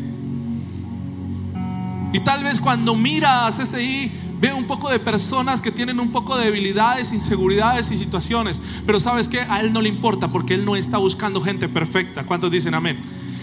Y 2.13 2.21
tal 2.21 2.43
vez 2.43 2.61
cuando 2.61 2.95
mira 2.97 3.47
a 3.47 3.53
CCI 3.53 4.13
ve 4.41 4.53
un 4.53 4.67
poco 4.67 4.89
de 4.89 4.99
personas 4.99 5.61
que 5.61 5.71
tienen 5.71 6.01
un 6.01 6.11
poco 6.11 6.37
de 6.37 6.47
debilidades, 6.47 7.13
inseguridades 7.13 7.91
y 7.91 7.99
situaciones, 7.99 8.63
pero 8.87 8.99
sabes 8.99 9.29
que 9.29 9.41
a 9.41 9.61
él 9.61 9.73
no 9.73 9.83
le 9.83 9.89
importa 9.89 10.33
porque 10.33 10.55
él 10.55 10.65
no 10.65 10.77
está 10.77 10.99
buscando 10.99 11.41
gente 11.41 11.69
perfecta. 11.69 12.25
¿Cuántos 12.25 12.51
dicen 12.51 12.75
amén? 12.75 13.03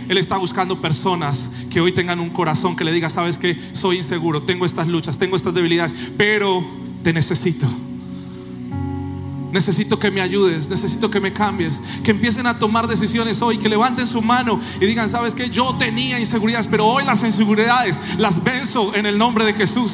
Él 0.10 0.18
está 0.18 0.38
buscando 0.38 0.82
personas 0.82 1.50
que 1.70 1.82
hoy 1.82 1.92
tengan 1.92 2.20
un 2.20 2.30
corazón 2.30 2.76
que 2.76 2.84
le 2.84 2.92
diga, 2.92 3.10
sabes 3.10 3.38
que 3.38 3.60
soy 3.74 3.98
inseguro, 3.98 4.44
tengo 4.44 4.66
estas 4.66 4.88
luchas, 4.88 5.18
tengo 5.18 5.36
estas 5.36 5.54
debilidades, 5.54 5.94
pero 6.18 6.66
te 7.04 7.14
necesito. 7.14 7.68
Necesito 9.52 10.00
que 10.00 10.12
me 10.12 10.22
ayudes, 10.22 10.68
necesito 10.68 11.10
que 11.10 11.20
me 11.20 11.32
cambies, 11.32 11.82
que 12.04 12.12
empiecen 12.12 12.48
a 12.48 12.58
tomar 12.58 12.88
decisiones 12.88 13.42
hoy, 13.42 13.58
que 13.58 13.70
levanten 13.70 14.08
su 14.08 14.22
mano 14.22 14.60
y 14.80 14.86
digan, 14.86 15.10
sabes 15.10 15.36
que 15.36 15.50
yo 15.50 15.76
tenía 15.76 16.20
inseguridades, 16.20 16.68
pero 16.68 16.86
hoy 16.86 17.04
las 17.06 17.24
inseguridades 17.24 18.00
las 18.18 18.44
venzo 18.44 18.96
en 18.96 19.06
el 19.06 19.18
nombre 19.18 19.46
de 19.46 19.54
Jesús. 19.54 19.94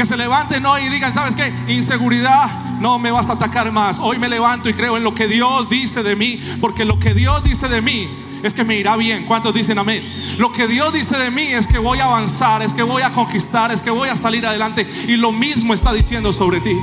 Que 0.00 0.06
se 0.06 0.16
levanten 0.16 0.64
hoy 0.64 0.84
y 0.84 0.88
digan, 0.88 1.12
¿sabes 1.12 1.34
qué? 1.34 1.52
Inseguridad, 1.68 2.48
no 2.80 2.98
me 2.98 3.10
vas 3.10 3.28
a 3.28 3.34
atacar 3.34 3.70
más. 3.70 4.00
Hoy 4.00 4.18
me 4.18 4.30
levanto 4.30 4.70
y 4.70 4.72
creo 4.72 4.96
en 4.96 5.04
lo 5.04 5.14
que 5.14 5.28
Dios 5.28 5.68
dice 5.68 6.02
de 6.02 6.16
mí, 6.16 6.40
porque 6.58 6.86
lo 6.86 6.98
que 6.98 7.12
Dios 7.12 7.42
dice 7.42 7.68
de 7.68 7.82
mí 7.82 8.08
es 8.42 8.54
que 8.54 8.64
me 8.64 8.76
irá 8.76 8.96
bien. 8.96 9.26
¿Cuántos 9.26 9.52
dicen 9.52 9.78
amén? 9.78 10.02
Lo 10.38 10.52
que 10.52 10.66
Dios 10.66 10.94
dice 10.94 11.18
de 11.18 11.30
mí 11.30 11.42
es 11.42 11.66
que 11.66 11.76
voy 11.76 11.98
a 11.98 12.04
avanzar, 12.04 12.62
es 12.62 12.72
que 12.72 12.82
voy 12.82 13.02
a 13.02 13.10
conquistar, 13.10 13.72
es 13.72 13.82
que 13.82 13.90
voy 13.90 14.08
a 14.08 14.16
salir 14.16 14.46
adelante. 14.46 14.88
Y 15.06 15.18
lo 15.18 15.32
mismo 15.32 15.74
está 15.74 15.92
diciendo 15.92 16.32
sobre 16.32 16.62
ti. 16.62 16.74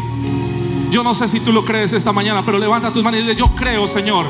Yo 0.91 1.01
no 1.01 1.15
sé 1.15 1.27
si 1.27 1.39
tú 1.39 1.51
lo 1.51 1.65
crees 1.65 1.93
esta 1.93 2.13
mañana, 2.13 2.43
pero 2.45 2.59
levanta 2.59 2.93
tus 2.93 3.03
manos 3.03 3.19
y 3.19 3.23
dile, 3.23 3.35
yo 3.35 3.47
creo, 3.55 3.87
Señor, 3.87 4.27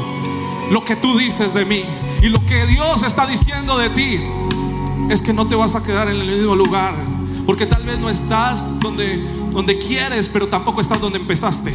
lo 0.71 0.85
que 0.85 0.95
tú 0.95 1.17
dices 1.17 1.53
de 1.53 1.65
mí. 1.65 1.83
Y 2.21 2.29
lo 2.29 2.39
que 2.45 2.65
Dios 2.67 3.03
está 3.03 3.27
diciendo 3.27 3.77
de 3.77 3.89
ti 3.89 4.17
es 5.09 5.21
que 5.21 5.33
no 5.33 5.45
te 5.45 5.55
vas 5.55 5.75
a 5.75 5.83
quedar 5.83 6.07
en 6.07 6.21
el 6.21 6.33
mismo 6.33 6.55
lugar. 6.55 7.16
Porque 7.47 7.65
tal 7.65 7.83
vez 7.83 7.97
no 7.97 8.09
estás 8.09 8.79
donde, 8.79 9.15
donde 9.49 9.79
quieres, 9.79 10.29
pero 10.29 10.47
tampoco 10.47 10.81
estás 10.81 11.01
donde 11.01 11.17
empezaste. 11.17 11.73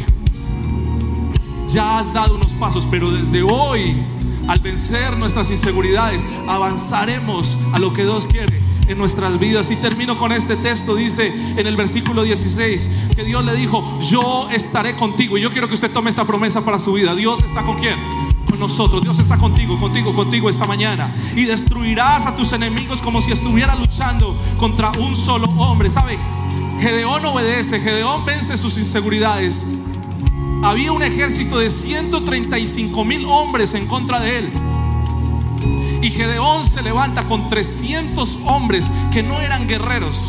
Ya 1.67 1.99
has 1.99 2.13
dado 2.13 2.35
unos 2.35 2.53
pasos, 2.53 2.87
pero 2.89 3.11
desde 3.11 3.43
hoy 3.43 4.01
al 4.47 4.59
vencer 4.59 5.17
nuestras 5.17 5.49
inseguridades, 5.51 6.25
avanzaremos 6.47 7.57
a 7.73 7.79
lo 7.79 7.93
que 7.93 8.03
Dios 8.03 8.27
quiere 8.27 8.59
en 8.87 8.97
nuestras 8.97 9.39
vidas. 9.39 9.71
Y 9.71 9.75
termino 9.77 10.17
con 10.17 10.31
este 10.31 10.55
texto, 10.57 10.95
dice 10.95 11.33
en 11.57 11.65
el 11.65 11.75
versículo 11.75 12.23
16, 12.23 12.89
que 13.15 13.23
Dios 13.23 13.43
le 13.45 13.55
dijo, 13.55 13.99
yo 14.01 14.49
estaré 14.51 14.95
contigo. 14.95 15.37
Y 15.37 15.41
yo 15.41 15.51
quiero 15.51 15.67
que 15.67 15.75
usted 15.75 15.91
tome 15.91 16.09
esta 16.09 16.25
promesa 16.25 16.63
para 16.63 16.79
su 16.79 16.93
vida. 16.93 17.15
Dios 17.15 17.41
está 17.43 17.63
con 17.63 17.77
quién? 17.77 17.97
Nosotros. 18.59 19.01
Dios 19.01 19.19
está 19.19 19.37
contigo, 19.37 19.79
contigo, 19.79 20.13
contigo 20.13 20.49
esta 20.49 20.65
mañana. 20.65 21.13
Y 21.35 21.45
destruirás 21.45 22.25
a 22.25 22.35
tus 22.35 22.53
enemigos 22.53 23.01
como 23.01 23.21
si 23.21 23.31
estuviera 23.31 23.75
luchando 23.75 24.37
contra 24.57 24.91
un 24.99 25.15
solo 25.15 25.47
hombre. 25.57 25.89
¿Sabe? 25.89 26.17
Gedeón 26.79 27.25
obedece, 27.25 27.79
Gedeón 27.79 28.25
vence 28.25 28.57
sus 28.57 28.77
inseguridades 28.77 29.65
había 30.63 30.93
un 30.93 31.03
ejército 31.03 31.59
de 31.59 31.69
135 31.69 33.03
mil 33.03 33.25
hombres 33.25 33.73
en 33.73 33.85
contra 33.85 34.21
de 34.21 34.37
él. 34.37 34.51
Y 36.01 36.09
Gedeón 36.09 36.65
se 36.65 36.81
levanta 36.81 37.23
con 37.25 37.49
300 37.49 38.39
hombres 38.45 38.89
que 39.11 39.23
no 39.23 39.39
eran 39.41 39.67
guerreros 39.67 40.21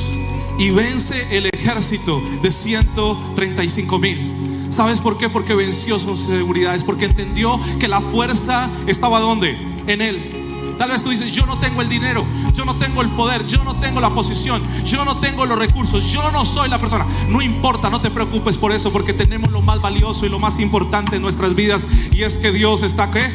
y 0.58 0.70
vence 0.70 1.36
el 1.36 1.46
ejército 1.46 2.20
de 2.42 2.50
135 2.50 3.98
mil. 3.98 4.53
¿Sabes 4.74 5.00
por 5.00 5.16
qué? 5.16 5.28
Porque 5.28 5.54
venció 5.54 6.00
sus 6.00 6.18
seguridades, 6.18 6.82
porque 6.82 7.04
entendió 7.04 7.60
que 7.78 7.86
la 7.86 8.00
fuerza 8.00 8.68
estaba 8.88 9.20
donde? 9.20 9.56
En 9.86 10.02
él. 10.02 10.28
Tal 10.76 10.90
vez 10.90 11.04
tú 11.04 11.10
dices, 11.10 11.30
yo 11.30 11.46
no 11.46 11.58
tengo 11.60 11.80
el 11.80 11.88
dinero, 11.88 12.26
yo 12.52 12.64
no 12.64 12.74
tengo 12.74 13.00
el 13.00 13.08
poder, 13.10 13.46
yo 13.46 13.62
no 13.62 13.76
tengo 13.76 14.00
la 14.00 14.10
posición, 14.10 14.60
yo 14.84 15.04
no 15.04 15.14
tengo 15.14 15.46
los 15.46 15.56
recursos, 15.56 16.10
yo 16.10 16.28
no 16.32 16.44
soy 16.44 16.68
la 16.68 16.80
persona. 16.80 17.06
No 17.28 17.40
importa, 17.40 17.88
no 17.88 18.00
te 18.00 18.10
preocupes 18.10 18.58
por 18.58 18.72
eso, 18.72 18.90
porque 18.90 19.12
tenemos 19.12 19.52
lo 19.52 19.62
más 19.62 19.80
valioso 19.80 20.26
y 20.26 20.28
lo 20.28 20.40
más 20.40 20.58
importante 20.58 21.14
en 21.14 21.22
nuestras 21.22 21.54
vidas 21.54 21.86
y 22.12 22.22
es 22.22 22.36
que 22.36 22.50
Dios 22.50 22.82
está 22.82 23.12
¿qué? 23.12 23.30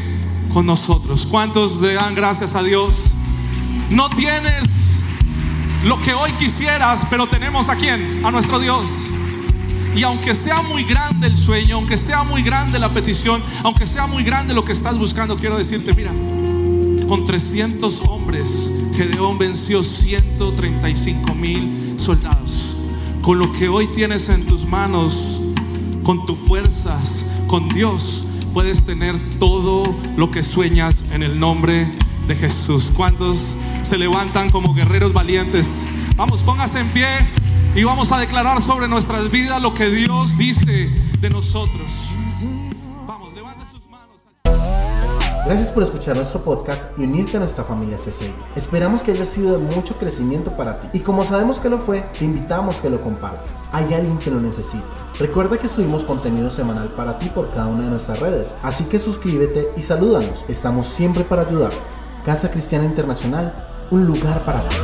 con 0.51 0.65
nosotros. 0.65 1.25
¿Cuántos 1.25 1.77
le 1.77 1.93
dan 1.93 2.15
gracias 2.15 2.53
a 2.53 2.63
Dios? 2.63 3.13
No 3.91 4.09
tienes 4.09 4.99
lo 5.85 6.01
que 6.01 6.13
hoy 6.13 6.33
quisieras, 6.33 7.03
pero 7.09 7.27
tenemos 7.27 7.69
a 7.69 7.77
quién? 7.77 8.25
A 8.25 8.31
nuestro 8.31 8.59
Dios. 8.59 8.89
Y 9.95 10.03
aunque 10.03 10.33
sea 10.35 10.61
muy 10.61 10.83
grande 10.83 11.27
el 11.27 11.37
sueño, 11.37 11.75
aunque 11.75 11.97
sea 11.97 12.23
muy 12.23 12.41
grande 12.41 12.79
la 12.79 12.93
petición, 12.93 13.41
aunque 13.63 13.85
sea 13.85 14.07
muy 14.07 14.23
grande 14.23 14.53
lo 14.53 14.63
que 14.63 14.71
estás 14.71 14.97
buscando, 14.97 15.35
quiero 15.35 15.57
decirte, 15.57 15.93
mira, 15.93 16.13
con 17.07 17.25
300 17.25 18.03
hombres, 18.07 18.71
Gedeón 18.95 19.37
venció 19.37 19.83
135 19.83 21.35
mil 21.35 21.95
soldados. 21.99 22.75
Con 23.21 23.39
lo 23.39 23.51
que 23.53 23.67
hoy 23.67 23.87
tienes 23.87 24.29
en 24.29 24.45
tus 24.45 24.65
manos, 24.65 25.41
con 26.03 26.25
tus 26.25 26.37
fuerzas, 26.37 27.25
con 27.47 27.67
Dios, 27.69 28.27
puedes 28.53 28.83
tener 28.83 29.17
todo 29.39 29.83
lo 30.17 30.31
que 30.31 30.43
sueñas 30.43 31.05
en 31.11 31.23
el 31.23 31.39
nombre 31.39 31.91
de 32.27 32.35
Jesús. 32.35 32.91
¿Cuántos 32.95 33.55
se 33.81 33.97
levantan 33.97 34.49
como 34.49 34.73
guerreros 34.73 35.13
valientes? 35.13 35.71
Vamos, 36.15 36.43
póngase 36.43 36.79
en 36.79 36.89
pie 36.89 37.07
y 37.75 37.83
vamos 37.83 38.11
a 38.11 38.17
declarar 38.17 38.61
sobre 38.61 38.87
nuestras 38.87 39.29
vidas 39.29 39.61
lo 39.61 39.73
que 39.73 39.89
Dios 39.89 40.37
dice 40.37 40.89
de 41.19 41.29
nosotros. 41.29 42.09
Gracias 45.45 45.71
por 45.71 45.81
escuchar 45.81 46.15
nuestro 46.15 46.41
podcast 46.43 46.85
y 46.95 47.05
unirte 47.05 47.37
a 47.37 47.39
nuestra 47.39 47.63
familia 47.63 47.97
CCI. 47.97 48.31
Esperamos 48.55 49.01
que 49.01 49.13
haya 49.13 49.25
sido 49.25 49.57
de 49.57 49.75
mucho 49.75 49.95
crecimiento 49.95 50.55
para 50.55 50.79
ti. 50.79 50.89
Y 50.93 50.99
como 50.99 51.23
sabemos 51.25 51.59
que 51.59 51.69
lo 51.69 51.79
fue, 51.79 52.01
te 52.01 52.25
invitamos 52.25 52.79
que 52.81 52.89
lo 52.89 53.01
compartas. 53.01 53.49
Hay 53.71 53.91
alguien 53.95 54.19
que 54.19 54.29
lo 54.29 54.39
necesita. 54.39 54.85
Recuerda 55.17 55.57
que 55.57 55.67
subimos 55.67 56.05
contenido 56.05 56.51
semanal 56.51 56.89
para 56.89 57.17
ti 57.17 57.29
por 57.33 57.49
cada 57.49 57.65
una 57.65 57.85
de 57.85 57.89
nuestras 57.89 58.19
redes. 58.19 58.53
Así 58.61 58.83
que 58.83 58.99
suscríbete 58.99 59.71
y 59.75 59.81
salúdanos. 59.81 60.45
Estamos 60.47 60.85
siempre 60.85 61.23
para 61.23 61.41
ayudar. 61.41 61.71
Casa 62.23 62.51
Cristiana 62.51 62.85
Internacional, 62.85 63.87
un 63.89 64.05
lugar 64.05 64.43
para 64.43 64.59
ti. 64.69 64.75